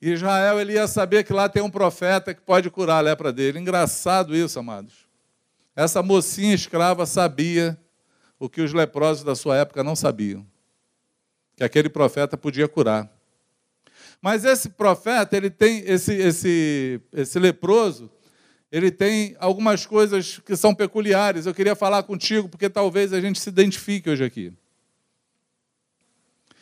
Israel 0.00 0.60
ele 0.60 0.74
ia 0.74 0.86
saber 0.86 1.24
que 1.24 1.32
lá 1.32 1.48
tem 1.48 1.62
um 1.62 1.70
profeta 1.70 2.32
que 2.32 2.40
pode 2.40 2.70
curar 2.70 2.98
a 2.98 3.00
lepra 3.00 3.32
dele. 3.32 3.58
Engraçado 3.58 4.34
isso, 4.34 4.58
amados. 4.58 5.08
Essa 5.74 6.02
mocinha 6.02 6.54
escrava 6.54 7.04
sabia 7.06 7.78
o 8.38 8.48
que 8.48 8.60
os 8.60 8.72
leprosos 8.72 9.24
da 9.24 9.34
sua 9.34 9.56
época 9.56 9.82
não 9.82 9.96
sabiam: 9.96 10.46
que 11.56 11.64
aquele 11.64 11.88
profeta 11.88 12.36
podia 12.36 12.68
curar. 12.68 13.10
Mas 14.20 14.44
esse 14.44 14.70
profeta, 14.70 15.36
ele 15.36 15.50
tem 15.50 15.82
esse 15.86 16.12
esse 16.14 17.00
esse 17.12 17.38
leproso, 17.38 18.10
ele 18.70 18.90
tem 18.90 19.36
algumas 19.38 19.86
coisas 19.86 20.38
que 20.38 20.56
são 20.56 20.74
peculiares. 20.74 21.46
Eu 21.46 21.54
queria 21.54 21.74
falar 21.74 22.02
contigo 22.02 22.48
porque 22.48 22.68
talvez 22.68 23.12
a 23.12 23.20
gente 23.20 23.40
se 23.40 23.48
identifique 23.48 24.10
hoje 24.10 24.24
aqui. 24.24 24.52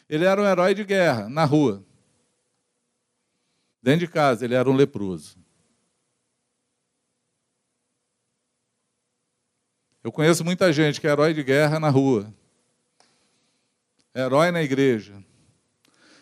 Ele 0.09 0.25
era 0.25 0.41
um 0.41 0.47
herói 0.47 0.75
de 0.75 0.85
guerra 0.85 1.29
na 1.29 1.45
rua. 1.45 1.83
Dentro 3.87 4.01
de 4.01 4.09
casa, 4.09 4.45
ele 4.45 4.57
era 4.57 4.69
um 4.69 4.75
leproso. 4.75 5.39
Eu 10.03 10.11
conheço 10.11 10.45
muita 10.45 10.73
gente 10.73 11.01
que 11.01 11.07
é 11.07 11.11
herói 11.13 11.33
de 11.33 11.45
guerra 11.45 11.79
na 11.79 11.89
rua, 11.89 12.35
herói 14.13 14.51
na 14.51 14.61
igreja, 14.61 15.23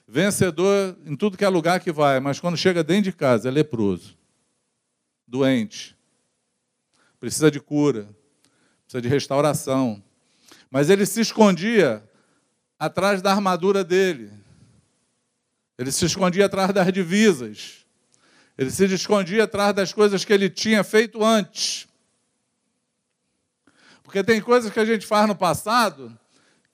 vencedor 0.06 0.94
em 1.06 1.16
tudo 1.16 1.38
que 1.38 1.44
é 1.44 1.48
lugar 1.48 1.80
que 1.80 1.90
vai, 1.90 2.20
mas 2.20 2.38
quando 2.38 2.54
chega 2.54 2.84
dentro 2.84 3.04
de 3.10 3.16
casa 3.16 3.48
é 3.48 3.50
leproso, 3.50 4.14
doente, 5.26 5.96
precisa 7.18 7.50
de 7.50 7.60
cura, 7.60 8.14
precisa 8.82 9.00
de 9.00 9.08
restauração. 9.08 10.04
Mas 10.70 10.90
ele 10.90 11.06
se 11.06 11.22
escondia 11.22 12.06
atrás 12.78 13.22
da 13.22 13.32
armadura 13.32 13.82
dele, 13.82 14.30
ele 15.78 15.90
se 15.90 16.04
escondia 16.04 16.46
atrás 16.46 16.72
das 16.72 16.92
divisas, 16.92 17.84
ele 18.56 18.70
se 18.70 18.84
escondia 18.84 19.44
atrás 19.44 19.74
das 19.74 19.92
coisas 19.92 20.24
que 20.24 20.32
ele 20.32 20.48
tinha 20.48 20.84
feito 20.84 21.24
antes. 21.24 21.88
Porque 24.02 24.22
tem 24.22 24.40
coisas 24.40 24.72
que 24.72 24.78
a 24.78 24.84
gente 24.84 25.06
faz 25.06 25.26
no 25.26 25.34
passado 25.34 26.16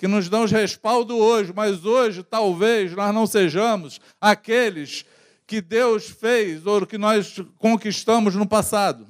que 0.01 0.09
nos 0.09 0.31
dão 0.31 0.47
respaldo 0.47 1.15
hoje, 1.15 1.53
mas 1.55 1.85
hoje 1.85 2.23
talvez 2.23 2.93
nós 2.93 3.15
não 3.15 3.27
sejamos 3.27 4.01
aqueles 4.19 5.05
que 5.47 5.61
Deus 5.61 6.09
fez 6.09 6.65
ou 6.65 6.87
que 6.87 6.97
nós 6.97 7.37
conquistamos 7.59 8.35
no 8.35 8.49
passado. 8.49 9.07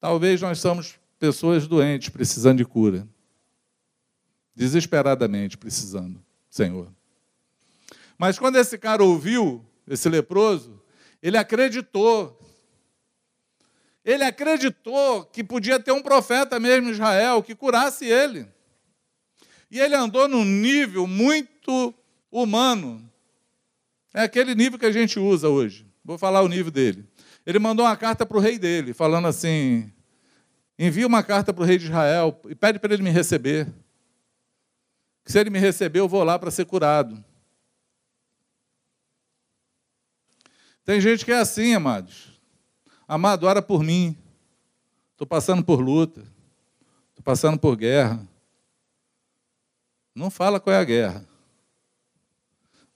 Talvez 0.00 0.40
nós 0.40 0.60
somos 0.60 0.94
pessoas 1.18 1.66
doentes, 1.66 2.08
precisando 2.08 2.56
de 2.56 2.64
cura. 2.64 3.06
Desesperadamente 4.54 5.58
precisando, 5.58 6.24
Senhor. 6.48 6.90
Mas 8.20 8.38
quando 8.38 8.56
esse 8.56 8.76
cara 8.76 9.02
ouviu, 9.02 9.64
esse 9.88 10.06
leproso, 10.06 10.78
ele 11.22 11.38
acreditou 11.38 12.38
ele 14.04 14.22
acreditou 14.24 15.24
que 15.24 15.42
podia 15.42 15.80
ter 15.80 15.92
um 15.92 16.02
profeta 16.02 16.60
mesmo 16.60 16.88
em 16.88 16.92
Israel 16.92 17.42
que 17.42 17.54
curasse 17.54 18.04
ele. 18.04 18.46
E 19.70 19.80
ele 19.80 19.94
andou 19.94 20.28
num 20.28 20.44
nível 20.44 21.06
muito 21.06 21.94
humano. 22.30 23.10
É 24.12 24.22
aquele 24.22 24.54
nível 24.54 24.78
que 24.78 24.86
a 24.86 24.92
gente 24.92 25.18
usa 25.18 25.48
hoje. 25.48 25.86
Vou 26.04 26.18
falar 26.18 26.42
o 26.42 26.48
nível 26.48 26.70
dele. 26.70 27.08
Ele 27.46 27.58
mandou 27.58 27.86
uma 27.86 27.96
carta 27.96 28.26
para 28.26 28.36
o 28.36 28.40
rei 28.40 28.58
dele, 28.58 28.92
falando 28.92 29.28
assim: 29.28 29.90
envia 30.78 31.06
uma 31.06 31.22
carta 31.22 31.54
para 31.54 31.62
o 31.62 31.66
rei 31.66 31.78
de 31.78 31.86
Israel 31.86 32.38
e 32.50 32.54
pede 32.54 32.78
para 32.78 32.92
ele 32.92 33.02
me 33.02 33.10
receber. 33.10 33.66
Que 35.24 35.32
se 35.32 35.38
ele 35.38 35.48
me 35.48 35.58
receber, 35.58 36.00
eu 36.00 36.08
vou 36.08 36.22
lá 36.22 36.38
para 36.38 36.50
ser 36.50 36.66
curado. 36.66 37.24
Tem 40.84 41.00
gente 41.00 41.24
que 41.24 41.32
é 41.32 41.38
assim, 41.38 41.74
amados. 41.74 42.40
Amado, 43.06 43.46
ora 43.46 43.60
por 43.60 43.82
mim. 43.82 44.16
Estou 45.12 45.26
passando 45.26 45.64
por 45.64 45.80
luta. 45.80 46.20
Estou 47.10 47.22
passando 47.22 47.58
por 47.58 47.76
guerra. 47.76 48.26
Não 50.14 50.30
fala 50.30 50.58
qual 50.58 50.74
é 50.74 50.78
a 50.78 50.84
guerra. 50.84 51.26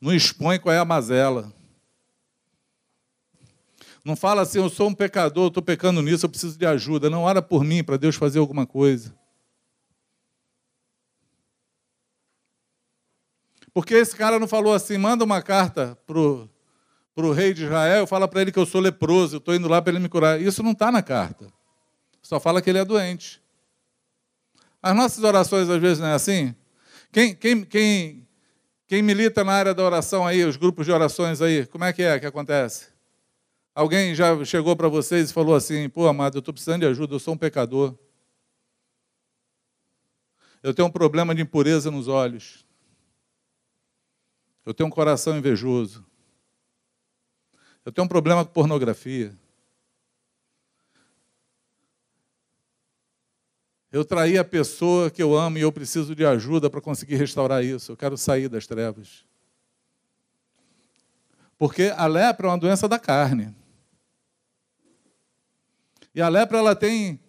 Não 0.00 0.12
expõe 0.12 0.58
qual 0.58 0.74
é 0.74 0.78
a 0.78 0.84
mazela. 0.84 1.52
Não 4.04 4.14
fala 4.14 4.42
assim, 4.42 4.58
eu 4.58 4.68
sou 4.68 4.88
um 4.88 4.94
pecador, 4.94 5.48
estou 5.48 5.62
pecando 5.62 6.02
nisso, 6.02 6.26
eu 6.26 6.30
preciso 6.30 6.58
de 6.58 6.66
ajuda. 6.66 7.08
Não 7.08 7.22
ora 7.22 7.40
por 7.40 7.64
mim 7.64 7.82
para 7.82 7.96
Deus 7.96 8.16
fazer 8.16 8.38
alguma 8.38 8.66
coisa. 8.66 9.16
Porque 13.72 13.94
esse 13.94 14.14
cara 14.14 14.38
não 14.38 14.46
falou 14.46 14.74
assim, 14.74 14.98
manda 14.98 15.24
uma 15.24 15.42
carta 15.42 15.98
para 16.06 16.18
o 16.18 16.48
para 17.14 17.26
o 17.26 17.32
rei 17.32 17.54
de 17.54 17.64
Israel, 17.64 18.06
fala 18.06 18.26
para 18.26 18.42
ele 18.42 18.50
que 18.50 18.58
eu 18.58 18.66
sou 18.66 18.80
leproso, 18.80 19.36
eu 19.36 19.38
estou 19.38 19.54
indo 19.54 19.68
lá 19.68 19.80
para 19.80 19.92
ele 19.92 20.00
me 20.00 20.08
curar. 20.08 20.40
Isso 20.40 20.62
não 20.62 20.72
está 20.72 20.90
na 20.90 21.02
carta. 21.02 21.46
Só 22.20 22.40
fala 22.40 22.60
que 22.60 22.68
ele 22.68 22.78
é 22.78 22.84
doente. 22.84 23.40
As 24.82 24.94
nossas 24.96 25.22
orações, 25.22 25.68
às 25.70 25.80
vezes, 25.80 26.00
não 26.00 26.08
é 26.08 26.14
assim? 26.14 26.54
Quem, 27.12 27.34
quem, 27.34 27.64
quem, 27.64 28.28
quem 28.86 29.02
milita 29.02 29.44
na 29.44 29.52
área 29.52 29.72
da 29.72 29.84
oração 29.84 30.26
aí, 30.26 30.44
os 30.44 30.56
grupos 30.56 30.84
de 30.86 30.92
orações 30.92 31.40
aí, 31.40 31.66
como 31.66 31.84
é 31.84 31.92
que 31.92 32.02
é 32.02 32.18
que 32.18 32.26
acontece? 32.26 32.88
Alguém 33.74 34.14
já 34.14 34.44
chegou 34.44 34.74
para 34.74 34.88
vocês 34.88 35.30
e 35.30 35.32
falou 35.32 35.54
assim: 35.54 35.88
pô, 35.88 36.06
amado, 36.06 36.36
eu 36.36 36.40
estou 36.40 36.52
precisando 36.52 36.80
de 36.80 36.86
ajuda, 36.86 37.14
eu 37.14 37.18
sou 37.20 37.34
um 37.34 37.38
pecador. 37.38 37.96
Eu 40.62 40.72
tenho 40.72 40.88
um 40.88 40.90
problema 40.90 41.34
de 41.34 41.42
impureza 41.42 41.90
nos 41.90 42.08
olhos. 42.08 42.64
Eu 44.64 44.72
tenho 44.72 44.86
um 44.86 44.90
coração 44.90 45.36
invejoso. 45.36 46.04
Eu 47.84 47.92
tenho 47.92 48.04
um 48.04 48.08
problema 48.08 48.44
com 48.44 48.52
pornografia. 48.52 49.36
Eu 53.92 54.04
traí 54.04 54.36
a 54.36 54.44
pessoa 54.44 55.10
que 55.10 55.22
eu 55.22 55.36
amo 55.36 55.58
e 55.58 55.60
eu 55.60 55.70
preciso 55.70 56.16
de 56.16 56.24
ajuda 56.26 56.68
para 56.68 56.80
conseguir 56.80 57.16
restaurar 57.16 57.62
isso. 57.64 57.92
Eu 57.92 57.96
quero 57.96 58.16
sair 58.16 58.48
das 58.48 58.66
trevas. 58.66 59.24
Porque 61.56 61.92
a 61.96 62.06
lepra 62.06 62.48
é 62.48 62.50
uma 62.50 62.58
doença 62.58 62.88
da 62.88 62.98
carne. 62.98 63.54
E 66.14 66.20
a 66.20 66.28
lepra 66.28 66.58
ela 66.58 66.74
tem 66.74 67.20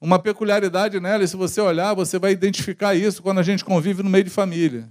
uma 0.00 0.18
peculiaridade 0.18 0.98
nela, 0.98 1.22
e 1.22 1.28
se 1.28 1.36
você 1.36 1.60
olhar, 1.60 1.92
você 1.94 2.18
vai 2.18 2.32
identificar 2.32 2.94
isso 2.94 3.22
quando 3.22 3.38
a 3.38 3.42
gente 3.42 3.64
convive 3.64 4.02
no 4.02 4.08
meio 4.08 4.24
de 4.24 4.30
família. 4.30 4.88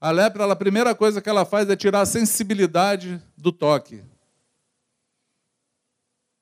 A 0.00 0.10
lepra, 0.10 0.50
a 0.50 0.56
primeira 0.56 0.94
coisa 0.94 1.22
que 1.22 1.28
ela 1.28 1.44
faz 1.44 1.68
é 1.70 1.76
tirar 1.76 2.02
a 2.02 2.06
sensibilidade 2.06 3.22
do 3.36 3.50
toque. 3.50 4.04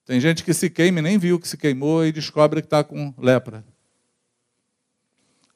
Tem 0.05 0.21
gente 0.21 0.45
que 0.45 0.53
se 0.53 0.69
queima 0.69 0.99
e 0.99 1.03
nem 1.03 1.19
viu 1.19 1.41
que 1.41 1.49
se 1.49 1.57
queimou 1.57 2.05
e 2.05 2.13
descobre 2.13 2.61
que 2.61 2.67
está 2.67 2.85
com 2.85 3.15
lepra. 3.17 3.65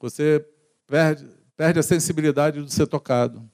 Você 0.01 0.46
perde, 0.86 1.28
perde 1.57 1.80
a 1.80 1.82
sensibilidade 1.82 2.64
de 2.64 2.72
ser 2.72 2.86
tocado. 2.86 3.51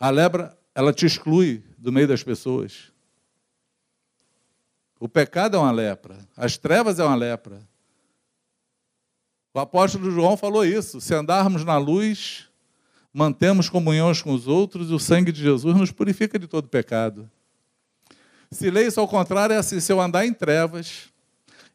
A 0.00 0.10
lepra, 0.10 0.58
ela 0.74 0.92
te 0.92 1.06
exclui 1.06 1.62
do 1.78 1.92
meio 1.92 2.08
das 2.08 2.24
pessoas. 2.24 2.90
O 4.98 5.08
pecado 5.08 5.56
é 5.56 5.60
uma 5.60 5.70
lepra, 5.70 6.18
as 6.36 6.56
trevas 6.56 6.98
é 6.98 7.04
uma 7.04 7.14
lepra. 7.14 7.60
O 9.54 9.60
apóstolo 9.60 10.10
João 10.10 10.36
falou 10.36 10.64
isso: 10.64 11.00
se 11.00 11.14
andarmos 11.14 11.64
na 11.64 11.76
luz, 11.76 12.48
mantemos 13.12 13.68
comunhões 13.68 14.22
com 14.22 14.32
os 14.32 14.46
outros 14.46 14.90
e 14.90 14.94
o 14.94 14.98
sangue 14.98 15.32
de 15.32 15.42
Jesus 15.42 15.76
nos 15.76 15.90
purifica 15.90 16.38
de 16.38 16.46
todo 16.46 16.68
pecado. 16.68 17.30
Se 18.50 18.70
lê 18.70 18.86
isso 18.86 19.00
ao 19.00 19.08
contrário, 19.08 19.54
é 19.54 19.58
assim: 19.58 19.80
se 19.80 19.92
eu 19.92 20.00
andar 20.00 20.26
em 20.26 20.32
trevas, 20.32 21.08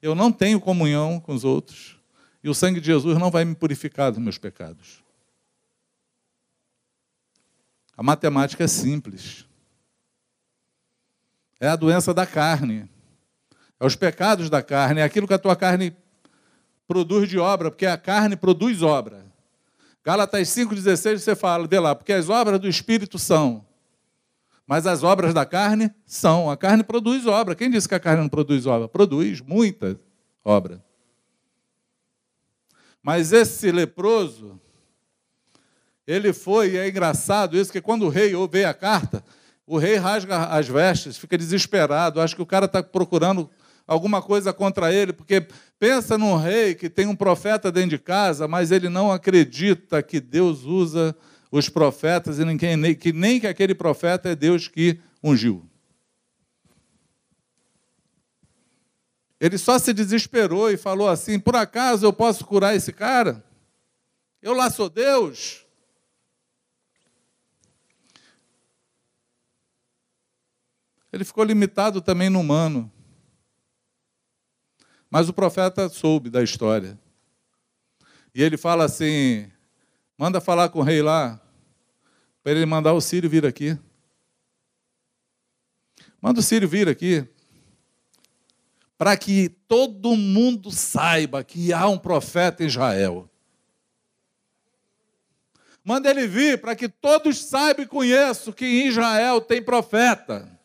eu 0.02 0.16
não 0.16 0.32
tenho 0.32 0.60
comunhão 0.60 1.20
com 1.20 1.34
os 1.34 1.44
outros 1.44 1.98
e 2.44 2.50
o 2.50 2.54
sangue 2.54 2.80
de 2.80 2.88
Jesus 2.88 3.18
não 3.18 3.30
vai 3.30 3.46
me 3.46 3.56
purificar 3.56 4.12
dos 4.12 4.22
meus 4.22 4.38
pecados. 4.38 5.04
A 7.96 8.04
matemática 8.04 8.64
é 8.64 8.68
simples. 8.68 9.46
É 11.60 11.68
a 11.68 11.76
doença 11.76 12.14
da 12.14 12.28
carne. 12.28 12.88
É 13.80 13.86
os 13.86 13.96
pecados 13.96 14.50
da 14.50 14.62
carne. 14.62 15.02
É 15.02 15.04
aquilo 15.04 15.28
que 15.28 15.34
a 15.34 15.40
tua 15.40 15.56
carne 15.56 15.96
produz 16.88 17.30
de 17.30 17.38
obra, 17.38 17.70
porque 17.70 17.86
a 17.86 17.98
carne 17.98 18.36
produz 18.36 18.82
obra. 18.82 19.26
Gálatas 20.04 20.48
5,16 20.50 21.20
você 21.20 21.36
fala, 21.36 21.68
vê 21.68 21.80
lá, 21.80 21.94
porque 21.94 22.14
as 22.14 22.30
obras 22.30 22.60
do 22.60 22.70
Espírito 22.70 23.20
são, 23.20 23.66
mas 24.66 24.88
as 24.88 25.04
obras 25.04 25.34
da 25.34 25.46
carne 25.46 25.94
são. 26.06 26.50
A 26.50 26.58
carne 26.58 26.84
produz 26.84 27.26
obra. 27.26 27.56
Quem 27.56 27.70
disse 27.70 27.88
que 27.88 27.96
a 27.96 28.00
carne 28.00 28.22
não 28.22 28.30
produz 28.30 28.66
obra? 28.66 28.88
Produz 28.88 29.42
muita 29.42 30.00
obra. 30.44 30.84
Mas 33.02 33.32
esse 33.32 33.72
leproso, 33.72 34.60
ele 36.06 36.34
foi, 36.34 36.72
e 36.72 36.78
é 36.78 36.90
engraçado 36.90 37.58
isso, 37.58 37.72
que 37.72 37.80
quando 37.80 38.06
o 38.06 38.10
rei 38.10 38.34
vê 38.50 38.66
a 38.66 38.74
carta, 38.74 39.24
o 39.66 39.78
rei 39.78 39.96
rasga 39.96 40.46
as 40.46 40.68
vestes, 40.68 41.18
fica 41.18 41.38
desesperado, 41.38 42.20
acha 42.20 42.36
que 42.36 42.42
o 42.42 42.46
cara 42.46 42.66
está 42.66 42.84
procurando 42.84 43.50
alguma 43.88 44.22
coisa 44.22 44.52
contra 44.52 44.94
ele, 44.94 45.14
porque 45.14 45.48
pensa 45.80 46.18
num 46.18 46.36
rei 46.36 46.76
que 46.76 46.90
tem 46.90 47.06
um 47.08 47.16
profeta 47.16 47.72
dentro 47.72 47.92
de 47.92 48.00
casa, 48.00 48.48
mas 48.48 48.72
ele 48.72 48.90
não 48.90 49.12
acredita 49.12 50.02
que 50.02 50.20
Deus 50.20 50.64
usa 50.64 51.16
os 51.52 51.70
profetas 51.70 52.40
e 52.40 52.46
ninguém, 52.46 52.96
que 52.96 53.14
nem 53.14 53.40
que 53.40 53.48
aquele 53.48 53.74
profeta 53.74 54.30
é 54.30 54.36
Deus 54.36 54.68
que 54.68 55.00
ungiu. 55.24 55.68
Ele 59.40 59.58
só 59.58 59.78
se 59.78 59.94
desesperou 59.94 60.70
e 60.72 60.78
falou 60.78 61.08
assim: 61.08 61.40
por 61.40 61.56
acaso 61.56 62.06
eu 62.06 62.12
posso 62.12 62.44
curar 62.44 62.76
esse 62.76 62.92
cara? 62.92 63.44
Eu 64.42 64.54
lá 64.54 64.70
sou 64.70 64.90
Deus. 64.90 65.64
Ele 71.12 71.24
ficou 71.24 71.44
limitado 71.44 72.02
também 72.02 72.30
no 72.30 72.40
humano. 72.40 72.92
Mas 75.10 75.30
o 75.30 75.34
profeta 75.34 75.88
soube 75.90 76.30
da 76.30 76.44
história. 76.44 77.00
E 78.34 78.42
ele 78.42 78.58
fala 78.58 78.86
assim: 78.86 79.50
manda 80.18 80.42
falar 80.42 80.70
com 80.70 80.80
o 80.80 80.84
rei 80.84 81.02
lá, 81.02 81.40
para 82.44 82.52
ele 82.54 82.66
mandar 82.66 82.94
o 82.94 83.02
Sírio 83.02 83.30
vir 83.30 83.46
aqui. 83.46 83.78
Manda 86.22 86.40
o 86.40 86.44
Sírio 86.44 86.68
vir 86.68 86.90
aqui, 86.90 87.28
para 88.98 89.16
que 89.16 89.50
todo 89.68 90.16
mundo 90.16 90.72
saiba 90.72 91.44
que 91.44 91.72
há 91.72 91.88
um 91.88 91.98
profeta 91.98 92.64
em 92.64 92.68
Israel. 92.68 93.30
Manda 95.84 96.10
ele 96.10 96.28
vir 96.28 96.60
para 96.60 96.76
que 96.76 96.90
todos 96.90 97.46
saibam 97.46 97.86
e 97.86 97.88
conheçam 97.88 98.52
que 98.52 98.66
em 98.66 98.88
Israel 98.88 99.40
tem 99.40 99.62
profeta. 99.62 100.57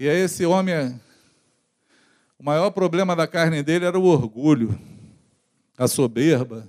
E 0.00 0.08
aí 0.08 0.20
esse 0.20 0.46
homem, 0.46 1.00
o 2.38 2.44
maior 2.44 2.70
problema 2.70 3.16
da 3.16 3.26
carne 3.26 3.64
dele 3.64 3.84
era 3.84 3.98
o 3.98 4.04
orgulho, 4.04 4.78
a 5.76 5.88
soberba. 5.88 6.68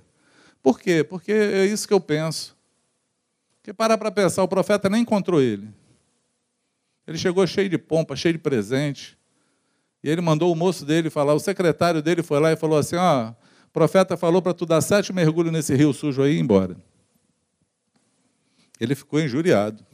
Por 0.60 0.80
quê? 0.80 1.04
Porque 1.04 1.30
é 1.30 1.64
isso 1.64 1.86
que 1.86 1.94
eu 1.94 2.00
penso. 2.00 2.56
Porque 3.56 3.72
para 3.72 3.96
para 3.96 4.10
pensar, 4.10 4.42
o 4.42 4.48
profeta 4.48 4.88
nem 4.88 5.02
encontrou 5.02 5.40
ele. 5.40 5.68
Ele 7.06 7.16
chegou 7.16 7.46
cheio 7.46 7.68
de 7.68 7.78
pompa, 7.78 8.16
cheio 8.16 8.32
de 8.32 8.38
presente. 8.40 9.16
E 10.02 10.10
ele 10.10 10.20
mandou 10.20 10.52
o 10.52 10.56
moço 10.56 10.84
dele 10.84 11.08
falar, 11.08 11.32
o 11.32 11.38
secretário 11.38 12.02
dele 12.02 12.24
foi 12.24 12.40
lá 12.40 12.50
e 12.50 12.56
falou 12.56 12.78
assim: 12.78 12.96
ó, 12.96 13.30
o 13.30 13.70
profeta 13.72 14.16
falou 14.16 14.42
para 14.42 14.54
tu 14.54 14.66
dar 14.66 14.80
sete 14.80 15.12
mergulhos 15.12 15.52
nesse 15.52 15.72
rio 15.76 15.92
sujo 15.92 16.20
aí 16.20 16.32
e 16.32 16.36
ir 16.38 16.40
embora. 16.40 16.76
Ele 18.80 18.96
ficou 18.96 19.20
injuriado. 19.20 19.86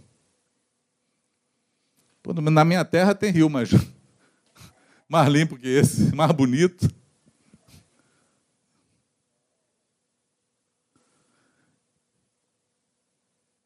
Na 2.35 2.65
minha 2.65 2.85
terra 2.85 3.15
tem 3.15 3.31
rio, 3.31 3.49
mas 3.49 3.71
mais 5.09 5.29
limpo 5.29 5.57
que 5.57 5.69
esse, 5.69 6.15
mais 6.15 6.33
bonito. 6.33 6.89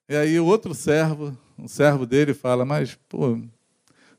E 0.08 0.16
aí 0.16 0.38
o 0.40 0.44
outro 0.44 0.74
servo, 0.74 1.38
um 1.56 1.68
servo 1.68 2.04
dele, 2.04 2.34
fala, 2.34 2.64
mas, 2.64 2.96
pô, 3.08 3.40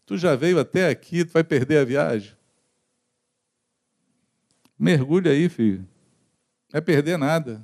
tu 0.05 0.17
já 0.17 0.35
veio 0.35 0.57
até 0.57 0.89
aqui, 0.89 1.25
tu 1.25 1.33
vai 1.33 1.43
perder 1.43 1.79
a 1.79 1.85
viagem? 1.85 2.33
Mergulha 4.79 5.31
aí, 5.31 5.49
filho. 5.49 5.87
Não 6.71 6.77
é 6.77 6.81
perder 6.81 7.17
nada. 7.17 7.63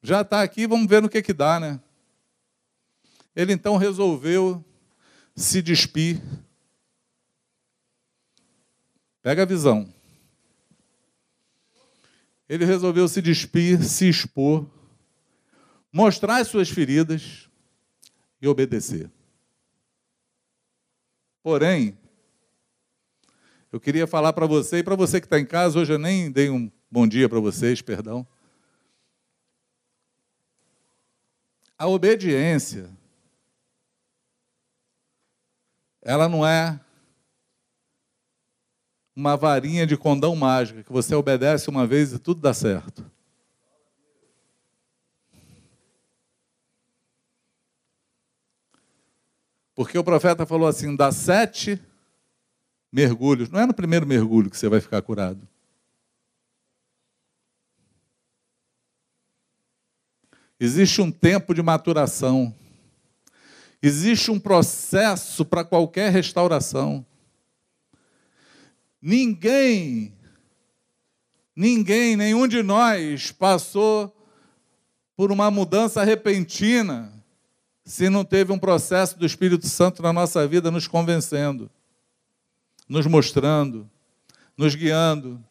Já 0.00 0.20
está 0.20 0.42
aqui, 0.42 0.66
vamos 0.66 0.86
ver 0.88 1.02
no 1.02 1.08
que, 1.08 1.20
que 1.20 1.32
dá, 1.32 1.58
né? 1.58 1.80
Ele 3.34 3.52
então 3.52 3.76
resolveu 3.76 4.64
se 5.34 5.60
despir. 5.60 6.20
Pega 9.22 9.42
a 9.42 9.46
visão. 9.46 9.92
Ele 12.48 12.64
resolveu 12.64 13.08
se 13.08 13.22
despir, 13.22 13.82
se 13.82 14.08
expor, 14.08 14.66
mostrar 15.90 16.36
as 16.36 16.48
suas 16.48 16.68
feridas 16.68 17.48
e 18.40 18.46
obedecer. 18.46 19.10
Porém, 21.42 21.98
eu 23.72 23.80
queria 23.80 24.06
falar 24.06 24.32
para 24.32 24.46
você 24.46 24.78
e 24.78 24.82
para 24.82 24.94
você 24.94 25.20
que 25.20 25.26
está 25.26 25.40
em 25.40 25.46
casa, 25.46 25.80
hoje 25.80 25.92
eu 25.92 25.98
nem 25.98 26.30
dei 26.30 26.50
um 26.50 26.70
bom 26.90 27.08
dia 27.08 27.28
para 27.28 27.40
vocês, 27.40 27.82
perdão. 27.82 28.26
A 31.76 31.88
obediência 31.88 32.88
ela 36.04 36.28
não 36.28 36.46
é 36.46 36.78
uma 39.16 39.36
varinha 39.36 39.86
de 39.86 39.96
condão 39.96 40.36
mágica 40.36 40.82
que 40.82 40.92
você 40.92 41.14
obedece 41.14 41.70
uma 41.70 41.86
vez 41.86 42.12
e 42.12 42.18
tudo 42.18 42.40
dá 42.40 42.52
certo. 42.52 43.10
Porque 49.74 49.98
o 49.98 50.04
profeta 50.04 50.46
falou 50.46 50.68
assim: 50.68 50.94
dá 50.94 51.10
sete 51.10 51.80
mergulhos. 52.92 53.48
Não 53.50 53.58
é 53.58 53.66
no 53.66 53.74
primeiro 53.74 54.06
mergulho 54.06 54.50
que 54.50 54.56
você 54.56 54.68
vai 54.68 54.80
ficar 54.80 55.02
curado. 55.02 55.48
Existe 60.60 61.00
um 61.00 61.10
tempo 61.10 61.52
de 61.52 61.62
maturação. 61.62 62.54
Existe 63.86 64.30
um 64.30 64.40
processo 64.40 65.44
para 65.44 65.62
qualquer 65.62 66.10
restauração. 66.10 67.04
Ninguém, 68.98 70.16
ninguém, 71.54 72.16
nenhum 72.16 72.48
de 72.48 72.62
nós 72.62 73.30
passou 73.30 74.10
por 75.14 75.30
uma 75.30 75.50
mudança 75.50 76.02
repentina 76.02 77.12
se 77.84 78.08
não 78.08 78.24
teve 78.24 78.50
um 78.52 78.58
processo 78.58 79.18
do 79.18 79.26
Espírito 79.26 79.68
Santo 79.68 80.02
na 80.02 80.14
nossa 80.14 80.48
vida 80.48 80.70
nos 80.70 80.88
convencendo, 80.88 81.70
nos 82.88 83.06
mostrando, 83.06 83.86
nos 84.56 84.74
guiando, 84.74 85.44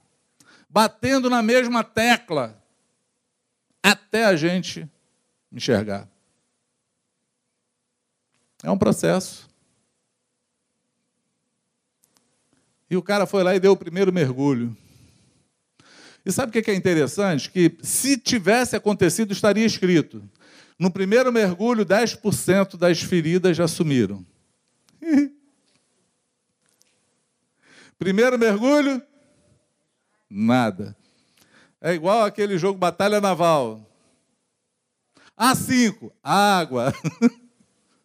batendo 0.68 1.30
na 1.30 1.44
mesma 1.44 1.84
tecla 1.84 2.60
até 3.84 4.26
a 4.26 4.36
gente 4.36 4.90
enxergar. 5.52 6.12
É 8.64 8.72
um 8.72 8.78
processo. 8.78 9.50
E 12.90 12.96
o 12.96 13.02
cara 13.02 13.26
foi 13.26 13.44
lá 13.44 13.54
e 13.54 13.60
deu 13.60 13.74
o 13.74 13.78
primeiro 13.78 14.14
mergulho. 14.14 14.76
E 16.26 16.32
sabe 16.32 16.58
o 16.58 16.64
que 16.64 16.72
é 16.72 16.76
interessante? 16.76 17.52
Que 17.52 17.78
se 17.82 18.18
tivesse 18.18 18.76
acontecido, 18.76 19.34
estaria 19.34 19.66
escrito: 19.66 20.24
no 20.80 20.90
primeiro 20.90 21.32
mergulho, 21.32 21.86
10% 21.86 22.78
das 22.78 23.02
feridas 23.02 23.58
já 23.58 23.68
sumiram. 23.68 24.26
primeiro 28.00 28.40
mergulho, 28.40 29.02
nada. 30.30 30.96
É 31.82 31.94
igual 31.94 32.24
aquele 32.24 32.58
jogo 32.58 32.80
Batalha 32.80 33.20
Naval. 33.20 33.90
A5, 35.38 36.14
água. 36.24 36.94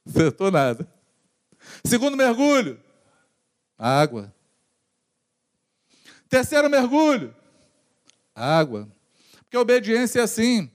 Acertou 0.08 0.50
nada. 0.50 0.88
Segundo 1.84 2.16
mergulho, 2.16 2.80
água. 3.76 4.34
Terceiro 6.28 6.70
mergulho, 6.70 7.34
água. 8.34 8.88
Porque 9.42 9.56
a 9.56 9.60
obediência 9.60 10.20
é 10.20 10.22
assim. 10.22 10.70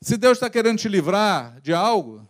Se 0.00 0.16
Deus 0.16 0.36
está 0.36 0.50
querendo 0.50 0.78
te 0.78 0.88
livrar 0.88 1.60
de 1.60 1.72
algo, 1.72 2.28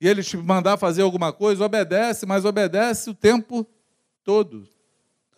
e 0.00 0.08
Ele 0.08 0.22
te 0.22 0.36
mandar 0.36 0.78
fazer 0.78 1.02
alguma 1.02 1.32
coisa, 1.32 1.64
obedece, 1.64 2.24
mas 2.24 2.44
obedece 2.44 3.10
o 3.10 3.14
tempo 3.14 3.66
todo. 4.24 4.66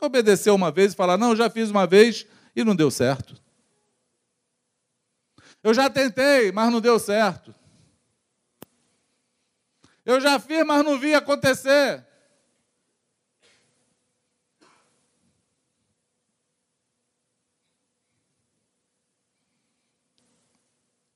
Obedecer 0.00 0.50
uma 0.50 0.70
vez 0.70 0.92
e 0.92 0.96
falar, 0.96 1.16
não, 1.16 1.34
já 1.34 1.50
fiz 1.50 1.70
uma 1.70 1.86
vez 1.86 2.26
e 2.54 2.64
não 2.64 2.76
deu 2.76 2.90
certo. 2.90 3.40
Eu 5.62 5.72
já 5.72 5.88
tentei, 5.88 6.52
mas 6.52 6.72
não 6.72 6.80
deu 6.80 6.98
certo. 6.98 7.54
Eu 10.04 10.20
já 10.20 10.38
fiz, 10.40 10.64
mas 10.66 10.84
não 10.84 10.98
vi 10.98 11.14
acontecer. 11.14 12.04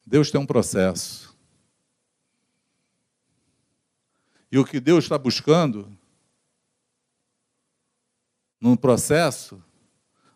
Deus 0.06 0.30
tem 0.30 0.40
um 0.40 0.46
processo. 0.46 1.36
E 4.52 4.58
o 4.58 4.64
que 4.64 4.78
Deus 4.78 5.04
está 5.04 5.18
buscando 5.18 5.98
num 8.60 8.76
processo 8.76 9.62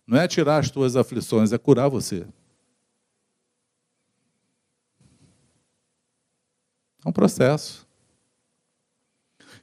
não 0.05 0.19
é 0.19 0.27
tirar 0.27 0.59
as 0.59 0.71
tuas 0.71 0.97
aflições, 0.97 1.53
é 1.53 1.59
curar 1.59 1.89
você. 1.89 2.27
É 7.05 7.09
um 7.09 7.13
processo. 7.13 7.90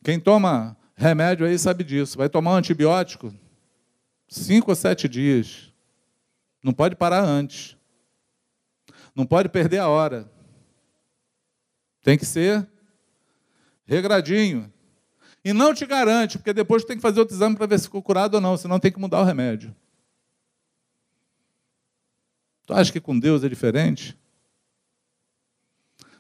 Quem 0.08 0.22
toma 0.22 0.78
remédio 0.96 1.46
aí 1.46 1.60
sabe 1.60 1.84
disso. 1.84 2.18
Vai 2.18 2.30
tomar 2.30 2.52
um 2.52 2.56
antibiótico 2.56 3.36
cinco 4.26 4.72
ou 4.72 4.76
sete 4.76 5.06
dias. 5.06 5.74
Não 6.64 6.72
pode 6.72 6.96
parar 6.96 7.26
antes. 7.26 7.76
Não 9.14 9.26
pode 9.26 9.50
perder 9.50 9.80
a 9.80 9.90
hora. 9.90 10.32
Tem 12.04 12.18
que 12.18 12.26
ser 12.26 12.66
regradinho. 13.84 14.72
E 15.44 15.52
não 15.52 15.74
te 15.74 15.86
garante, 15.86 16.38
porque 16.38 16.54
depois 16.54 16.86
tem 16.86 16.96
que 16.96 17.02
fazer 17.02 17.20
outro 17.20 17.36
exame 17.36 17.58
para 17.58 17.66
ver 17.66 17.78
se 17.78 17.88
ficou 17.88 18.02
curado 18.02 18.36
ou 18.36 18.40
não, 18.40 18.56
senão 18.56 18.80
tem 18.80 18.94
que 18.94 19.00
mudar 19.02 19.20
o 19.20 19.26
remédio. 19.26 19.76
Tu 22.66 22.74
acha 22.74 22.94
que 22.94 23.02
com 23.02 23.20
Deus 23.20 23.44
é 23.44 23.50
diferente? 23.50 24.18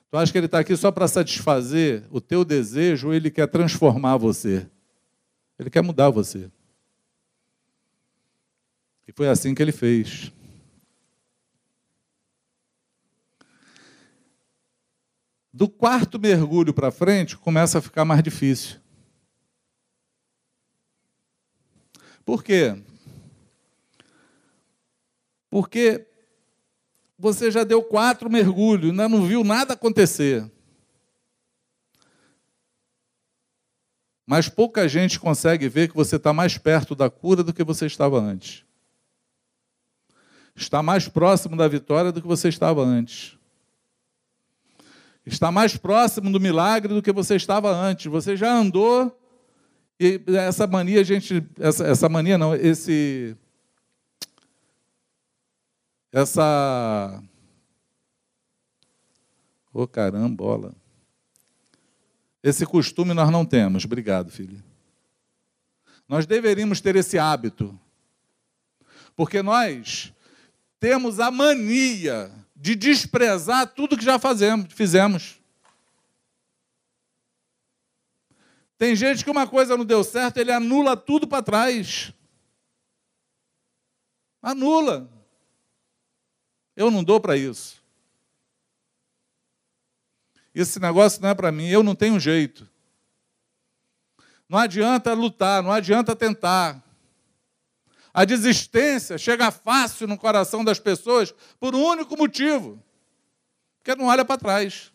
Tu 0.10 0.18
acha 0.18 0.32
que 0.32 0.38
Ele 0.38 0.45
está 0.45 0.60
aqui 0.60 0.76
só 0.78 0.91
para 0.91 1.08
satisfazer 1.08 2.05
o 2.10 2.22
teu 2.22 2.45
desejo 2.45 3.08
ou 3.08 3.14
Ele 3.14 3.30
quer 3.30 3.47
transformar 3.47 4.18
você? 4.18 4.70
Ele 5.60 5.70
quer 5.70 5.82
mudar 5.82 6.10
você. 6.10 6.49
E 9.08 9.12
foi 9.12 9.28
assim 9.28 9.53
que 9.53 9.62
Ele 9.62 9.72
fez. 9.72 10.32
Do 15.51 15.68
quarto 15.68 16.20
mergulho 16.20 16.74
para 16.74 16.91
frente, 16.91 17.36
começa 17.36 17.80
a 17.80 17.82
ficar 17.82 18.05
mais 18.05 18.22
difícil. 18.22 18.80
Por 22.24 22.43
quê? 22.43 22.82
Porque 25.49 26.07
você 27.18 27.49
já 27.49 27.63
deu 27.63 27.82
quatro 27.82 28.30
mergulhos, 28.30 28.91
ainda 28.91 29.09
não 29.09 29.26
viu 29.26 29.43
nada 29.43 29.74
acontecer. 29.74 30.49
Mas 34.26 34.49
pouca 34.49 34.88
gente 34.88 35.20
consegue 35.20 35.70
ver 35.70 35.88
que 35.88 35.95
você 35.95 36.18
está 36.18 36.34
mais 36.34 36.57
perto 36.57 36.93
da 36.93 37.09
cura 37.09 37.43
do 37.43 37.53
que 37.53 37.63
você 37.63 37.86
estava 37.86 38.20
antes. 38.20 38.65
Está 40.55 40.84
mais 40.84 41.07
próximo 41.07 41.55
da 41.55 41.68
vitória 41.68 42.11
do 42.11 42.22
que 42.22 42.28
você 42.28 42.49
estava 42.49 42.82
antes. 42.84 43.38
Está 45.26 45.51
mais 45.51 45.78
próximo 45.78 46.32
do 46.32 46.39
milagre 46.39 46.93
do 46.93 47.01
que 47.01 47.11
você 47.11 47.36
estava 47.36 47.72
antes. 47.72 48.05
Você 48.07 48.36
já 48.36 48.53
andou 48.53 49.18
e 49.99 50.22
essa 50.28 50.68
mania, 50.68 51.03
gente, 51.03 51.43
essa, 51.59 51.86
essa 51.88 52.07
mania 52.07 52.38
não, 52.38 52.53
esse 52.53 53.36
essa. 56.18 57.24
Ô 59.72 59.84
oh, 59.84 59.88
carambola. 59.88 60.74
Esse 62.41 62.65
costume 62.65 63.13
nós 63.13 63.30
não 63.30 63.45
temos. 63.45 63.86
Obrigado, 63.86 64.32
filho. 64.32 64.63
Nós 66.07 66.26
deveríamos 66.26 66.82
ter 66.82 66.95
esse 66.95 67.20
hábito. 67.20 67.80
Porque 69.15 69.43
nós 69.43 70.11
temos 70.80 71.20
a 71.20 71.30
mania 71.30 72.32
de 72.55 72.76
desprezar 72.76 73.68
tudo 73.68 73.97
que 73.97 74.05
já 74.05 74.18
fazemos, 74.18 74.74
fizemos. 74.74 75.39
Tem 78.78 78.95
gente 78.95 79.24
que 79.24 79.30
uma 79.30 79.47
coisa 79.47 79.78
não 79.78 79.86
deu 79.86 80.03
certo, 80.03 80.38
ele 80.38 80.51
anula 80.51 80.97
tudo 80.97 81.28
para 81.28 81.43
trás. 81.43 82.11
Anula. 84.41 85.16
Eu 86.78 86.91
não 86.91 87.03
dou 87.03 87.19
para 87.19 87.36
isso. 87.36 87.82
Esse 90.53 90.80
negócio 90.80 91.19
não 91.21 91.30
é 91.30 91.34
para 91.34 91.51
mim, 91.51 91.67
eu 91.67 91.82
não 91.82 91.95
tenho 91.95 92.19
jeito. 92.19 92.69
Não 94.47 94.59
adianta 94.59 95.11
lutar, 95.13 95.63
não 95.63 95.71
adianta 95.71 96.15
tentar. 96.15 96.84
A 98.13 98.23
desistência 98.23 99.17
chega 99.17 99.49
fácil 99.49 100.07
no 100.07 100.19
coração 100.19 100.63
das 100.63 100.80
pessoas 100.80 101.34
por 101.59 101.73
um 101.73 101.84
único 101.84 102.15
motivo: 102.15 102.82
porque 103.80 103.95
não 103.95 104.05
olha 104.05 104.23
para 104.23 104.39
trás. 104.39 104.91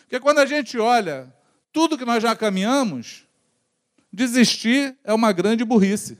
Porque 0.00 0.18
quando 0.20 0.38
a 0.38 0.46
gente 0.46 0.78
olha 0.78 1.30
tudo 1.70 1.98
que 1.98 2.04
nós 2.04 2.22
já 2.22 2.34
caminhamos, 2.34 3.26
desistir 4.10 4.96
é 5.04 5.12
uma 5.12 5.32
grande 5.32 5.64
burrice. 5.66 6.18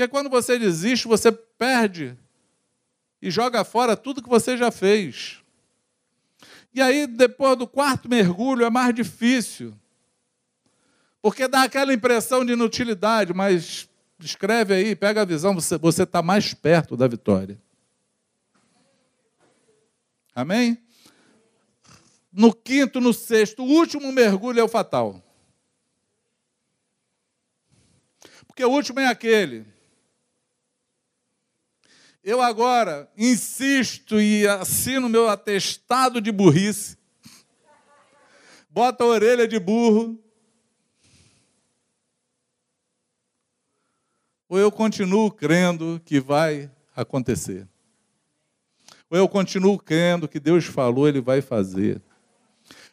Porque 0.00 0.08
quando 0.08 0.30
você 0.30 0.58
desiste, 0.58 1.06
você 1.06 1.30
perde 1.30 2.16
e 3.20 3.30
joga 3.30 3.62
fora 3.64 3.94
tudo 3.94 4.22
que 4.22 4.30
você 4.30 4.56
já 4.56 4.70
fez. 4.70 5.42
E 6.72 6.80
aí, 6.80 7.06
depois 7.06 7.54
do 7.58 7.68
quarto 7.68 8.08
mergulho, 8.08 8.64
é 8.64 8.70
mais 8.70 8.94
difícil. 8.94 9.78
Porque 11.20 11.46
dá 11.46 11.64
aquela 11.64 11.92
impressão 11.92 12.46
de 12.46 12.54
inutilidade, 12.54 13.34
mas 13.34 13.90
escreve 14.18 14.72
aí, 14.72 14.96
pega 14.96 15.20
a 15.20 15.26
visão, 15.26 15.54
você 15.54 16.02
está 16.04 16.22
mais 16.22 16.54
perto 16.54 16.96
da 16.96 17.06
vitória. 17.06 17.60
Amém? 20.34 20.82
No 22.32 22.54
quinto, 22.54 23.02
no 23.02 23.12
sexto, 23.12 23.62
o 23.62 23.68
último 23.68 24.10
mergulho 24.10 24.60
é 24.60 24.64
o 24.64 24.68
fatal. 24.68 25.22
Porque 28.46 28.64
o 28.64 28.70
último 28.70 28.98
é 28.98 29.06
aquele 29.06 29.78
eu 32.22 32.42
agora 32.42 33.10
insisto 33.16 34.20
e 34.20 34.46
assino 34.46 35.08
meu 35.08 35.28
atestado 35.28 36.20
de 36.20 36.30
burrice. 36.30 36.98
Bota 38.68 39.02
a 39.02 39.06
orelha 39.06 39.48
de 39.48 39.58
burro. 39.58 40.18
Ou 44.48 44.58
eu 44.58 44.70
continuo 44.70 45.30
crendo 45.30 46.00
que 46.04 46.20
vai 46.20 46.70
acontecer. 46.94 47.68
Ou 49.08 49.16
eu 49.16 49.28
continuo 49.28 49.78
crendo 49.78 50.28
que 50.28 50.38
Deus 50.38 50.64
falou, 50.64 51.08
Ele 51.08 51.20
vai 51.20 51.40
fazer. 51.40 52.02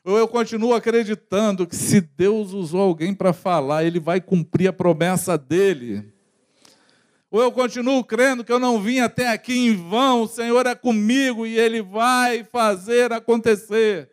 Ou 0.03 0.17
eu 0.17 0.27
continuo 0.27 0.73
acreditando 0.73 1.67
que 1.67 1.75
se 1.75 1.99
Deus 1.99 2.53
usou 2.53 2.81
alguém 2.81 3.13
para 3.13 3.33
falar, 3.33 3.83
Ele 3.83 3.99
vai 3.99 4.21
cumprir 4.21 4.67
a 4.67 4.73
promessa 4.73 5.37
dele. 5.37 6.13
Ou 7.29 7.41
eu 7.41 7.51
continuo 7.51 8.03
crendo 8.03 8.43
que 8.43 8.51
eu 8.51 8.59
não 8.59 8.81
vim 8.81 8.99
até 8.99 9.27
aqui 9.29 9.53
em 9.53 9.75
vão, 9.75 10.21
o 10.21 10.27
Senhor 10.27 10.65
é 10.65 10.73
comigo 10.73 11.45
e 11.45 11.57
Ele 11.57 11.81
vai 11.81 12.43
fazer 12.45 13.11
acontecer. 13.11 14.09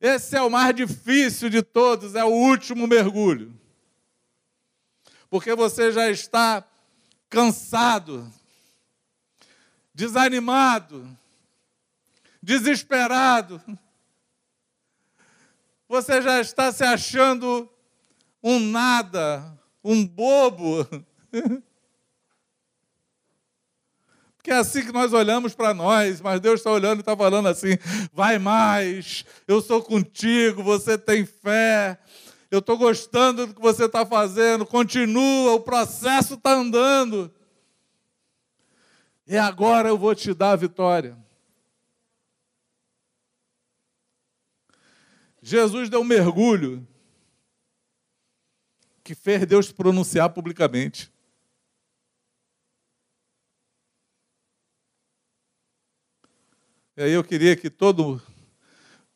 Esse 0.00 0.36
é 0.36 0.42
o 0.42 0.50
mais 0.50 0.74
difícil 0.74 1.48
de 1.48 1.62
todos, 1.62 2.14
é 2.14 2.24
o 2.24 2.28
último 2.28 2.86
mergulho. 2.86 3.58
Porque 5.30 5.54
você 5.54 5.90
já 5.90 6.10
está 6.10 6.62
cansado, 7.30 8.30
desanimado, 9.94 11.08
desesperado. 12.42 13.62
Você 15.88 16.20
já 16.20 16.40
está 16.40 16.72
se 16.72 16.84
achando 16.84 17.70
um 18.42 18.58
nada, 18.58 19.58
um 19.82 20.04
bobo. 20.04 20.86
Porque 24.36 24.50
é 24.50 24.56
assim 24.56 24.84
que 24.84 24.90
nós 24.90 25.12
olhamos 25.12 25.54
para 25.54 25.72
nós, 25.72 26.20
mas 26.20 26.40
Deus 26.40 26.58
está 26.58 26.72
olhando 26.72 26.98
e 26.98 27.00
está 27.02 27.16
falando 27.16 27.46
assim: 27.46 27.78
vai 28.12 28.40
mais, 28.40 29.24
eu 29.46 29.62
sou 29.62 29.80
contigo, 29.80 30.64
você 30.64 30.98
tem 30.98 31.24
fé, 31.24 31.96
eu 32.50 32.58
estou 32.58 32.76
gostando 32.76 33.46
do 33.46 33.54
que 33.54 33.60
você 33.60 33.84
está 33.84 34.04
fazendo, 34.04 34.66
continua, 34.66 35.52
o 35.52 35.60
processo 35.60 36.34
está 36.34 36.54
andando. 36.54 37.32
E 39.26 39.38
agora 39.38 39.88
eu 39.88 39.96
vou 39.96 40.12
te 40.12 40.34
dar 40.34 40.50
a 40.50 40.56
vitória. 40.56 41.16
Jesus 45.40 45.88
deu 45.88 46.00
um 46.00 46.04
mergulho 46.04 46.86
que 49.04 49.14
fez 49.14 49.46
Deus 49.46 49.70
pronunciar 49.70 50.30
publicamente. 50.30 51.11
E 56.94 57.02
aí 57.02 57.12
eu 57.12 57.24
queria 57.24 57.56
que 57.56 57.70
todo, 57.70 58.20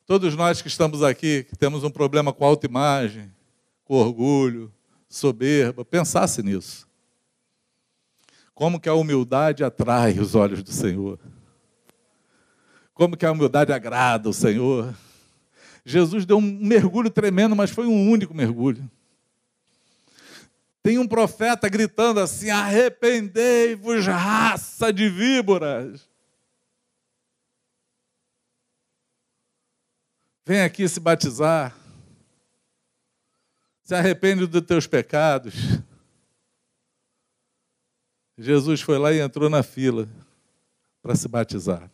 todos 0.06 0.34
nós 0.34 0.62
que 0.62 0.68
estamos 0.68 1.02
aqui, 1.02 1.44
que 1.44 1.54
temos 1.54 1.84
um 1.84 1.90
problema 1.90 2.32
com 2.32 2.42
autoimagem, 2.42 3.30
com 3.84 3.96
orgulho, 3.96 4.72
soberba, 5.10 5.84
pensasse 5.84 6.42
nisso. 6.42 6.88
Como 8.54 8.80
que 8.80 8.88
a 8.88 8.94
humildade 8.94 9.62
atrai 9.62 10.18
os 10.18 10.34
olhos 10.34 10.62
do 10.62 10.72
Senhor? 10.72 11.18
Como 12.94 13.14
que 13.14 13.26
a 13.26 13.32
humildade 13.32 13.74
agrada 13.74 14.30
o 14.30 14.32
Senhor? 14.32 14.94
Jesus 15.84 16.24
deu 16.24 16.38
um 16.38 16.40
mergulho 16.40 17.10
tremendo, 17.10 17.54
mas 17.54 17.70
foi 17.70 17.86
um 17.86 18.10
único 18.10 18.32
mergulho. 18.32 18.90
Tem 20.82 20.98
um 20.98 21.06
profeta 21.06 21.68
gritando 21.68 22.20
assim: 22.20 22.48
arrependei-vos, 22.48 24.06
raça 24.06 24.90
de 24.90 25.10
víboras. 25.10 26.08
Vem 30.48 30.60
aqui 30.60 30.88
se 30.88 31.00
batizar. 31.00 31.76
Se 33.82 33.96
arrepende 33.96 34.46
dos 34.46 34.62
teus 34.62 34.86
pecados. 34.86 35.54
Jesus 38.38 38.80
foi 38.80 38.96
lá 38.96 39.12
e 39.12 39.18
entrou 39.18 39.50
na 39.50 39.64
fila 39.64 40.08
para 41.02 41.16
se 41.16 41.26
batizar. 41.26 41.90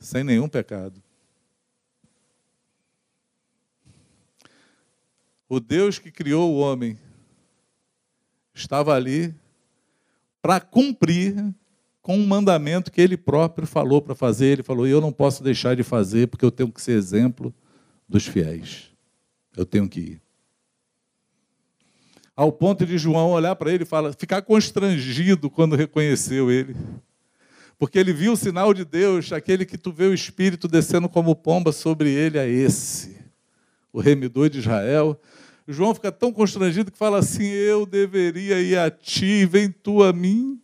Sem 0.00 0.24
nenhum 0.24 0.48
pecado. 0.48 1.00
O 5.48 5.60
Deus 5.60 6.00
que 6.00 6.10
criou 6.10 6.52
o 6.52 6.58
homem 6.58 6.98
estava 8.52 8.96
ali 8.96 9.32
para 10.40 10.60
cumprir 10.60 11.54
com 12.02 12.18
um 12.18 12.26
mandamento 12.26 12.90
que 12.90 13.00
ele 13.00 13.16
próprio 13.16 13.66
falou 13.66 14.02
para 14.02 14.14
fazer. 14.14 14.46
Ele 14.46 14.62
falou: 14.62 14.86
Eu 14.86 15.00
não 15.00 15.12
posso 15.12 15.42
deixar 15.42 15.76
de 15.76 15.84
fazer 15.84 16.26
porque 16.26 16.44
eu 16.44 16.50
tenho 16.50 16.70
que 16.70 16.82
ser 16.82 16.92
exemplo 16.92 17.54
dos 18.08 18.26
fiéis. 18.26 18.90
Eu 19.56 19.64
tenho 19.64 19.88
que 19.88 20.00
ir. 20.00 20.22
Ao 22.34 22.50
ponto 22.50 22.84
de 22.84 22.98
João 22.98 23.30
olhar 23.30 23.54
para 23.54 23.72
ele 23.72 23.84
e 23.84 23.86
falar, 23.86 24.12
ficar 24.14 24.42
constrangido 24.42 25.48
quando 25.48 25.76
reconheceu 25.76 26.50
ele. 26.50 26.74
Porque 27.78 27.98
ele 27.98 28.12
viu 28.12 28.32
o 28.32 28.36
sinal 28.36 28.72
de 28.72 28.84
Deus, 28.84 29.32
aquele 29.32 29.66
que 29.66 29.76
tu 29.76 29.92
vê 29.92 30.06
o 30.06 30.14
Espírito 30.14 30.66
descendo 30.66 31.08
como 31.08 31.34
pomba 31.34 31.72
sobre 31.72 32.10
ele, 32.10 32.38
é 32.38 32.48
esse, 32.48 33.16
o 33.92 34.00
remidor 34.00 34.48
de 34.48 34.60
Israel. 34.60 35.20
João 35.68 35.94
fica 35.94 36.10
tão 36.10 36.32
constrangido 36.32 36.90
que 36.90 36.98
fala 36.98 37.18
assim: 37.18 37.44
Eu 37.44 37.84
deveria 37.84 38.60
ir 38.60 38.78
a 38.78 38.90
ti, 38.90 39.44
vem 39.44 39.70
tu 39.70 40.02
a 40.02 40.12
mim. 40.12 40.61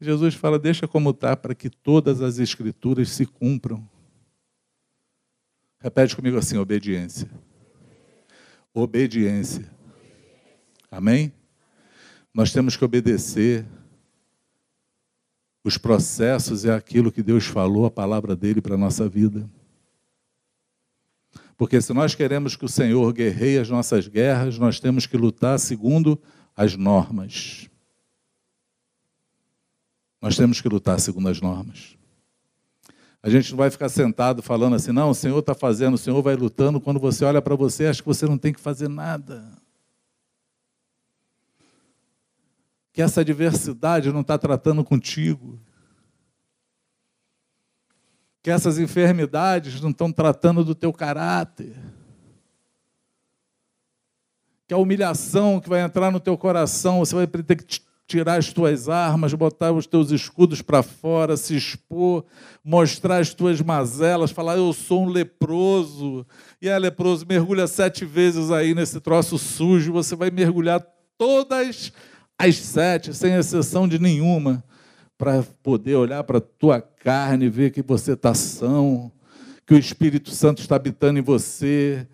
Jesus 0.00 0.34
fala: 0.34 0.58
deixa 0.58 0.86
como 0.86 1.10
está, 1.10 1.36
para 1.36 1.54
que 1.54 1.68
todas 1.68 2.22
as 2.22 2.38
escrituras 2.38 3.10
se 3.10 3.26
cumpram. 3.26 3.88
Repete 5.80 6.14
comigo 6.14 6.36
assim: 6.36 6.56
obediência. 6.56 7.28
Obediência. 8.72 9.70
Amém? 10.90 11.32
Nós 12.32 12.52
temos 12.52 12.76
que 12.76 12.84
obedecer. 12.84 13.66
Os 15.64 15.76
processos 15.76 16.64
é 16.64 16.72
aquilo 16.72 17.12
que 17.12 17.22
Deus 17.22 17.44
falou, 17.44 17.84
a 17.84 17.90
palavra 17.90 18.34
dele 18.34 18.60
para 18.60 18.74
a 18.74 18.78
nossa 18.78 19.08
vida. 19.08 19.48
Porque 21.56 21.80
se 21.80 21.92
nós 21.92 22.14
queremos 22.14 22.54
que 22.54 22.64
o 22.64 22.68
Senhor 22.68 23.12
guerreie 23.12 23.58
as 23.58 23.68
nossas 23.68 24.06
guerras, 24.06 24.56
nós 24.58 24.78
temos 24.78 25.06
que 25.06 25.16
lutar 25.16 25.58
segundo 25.58 26.18
as 26.56 26.76
normas. 26.76 27.68
Nós 30.20 30.36
temos 30.36 30.60
que 30.60 30.68
lutar 30.68 30.98
segundo 30.98 31.28
as 31.28 31.40
normas. 31.40 31.96
A 33.22 33.28
gente 33.28 33.50
não 33.50 33.58
vai 33.58 33.70
ficar 33.70 33.88
sentado 33.88 34.42
falando 34.42 34.76
assim, 34.76 34.92
não, 34.92 35.10
o 35.10 35.14
Senhor 35.14 35.38
está 35.38 35.54
fazendo, 35.54 35.94
o 35.94 35.98
Senhor 35.98 36.22
vai 36.22 36.36
lutando. 36.36 36.80
Quando 36.80 37.00
você 37.00 37.24
olha 37.24 37.42
para 37.42 37.56
você, 37.56 37.86
acha 37.86 38.00
que 38.00 38.08
você 38.08 38.26
não 38.26 38.38
tem 38.38 38.52
que 38.52 38.60
fazer 38.60 38.88
nada. 38.88 39.44
Que 42.92 43.02
essa 43.02 43.20
adversidade 43.20 44.12
não 44.12 44.20
está 44.22 44.38
tratando 44.38 44.84
contigo. 44.84 45.60
Que 48.42 48.50
essas 48.50 48.78
enfermidades 48.78 49.80
não 49.80 49.90
estão 49.90 50.12
tratando 50.12 50.64
do 50.64 50.74
teu 50.74 50.92
caráter. 50.92 51.76
Que 54.66 54.74
a 54.74 54.78
humilhação 54.78 55.60
que 55.60 55.68
vai 55.68 55.80
entrar 55.80 56.10
no 56.10 56.20
teu 56.20 56.36
coração, 56.38 57.00
você 57.00 57.14
vai 57.14 57.26
ter 57.26 57.56
que 57.56 57.87
tirar 58.08 58.38
as 58.38 58.50
tuas 58.50 58.88
armas, 58.88 59.34
botar 59.34 59.70
os 59.70 59.86
teus 59.86 60.10
escudos 60.10 60.62
para 60.62 60.82
fora, 60.82 61.36
se 61.36 61.54
expor, 61.54 62.24
mostrar 62.64 63.18
as 63.18 63.34
tuas 63.34 63.60
mazelas, 63.60 64.30
falar 64.30 64.56
eu 64.56 64.72
sou 64.72 65.04
um 65.04 65.08
leproso. 65.10 66.26
E 66.60 66.70
é 66.70 66.78
leproso, 66.78 67.26
mergulha 67.28 67.66
sete 67.66 68.06
vezes 68.06 68.50
aí 68.50 68.74
nesse 68.74 68.98
troço 68.98 69.36
sujo, 69.36 69.92
você 69.92 70.16
vai 70.16 70.30
mergulhar 70.30 70.84
todas 71.18 71.92
as 72.38 72.56
sete, 72.56 73.12
sem 73.12 73.34
exceção 73.34 73.86
de 73.86 73.98
nenhuma, 73.98 74.64
para 75.18 75.42
poder 75.62 75.96
olhar 75.96 76.24
para 76.24 76.38
a 76.38 76.40
tua 76.40 76.80
carne 76.80 77.50
ver 77.50 77.70
que 77.70 77.82
você 77.82 78.12
está 78.12 78.32
são, 78.32 79.12
que 79.66 79.74
o 79.74 79.78
Espírito 79.78 80.30
Santo 80.30 80.62
está 80.62 80.76
habitando 80.76 81.18
em 81.18 81.22
você, 81.22 82.08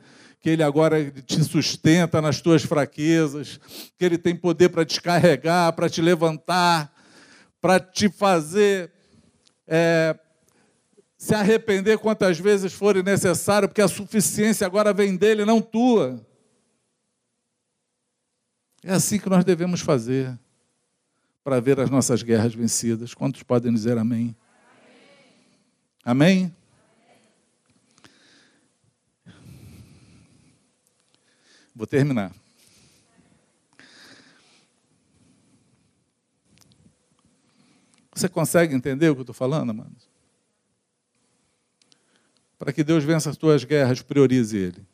que 0.44 0.50
Ele 0.50 0.62
agora 0.62 1.10
te 1.10 1.42
sustenta 1.42 2.20
nas 2.20 2.38
tuas 2.38 2.62
fraquezas, 2.62 3.58
que 3.96 4.04
Ele 4.04 4.18
tem 4.18 4.36
poder 4.36 4.68
para 4.68 4.84
descarregar, 4.84 5.72
para 5.72 5.88
te 5.88 6.02
levantar, 6.02 6.94
para 7.62 7.80
te 7.80 8.10
fazer 8.10 8.92
é, 9.66 10.14
se 11.16 11.34
arrepender 11.34 11.96
quantas 11.96 12.38
vezes 12.38 12.74
for 12.74 12.94
necessário, 13.02 13.70
porque 13.70 13.80
a 13.80 13.88
suficiência 13.88 14.66
agora 14.66 14.92
vem 14.92 15.16
dele, 15.16 15.46
não 15.46 15.62
tua. 15.62 16.22
É 18.82 18.92
assim 18.92 19.18
que 19.18 19.30
nós 19.30 19.46
devemos 19.46 19.80
fazer 19.80 20.38
para 21.42 21.58
ver 21.58 21.80
as 21.80 21.88
nossas 21.88 22.22
guerras 22.22 22.54
vencidas. 22.54 23.14
Quantos 23.14 23.42
podem 23.42 23.72
dizer 23.72 23.96
amém? 23.96 24.36
Amém? 26.04 26.36
amém? 26.42 26.63
Vou 31.74 31.86
terminar. 31.86 32.32
Você 38.14 38.28
consegue 38.28 38.74
entender 38.74 39.08
o 39.08 39.14
que 39.14 39.20
eu 39.20 39.24
estou 39.24 39.34
falando, 39.34 39.70
amados? 39.70 40.08
Para 42.56 42.72
que 42.72 42.84
Deus 42.84 43.02
vença 43.02 43.28
as 43.28 43.36
tuas 43.36 43.64
guerras, 43.64 44.00
priorize 44.00 44.56
Ele. 44.56 44.86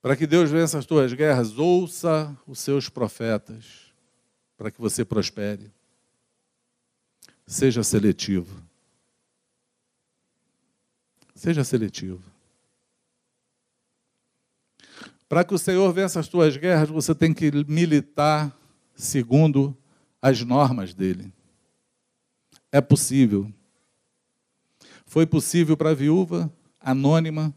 Para 0.00 0.16
que 0.16 0.26
Deus 0.26 0.48
vença 0.50 0.78
as 0.78 0.86
tuas 0.86 1.12
guerras, 1.12 1.58
ouça 1.58 2.36
os 2.46 2.60
seus 2.60 2.88
profetas, 2.88 3.92
para 4.56 4.70
que 4.70 4.80
você 4.80 5.04
prospere. 5.04 5.72
Seja 7.44 7.82
seletivo. 7.82 8.62
Seja 11.34 11.64
seletivo. 11.64 12.22
Para 15.28 15.44
que 15.44 15.54
o 15.54 15.58
Senhor 15.58 15.92
vença 15.92 16.18
as 16.18 16.28
tuas 16.28 16.56
guerras, 16.56 16.88
você 16.88 17.14
tem 17.14 17.34
que 17.34 17.50
militar 17.66 18.56
segundo 18.94 19.76
as 20.22 20.42
normas 20.42 20.94
dele. 20.94 21.32
É 22.72 22.80
possível. 22.80 23.52
Foi 25.04 25.26
possível 25.26 25.76
para 25.76 25.90
a 25.90 25.94
viúva 25.94 26.52
anônima, 26.80 27.54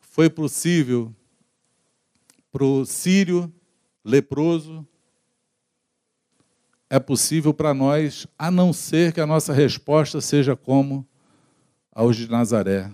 foi 0.00 0.28
possível 0.28 1.14
para 2.50 2.64
o 2.64 2.84
sírio 2.84 3.52
leproso, 4.04 4.86
é 6.90 6.98
possível 6.98 7.52
para 7.52 7.74
nós, 7.74 8.26
a 8.38 8.50
não 8.50 8.72
ser 8.72 9.12
que 9.12 9.20
a 9.20 9.26
nossa 9.26 9.52
resposta 9.52 10.20
seja 10.20 10.56
como 10.56 11.06
aos 11.92 12.16
de 12.16 12.30
Nazaré. 12.30 12.90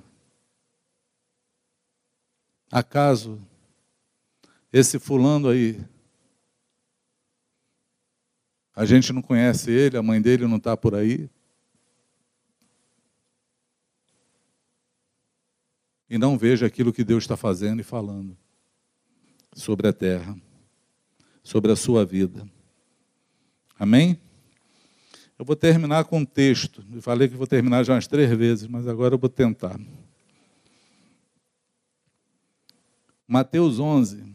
Acaso 2.71 3.41
esse 4.75 4.99
fulano 4.99 5.51
aí, 5.51 5.81
a 8.75 8.85
gente 8.85 9.13
não 9.13 9.23
conhece 9.23 9.71
ele, 9.71 9.97
a 9.97 10.03
mãe 10.03 10.21
dele 10.21 10.49
não 10.49 10.57
está 10.57 10.77
por 10.77 10.97
aí? 10.97 11.31
E 16.11 16.19
não 16.19 16.37
veja 16.37 16.67
aquilo 16.67 16.93
que 16.93 17.05
Deus 17.05 17.23
está 17.23 17.37
fazendo 17.37 17.79
e 17.79 17.85
falando 17.85 18.37
sobre 19.53 19.87
a 19.87 19.93
terra, 19.93 20.37
sobre 21.45 21.71
a 21.71 21.77
sua 21.77 22.05
vida. 22.05 22.45
Amém? 23.79 24.21
Eu 25.39 25.45
vou 25.45 25.55
terminar 25.55 26.05
com 26.07 26.19
um 26.19 26.25
texto. 26.25 26.85
Eu 26.93 27.01
falei 27.01 27.29
que 27.29 27.37
vou 27.37 27.47
terminar 27.47 27.85
já 27.85 27.95
umas 27.95 28.09
três 28.09 28.29
vezes, 28.37 28.67
mas 28.67 28.89
agora 28.89 29.15
eu 29.15 29.19
vou 29.21 29.31
tentar. 29.31 29.79
Mateus 33.25 33.79
11, 33.79 34.35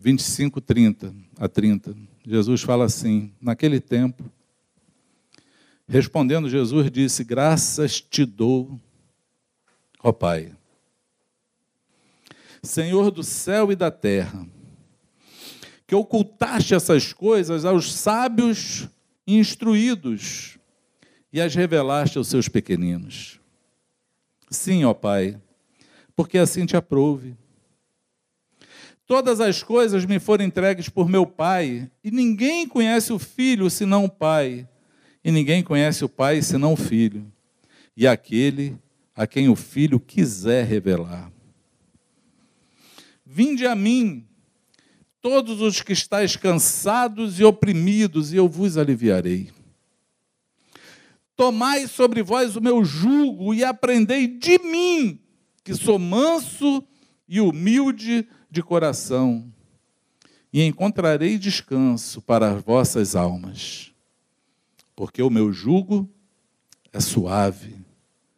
25, 0.00 0.60
30 0.60 1.14
a 1.38 1.46
30. 1.46 1.94
Jesus 2.26 2.62
fala 2.62 2.86
assim: 2.86 3.32
Naquele 3.40 3.78
tempo, 3.80 4.24
respondendo 5.86 6.48
Jesus, 6.48 6.90
disse: 6.90 7.22
Graças 7.22 8.00
te 8.00 8.24
dou, 8.24 8.80
ó 10.02 10.10
Pai, 10.10 10.52
Senhor 12.62 13.10
do 13.10 13.22
céu 13.22 13.70
e 13.70 13.76
da 13.76 13.90
terra, 13.90 14.46
que 15.86 15.94
ocultaste 15.94 16.74
essas 16.74 17.12
coisas 17.12 17.64
aos 17.66 17.92
sábios 17.92 18.88
instruídos 19.26 20.58
e 21.32 21.40
as 21.40 21.54
revelaste 21.54 22.16
aos 22.16 22.28
seus 22.28 22.48
pequeninos. 22.48 23.38
Sim, 24.50 24.84
ó 24.84 24.94
Pai 24.94 25.38
porque 26.20 26.36
assim 26.36 26.66
te 26.66 26.76
aprouve. 26.76 27.34
Todas 29.10 29.40
as 29.40 29.60
coisas 29.60 30.06
me 30.06 30.20
foram 30.20 30.44
entregues 30.44 30.88
por 30.88 31.08
meu 31.08 31.26
Pai, 31.26 31.90
e 32.04 32.12
ninguém 32.12 32.64
conhece 32.64 33.12
o 33.12 33.18
Filho 33.18 33.68
senão 33.68 34.04
o 34.04 34.08
Pai, 34.08 34.68
e 35.24 35.32
ninguém 35.32 35.64
conhece 35.64 36.04
o 36.04 36.08
Pai 36.08 36.40
senão 36.42 36.74
o 36.74 36.76
Filho, 36.76 37.26
e 37.96 38.06
aquele 38.06 38.78
a 39.12 39.26
quem 39.26 39.48
o 39.48 39.56
Filho 39.56 39.98
quiser 39.98 40.64
revelar. 40.64 41.32
Vinde 43.26 43.66
a 43.66 43.74
mim, 43.74 44.24
todos 45.20 45.60
os 45.60 45.82
que 45.82 45.92
estáis 45.92 46.36
cansados 46.36 47.40
e 47.40 47.42
oprimidos, 47.42 48.32
e 48.32 48.36
eu 48.36 48.48
vos 48.48 48.78
aliviarei. 48.78 49.50
Tomai 51.34 51.88
sobre 51.88 52.22
vós 52.22 52.54
o 52.54 52.60
meu 52.60 52.84
jugo 52.84 53.52
e 53.52 53.64
aprendei 53.64 54.28
de 54.28 54.56
mim, 54.60 55.18
que 55.64 55.74
sou 55.74 55.98
manso 55.98 56.86
e 57.28 57.40
humilde 57.40 58.22
de 58.22 58.39
coração, 58.62 59.52
e 60.52 60.62
encontrarei 60.62 61.38
descanso 61.38 62.20
para 62.20 62.52
as 62.52 62.62
vossas 62.62 63.14
almas, 63.14 63.94
porque 64.96 65.22
o 65.22 65.30
meu 65.30 65.52
jugo 65.52 66.08
é 66.92 66.98
suave 66.98 67.76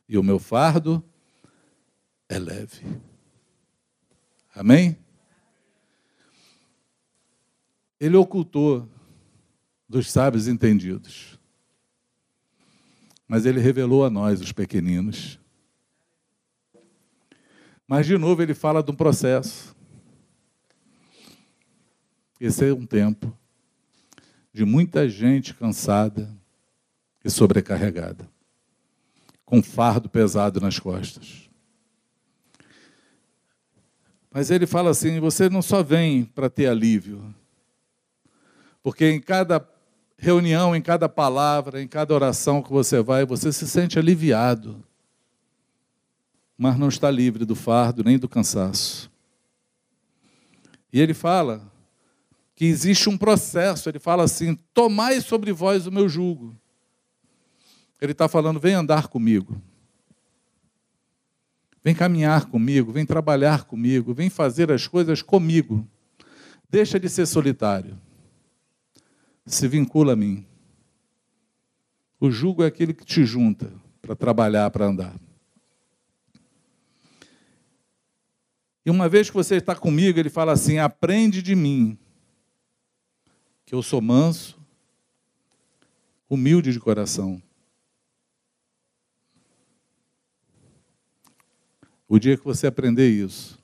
e 0.06 0.18
o 0.18 0.22
meu 0.22 0.38
fardo 0.38 1.02
é 2.28 2.38
leve. 2.38 2.84
Amém? 4.54 4.98
Ele 7.98 8.16
ocultou 8.16 8.86
dos 9.88 10.10
sábios 10.10 10.46
entendidos, 10.46 11.38
mas 13.26 13.46
ele 13.46 13.60
revelou 13.60 14.04
a 14.04 14.10
nós, 14.10 14.42
os 14.42 14.52
pequeninos, 14.52 15.38
mas, 17.86 18.06
de 18.06 18.16
novo, 18.16 18.42
ele 18.42 18.54
fala 18.54 18.82
de 18.82 18.90
um 18.90 18.94
processo. 18.94 19.71
Esse 22.44 22.68
é 22.68 22.72
um 22.72 22.84
tempo 22.84 23.32
de 24.52 24.64
muita 24.64 25.08
gente 25.08 25.54
cansada 25.54 26.28
e 27.24 27.30
sobrecarregada, 27.30 28.28
com 29.44 29.62
fardo 29.62 30.08
pesado 30.08 30.60
nas 30.60 30.76
costas. 30.76 31.48
Mas 34.28 34.50
ele 34.50 34.66
fala 34.66 34.90
assim: 34.90 35.20
você 35.20 35.48
não 35.48 35.62
só 35.62 35.84
vem 35.84 36.24
para 36.24 36.50
ter 36.50 36.66
alívio, 36.66 37.32
porque 38.82 39.08
em 39.08 39.20
cada 39.20 39.64
reunião, 40.18 40.74
em 40.74 40.82
cada 40.82 41.08
palavra, 41.08 41.80
em 41.80 41.86
cada 41.86 42.12
oração 42.12 42.60
que 42.60 42.72
você 42.72 43.00
vai, 43.00 43.24
você 43.24 43.52
se 43.52 43.68
sente 43.68 44.00
aliviado 44.00 44.84
mas 46.54 46.78
não 46.78 46.86
está 46.86 47.10
livre 47.10 47.44
do 47.44 47.56
fardo 47.56 48.04
nem 48.04 48.16
do 48.16 48.28
cansaço. 48.28 49.10
E 50.92 51.00
ele 51.00 51.12
fala 51.12 51.71
que 52.62 52.66
existe 52.66 53.08
um 53.08 53.18
processo, 53.18 53.88
ele 53.88 53.98
fala 53.98 54.22
assim: 54.22 54.54
tomai 54.72 55.20
sobre 55.20 55.52
vós 55.52 55.84
o 55.88 55.90
meu 55.90 56.08
jugo. 56.08 56.56
Ele 58.00 58.12
está 58.12 58.28
falando: 58.28 58.60
vem 58.60 58.72
andar 58.72 59.08
comigo. 59.08 59.60
Vem 61.82 61.92
caminhar 61.92 62.46
comigo, 62.46 62.92
vem 62.92 63.04
trabalhar 63.04 63.64
comigo, 63.64 64.14
vem 64.14 64.30
fazer 64.30 64.70
as 64.70 64.86
coisas 64.86 65.20
comigo. 65.22 65.84
Deixa 66.70 67.00
de 67.00 67.08
ser 67.08 67.26
solitário. 67.26 67.98
Se 69.44 69.66
vincula 69.66 70.12
a 70.12 70.16
mim. 70.16 70.46
O 72.20 72.30
jugo 72.30 72.62
é 72.62 72.66
aquele 72.68 72.94
que 72.94 73.04
te 73.04 73.24
junta 73.24 73.72
para 74.00 74.14
trabalhar, 74.14 74.70
para 74.70 74.86
andar. 74.86 75.16
E 78.86 78.90
uma 78.90 79.08
vez 79.08 79.28
que 79.28 79.34
você 79.34 79.56
está 79.56 79.74
comigo, 79.74 80.16
ele 80.16 80.30
fala 80.30 80.52
assim: 80.52 80.78
aprende 80.78 81.42
de 81.42 81.56
mim, 81.56 81.98
que 83.72 83.76
eu 83.76 83.82
sou 83.82 84.02
manso, 84.02 84.60
humilde 86.28 86.74
de 86.74 86.78
coração. 86.78 87.42
O 92.06 92.18
dia 92.18 92.36
que 92.36 92.44
você 92.44 92.66
aprender 92.66 93.08
isso, 93.08 93.58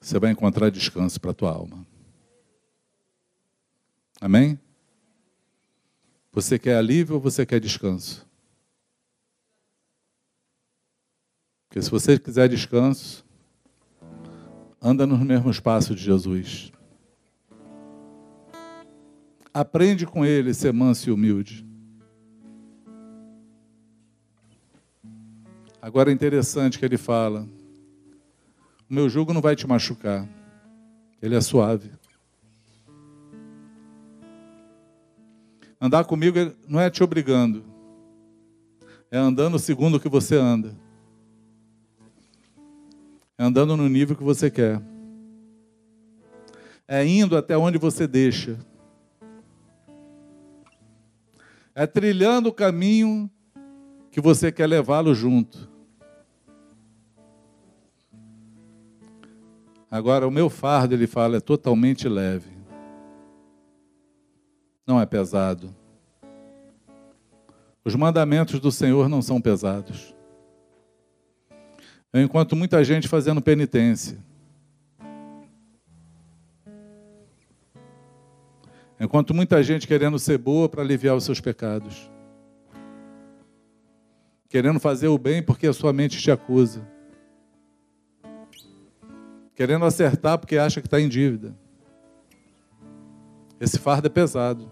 você 0.00 0.20
vai 0.20 0.30
encontrar 0.30 0.70
descanso 0.70 1.20
para 1.20 1.32
a 1.32 1.34
tua 1.34 1.50
alma. 1.50 1.84
Amém? 4.20 4.56
Você 6.30 6.56
quer 6.56 6.76
alívio 6.76 7.16
ou 7.16 7.20
você 7.20 7.44
quer 7.44 7.58
descanso? 7.58 8.24
Porque 11.66 11.82
se 11.82 11.90
você 11.90 12.16
quiser 12.16 12.48
descanso, 12.48 13.24
anda 14.80 15.04
nos 15.04 15.18
mesmos 15.18 15.58
passos 15.58 15.96
de 15.96 16.04
Jesus. 16.04 16.75
Aprende 19.58 20.04
com 20.04 20.22
ele 20.22 20.52
ser 20.52 20.70
manso 20.70 21.08
e 21.08 21.12
humilde. 21.12 21.66
Agora 25.80 26.10
é 26.10 26.12
interessante 26.12 26.78
que 26.78 26.84
ele 26.84 26.98
fala: 26.98 27.48
o 28.90 28.92
meu 28.92 29.08
jugo 29.08 29.32
não 29.32 29.40
vai 29.40 29.56
te 29.56 29.66
machucar, 29.66 30.28
ele 31.22 31.34
é 31.34 31.40
suave. 31.40 31.90
Andar 35.80 36.04
comigo 36.04 36.38
não 36.68 36.78
é 36.78 36.90
te 36.90 37.02
obrigando, 37.02 37.64
é 39.10 39.16
andando 39.16 39.58
segundo 39.58 39.94
o 39.94 40.00
que 40.00 40.08
você 40.08 40.36
anda 40.36 40.76
é 43.38 43.44
andando 43.44 43.76
no 43.76 43.88
nível 43.88 44.16
que 44.16 44.24
você 44.24 44.50
quer, 44.50 44.80
é 46.88 47.06
indo 47.06 47.36
até 47.36 47.56
onde 47.56 47.76
você 47.76 48.06
deixa, 48.06 48.58
é 51.76 51.86
trilhando 51.86 52.48
o 52.48 52.52
caminho 52.52 53.30
que 54.10 54.18
você 54.18 54.50
quer 54.50 54.66
levá-lo 54.66 55.14
junto. 55.14 55.68
Agora, 59.90 60.26
o 60.26 60.30
meu 60.30 60.48
fardo, 60.48 60.94
ele 60.94 61.06
fala, 61.06 61.36
é 61.36 61.40
totalmente 61.40 62.08
leve. 62.08 62.50
Não 64.86 64.98
é 64.98 65.04
pesado. 65.04 65.74
Os 67.84 67.94
mandamentos 67.94 68.58
do 68.58 68.72
Senhor 68.72 69.06
não 69.06 69.20
são 69.20 69.38
pesados. 69.38 70.14
Eu 72.10 72.22
encontro 72.22 72.56
muita 72.56 72.82
gente 72.82 73.06
fazendo 73.06 73.42
penitência. 73.42 74.18
Encontro 78.98 79.36
muita 79.36 79.62
gente 79.62 79.86
querendo 79.86 80.18
ser 80.18 80.38
boa 80.38 80.68
para 80.68 80.82
aliviar 80.82 81.14
os 81.14 81.24
seus 81.24 81.40
pecados. 81.40 82.10
Querendo 84.48 84.80
fazer 84.80 85.08
o 85.08 85.18
bem 85.18 85.42
porque 85.42 85.66
a 85.66 85.72
sua 85.72 85.92
mente 85.92 86.18
te 86.18 86.30
acusa. 86.30 86.86
Querendo 89.54 89.84
acertar 89.84 90.38
porque 90.38 90.56
acha 90.56 90.80
que 90.80 90.86
está 90.86 91.00
em 91.00 91.08
dívida. 91.08 91.54
Esse 93.60 93.78
fardo 93.78 94.06
é 94.06 94.10
pesado. 94.10 94.70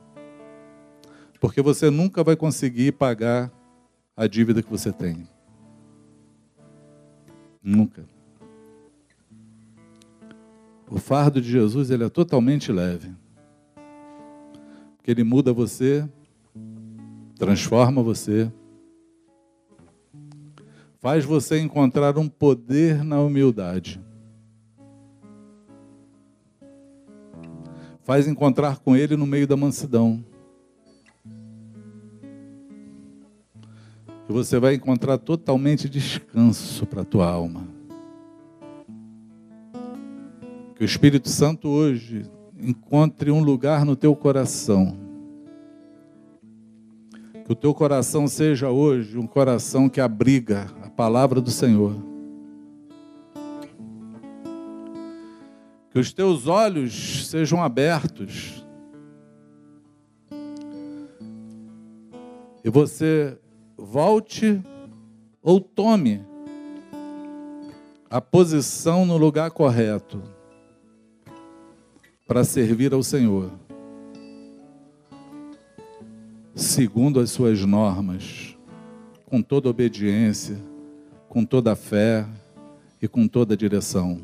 Porque 1.41 1.61
você 1.61 1.91
nunca 1.91 2.25
vai 2.25 2.37
conseguir 2.37 2.93
pagar 2.93 3.53
a 4.17 4.27
dívida 4.27 4.63
que 4.63 4.71
você 4.71 4.91
tem. 4.91 5.29
Nunca. 7.63 8.05
O 10.89 10.99
fardo 10.99 11.41
de 11.41 11.51
Jesus 11.51 11.91
ele 11.91 12.05
é 12.05 12.09
totalmente 12.09 12.71
leve. 12.71 13.11
Porque 15.05 15.11
ele 15.11 15.23
muda 15.23 15.53
você, 15.53 16.09
transforma 17.37 18.03
você, 18.03 18.51
faz 20.99 21.27
você 21.27 21.61
encontrar 21.61 22.17
um 22.17 22.27
poder 22.27 23.05
na 23.05 23.21
humildade. 23.21 24.01
Faz 28.03 28.27
encontrar 28.27 28.79
com 28.79 28.97
ele 28.97 29.15
no 29.15 29.27
meio 29.27 29.47
da 29.47 29.59
mansidão. 29.59 30.25
E 34.27 34.33
você 34.33 34.59
vai 34.59 34.73
encontrar 34.73 35.19
totalmente 35.19 35.87
descanso 35.87 36.87
para 36.87 37.03
a 37.03 37.05
tua 37.05 37.29
alma. 37.29 37.69
Que 40.75 40.83
o 40.83 40.87
Espírito 40.87 41.29
Santo 41.29 41.69
hoje 41.69 42.25
encontre 42.65 43.31
um 43.31 43.43
lugar 43.43 43.85
no 43.85 43.95
teu 43.95 44.17
coração. 44.17 44.97
Que 47.45 47.53
o 47.53 47.55
teu 47.55 47.75
coração 47.75 48.27
seja 48.27 48.71
hoje 48.71 49.19
um 49.19 49.27
coração 49.27 49.89
que 49.89 50.01
abriga 50.01 50.67
a 50.83 50.89
palavra 50.89 51.41
do 51.41 51.51
Senhor. 51.51 51.95
Que 55.91 55.99
os 55.99 56.13
teus 56.13 56.47
olhos 56.47 57.27
sejam 57.29 57.63
abertos. 57.63 58.65
E 62.65 62.71
você 62.71 63.39
volte 63.77 64.63
ou 65.43 65.61
tome 65.61 66.25
a 68.09 68.21
posição 68.21 69.05
no 69.05 69.19
lugar 69.19 69.51
correto 69.51 70.23
para 72.27 72.43
servir 72.43 72.95
ao 72.95 73.03
Senhor, 73.03 73.51
segundo 76.55 77.21
as 77.21 77.31
suas 77.31 77.61
normas, 77.65 78.57
com 79.27 79.43
toda 79.43 79.69
obediência, 79.69 80.57
com 81.29 81.45
toda 81.45 81.77
fé 81.77 82.27
e 83.01 83.07
com 83.07 83.29
toda 83.29 83.57
direção. 83.57 84.23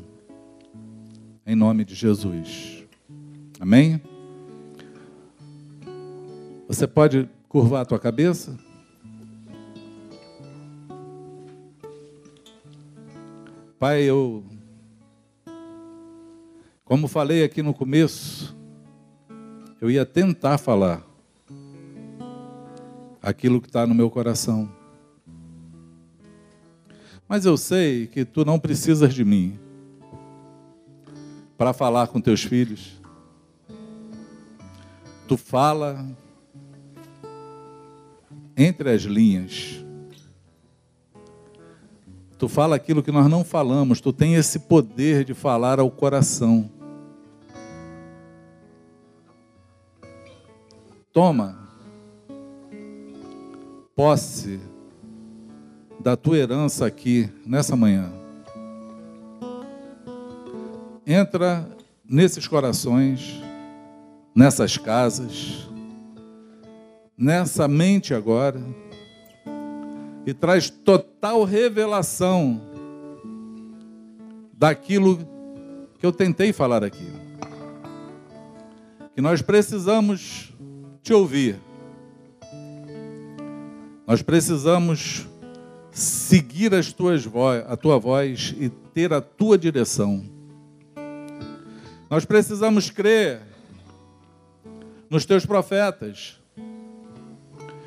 Em 1.45 1.55
nome 1.55 1.85
de 1.85 1.93
Jesus. 1.93 2.83
Amém? 3.59 4.01
Você 6.67 6.87
pode 6.87 7.29
curvar 7.47 7.81
a 7.81 7.85
tua 7.85 7.99
cabeça? 7.99 8.57
Pai, 13.77 14.03
eu 14.03 14.43
como 16.91 17.07
falei 17.07 17.41
aqui 17.41 17.63
no 17.63 17.73
começo, 17.73 18.53
eu 19.79 19.89
ia 19.89 20.05
tentar 20.05 20.57
falar 20.57 21.01
aquilo 23.23 23.61
que 23.61 23.67
está 23.67 23.87
no 23.87 23.95
meu 23.95 24.09
coração. 24.09 24.69
Mas 27.29 27.45
eu 27.45 27.55
sei 27.55 28.07
que 28.07 28.25
tu 28.25 28.43
não 28.43 28.59
precisas 28.59 29.13
de 29.13 29.23
mim 29.23 29.57
para 31.57 31.71
falar 31.71 32.07
com 32.07 32.19
teus 32.19 32.43
filhos. 32.43 32.99
Tu 35.29 35.37
fala 35.37 36.05
entre 38.57 38.89
as 38.91 39.03
linhas. 39.03 39.81
Tu 42.37 42.49
fala 42.49 42.75
aquilo 42.75 43.01
que 43.01 43.13
nós 43.13 43.29
não 43.29 43.45
falamos, 43.45 44.01
tu 44.01 44.11
tem 44.11 44.35
esse 44.35 44.59
poder 44.59 45.23
de 45.23 45.33
falar 45.33 45.79
ao 45.79 45.89
coração. 45.89 46.69
Toma 51.13 51.57
posse 53.93 54.61
da 55.99 56.15
tua 56.15 56.37
herança 56.37 56.85
aqui 56.85 57.29
nessa 57.45 57.75
manhã. 57.75 58.11
Entra 61.05 61.67
nesses 62.05 62.47
corações, 62.47 63.41
nessas 64.33 64.77
casas, 64.77 65.69
nessa 67.17 67.67
mente 67.67 68.13
agora 68.13 68.61
e 70.25 70.33
traz 70.33 70.69
total 70.69 71.43
revelação 71.43 72.61
daquilo 74.53 75.17
que 75.99 76.05
eu 76.05 76.11
tentei 76.13 76.53
falar 76.53 76.83
aqui. 76.85 77.07
Que 79.13 79.21
nós 79.21 79.41
precisamos 79.41 80.50
te 81.01 81.13
ouvir. 81.13 81.59
Nós 84.05 84.21
precisamos 84.21 85.27
seguir 85.91 86.73
as 86.73 86.91
tuas 86.91 87.25
voz, 87.25 87.63
a 87.67 87.75
tua 87.75 87.97
voz 87.97 88.53
e 88.57 88.69
ter 88.69 89.13
a 89.13 89.21
tua 89.21 89.57
direção. 89.57 90.23
Nós 92.09 92.25
precisamos 92.25 92.89
crer 92.89 93.41
nos 95.09 95.25
teus 95.25 95.45
profetas. 95.45 96.39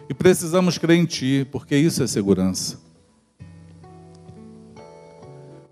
E 0.09 0.13
precisamos 0.13 0.77
crer 0.77 0.99
em 0.99 1.07
ti, 1.07 1.49
porque 1.51 1.75
isso 1.75 2.03
é 2.03 2.07
segurança. 2.07 2.79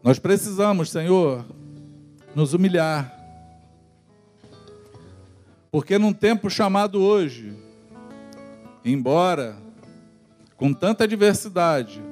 Nós 0.02 0.19
precisamos, 0.19 0.90
Senhor, 0.90 1.44
nos 2.35 2.55
humilhar 2.55 3.21
porque 5.72 5.98
num 5.98 6.12
tempo 6.12 6.50
chamado 6.50 7.02
hoje, 7.02 7.56
embora 8.84 9.56
com 10.54 10.70
tanta 10.74 11.08
diversidade, 11.08 12.02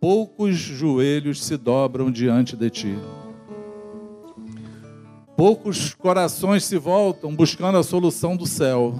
poucos 0.00 0.54
joelhos 0.54 1.42
se 1.42 1.56
dobram 1.56 2.12
diante 2.12 2.56
de 2.56 2.70
ti. 2.70 2.94
Poucos 5.36 5.92
corações 5.92 6.64
se 6.64 6.78
voltam 6.78 7.34
buscando 7.34 7.78
a 7.78 7.82
solução 7.82 8.36
do 8.36 8.46
céu. 8.46 8.94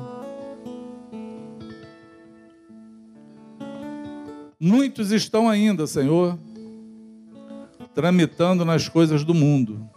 Muitos 4.59 5.13
estão 5.13 5.49
ainda, 5.49 5.87
Senhor, 5.87 6.37
tramitando 7.95 8.65
nas 8.65 8.89
coisas 8.89 9.23
do 9.23 9.33
mundo 9.33 9.94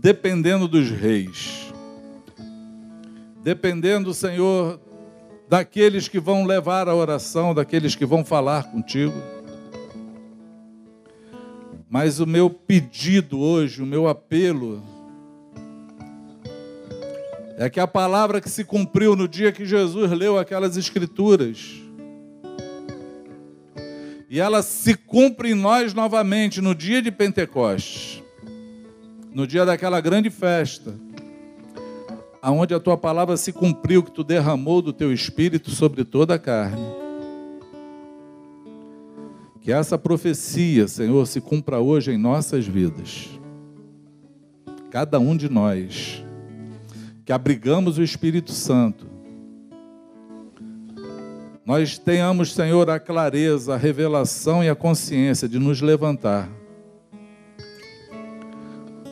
dependendo 0.00 0.68
dos 0.68 0.90
reis, 0.90 1.72
dependendo, 3.42 4.12
Senhor, 4.12 4.80
daqueles 5.48 6.06
que 6.06 6.20
vão 6.20 6.44
levar 6.44 6.88
a 6.88 6.94
oração, 6.94 7.54
daqueles 7.54 7.94
que 7.94 8.04
vão 8.04 8.24
falar 8.24 8.64
contigo. 8.70 9.14
Mas 11.88 12.20
o 12.20 12.26
meu 12.26 12.50
pedido 12.50 13.40
hoje, 13.40 13.82
o 13.82 13.86
meu 13.86 14.06
apelo, 14.06 14.82
é 17.56 17.70
que 17.70 17.80
a 17.80 17.86
palavra 17.86 18.40
que 18.40 18.50
se 18.50 18.64
cumpriu 18.64 19.16
no 19.16 19.26
dia 19.26 19.50
que 19.50 19.64
Jesus 19.64 20.10
leu 20.12 20.38
aquelas 20.38 20.76
escrituras, 20.76 21.82
e 24.28 24.40
ela 24.40 24.60
se 24.60 24.94
cumpre 24.94 25.52
em 25.52 25.54
nós 25.54 25.94
novamente 25.94 26.60
no 26.60 26.74
dia 26.74 27.00
de 27.00 27.10
Pentecostes 27.10 28.25
no 29.36 29.46
dia 29.46 29.66
daquela 29.66 30.00
grande 30.00 30.30
festa, 30.30 30.94
aonde 32.40 32.72
a 32.72 32.80
tua 32.80 32.96
palavra 32.96 33.36
se 33.36 33.52
cumpriu, 33.52 34.02
que 34.02 34.10
tu 34.10 34.24
derramou 34.24 34.80
do 34.80 34.94
teu 34.94 35.12
espírito 35.12 35.70
sobre 35.70 36.04
toda 36.04 36.36
a 36.36 36.38
carne. 36.38 36.80
Que 39.60 39.70
essa 39.70 39.98
profecia, 39.98 40.88
Senhor, 40.88 41.26
se 41.26 41.42
cumpra 41.42 41.80
hoje 41.80 42.12
em 42.12 42.16
nossas 42.16 42.66
vidas. 42.66 43.28
Cada 44.90 45.18
um 45.18 45.36
de 45.36 45.50
nós, 45.50 46.24
que 47.22 47.30
abrigamos 47.30 47.98
o 47.98 48.02
Espírito 48.02 48.52
Santo, 48.52 49.06
nós 51.62 51.98
tenhamos, 51.98 52.54
Senhor, 52.54 52.88
a 52.88 52.98
clareza, 52.98 53.74
a 53.74 53.76
revelação 53.76 54.64
e 54.64 54.70
a 54.70 54.74
consciência 54.74 55.46
de 55.46 55.58
nos 55.58 55.82
levantar 55.82 56.48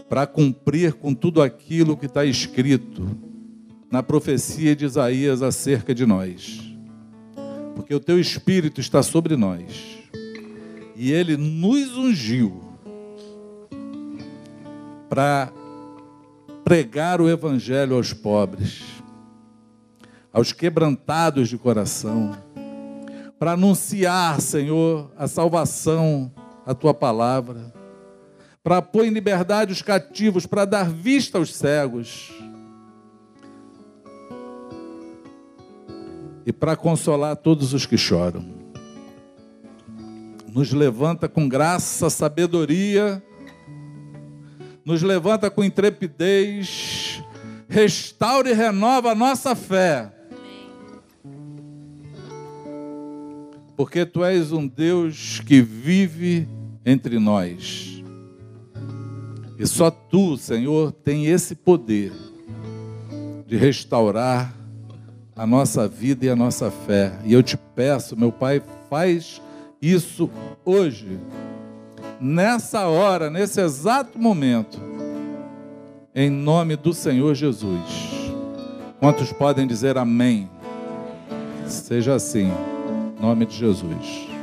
para 0.08 0.26
cumprir 0.26 0.94
com 0.94 1.14
tudo 1.14 1.42
aquilo 1.42 1.96
que 1.96 2.06
está 2.06 2.24
escrito 2.24 3.06
na 3.90 4.02
profecia 4.02 4.74
de 4.74 4.84
Isaías 4.84 5.42
acerca 5.42 5.94
de 5.94 6.04
nós. 6.06 6.60
Porque 7.74 7.94
o 7.94 8.00
teu 8.00 8.18
Espírito 8.20 8.80
está 8.80 9.02
sobre 9.02 9.36
nós 9.36 9.98
e 10.96 11.12
ele 11.12 11.36
nos 11.36 11.96
ungiu 11.96 12.62
para 15.08 15.52
pregar 16.64 17.20
o 17.20 17.28
Evangelho 17.28 17.96
aos 17.96 18.12
pobres, 18.12 18.82
aos 20.32 20.52
quebrantados 20.52 21.48
de 21.48 21.58
coração, 21.58 22.36
para 23.38 23.52
anunciar, 23.52 24.40
Senhor, 24.40 25.10
a 25.16 25.28
salvação 25.28 26.32
a 26.66 26.74
tua 26.74 26.94
palavra, 26.94 27.72
para 28.64 28.80
pôr 28.80 29.04
em 29.04 29.10
liberdade 29.10 29.72
os 29.72 29.82
cativos, 29.82 30.46
para 30.46 30.64
dar 30.64 30.88
vista 30.90 31.36
aos 31.36 31.54
cegos 31.54 32.32
e 36.46 36.52
para 36.52 36.74
consolar 36.74 37.36
todos 37.36 37.74
os 37.74 37.84
que 37.84 37.98
choram. 37.98 38.42
Nos 40.50 40.72
levanta 40.72 41.28
com 41.28 41.46
graça, 41.46 42.08
sabedoria, 42.08 43.22
nos 44.82 45.02
levanta 45.02 45.50
com 45.50 45.62
intrepidez, 45.62 47.22
restaura 47.68 48.48
e 48.48 48.54
renova 48.54 49.10
a 49.10 49.14
nossa 49.14 49.54
fé. 49.54 50.10
Porque 53.76 54.06
tu 54.06 54.24
és 54.24 54.52
um 54.52 54.66
Deus 54.66 55.40
que 55.40 55.60
vive 55.60 56.48
entre 56.86 57.18
nós. 57.18 57.93
E 59.58 59.66
só 59.66 59.90
tu, 59.90 60.36
Senhor, 60.36 60.92
tem 60.92 61.26
esse 61.26 61.54
poder 61.54 62.12
de 63.46 63.56
restaurar 63.56 64.54
a 65.36 65.46
nossa 65.46 65.86
vida 65.86 66.26
e 66.26 66.30
a 66.30 66.36
nossa 66.36 66.70
fé. 66.70 67.12
E 67.24 67.32
eu 67.32 67.42
te 67.42 67.56
peço, 67.56 68.18
meu 68.18 68.32
Pai, 68.32 68.62
faz 68.88 69.40
isso 69.80 70.30
hoje, 70.64 71.18
nessa 72.20 72.86
hora, 72.86 73.30
nesse 73.30 73.60
exato 73.60 74.18
momento, 74.18 74.80
em 76.14 76.30
nome 76.30 76.76
do 76.76 76.94
Senhor 76.94 77.34
Jesus. 77.34 78.32
Quantos 78.98 79.32
podem 79.32 79.66
dizer 79.66 79.98
amém? 79.98 80.48
Seja 81.66 82.14
assim, 82.14 82.50
em 83.18 83.22
nome 83.22 83.46
de 83.46 83.56
Jesus. 83.56 84.33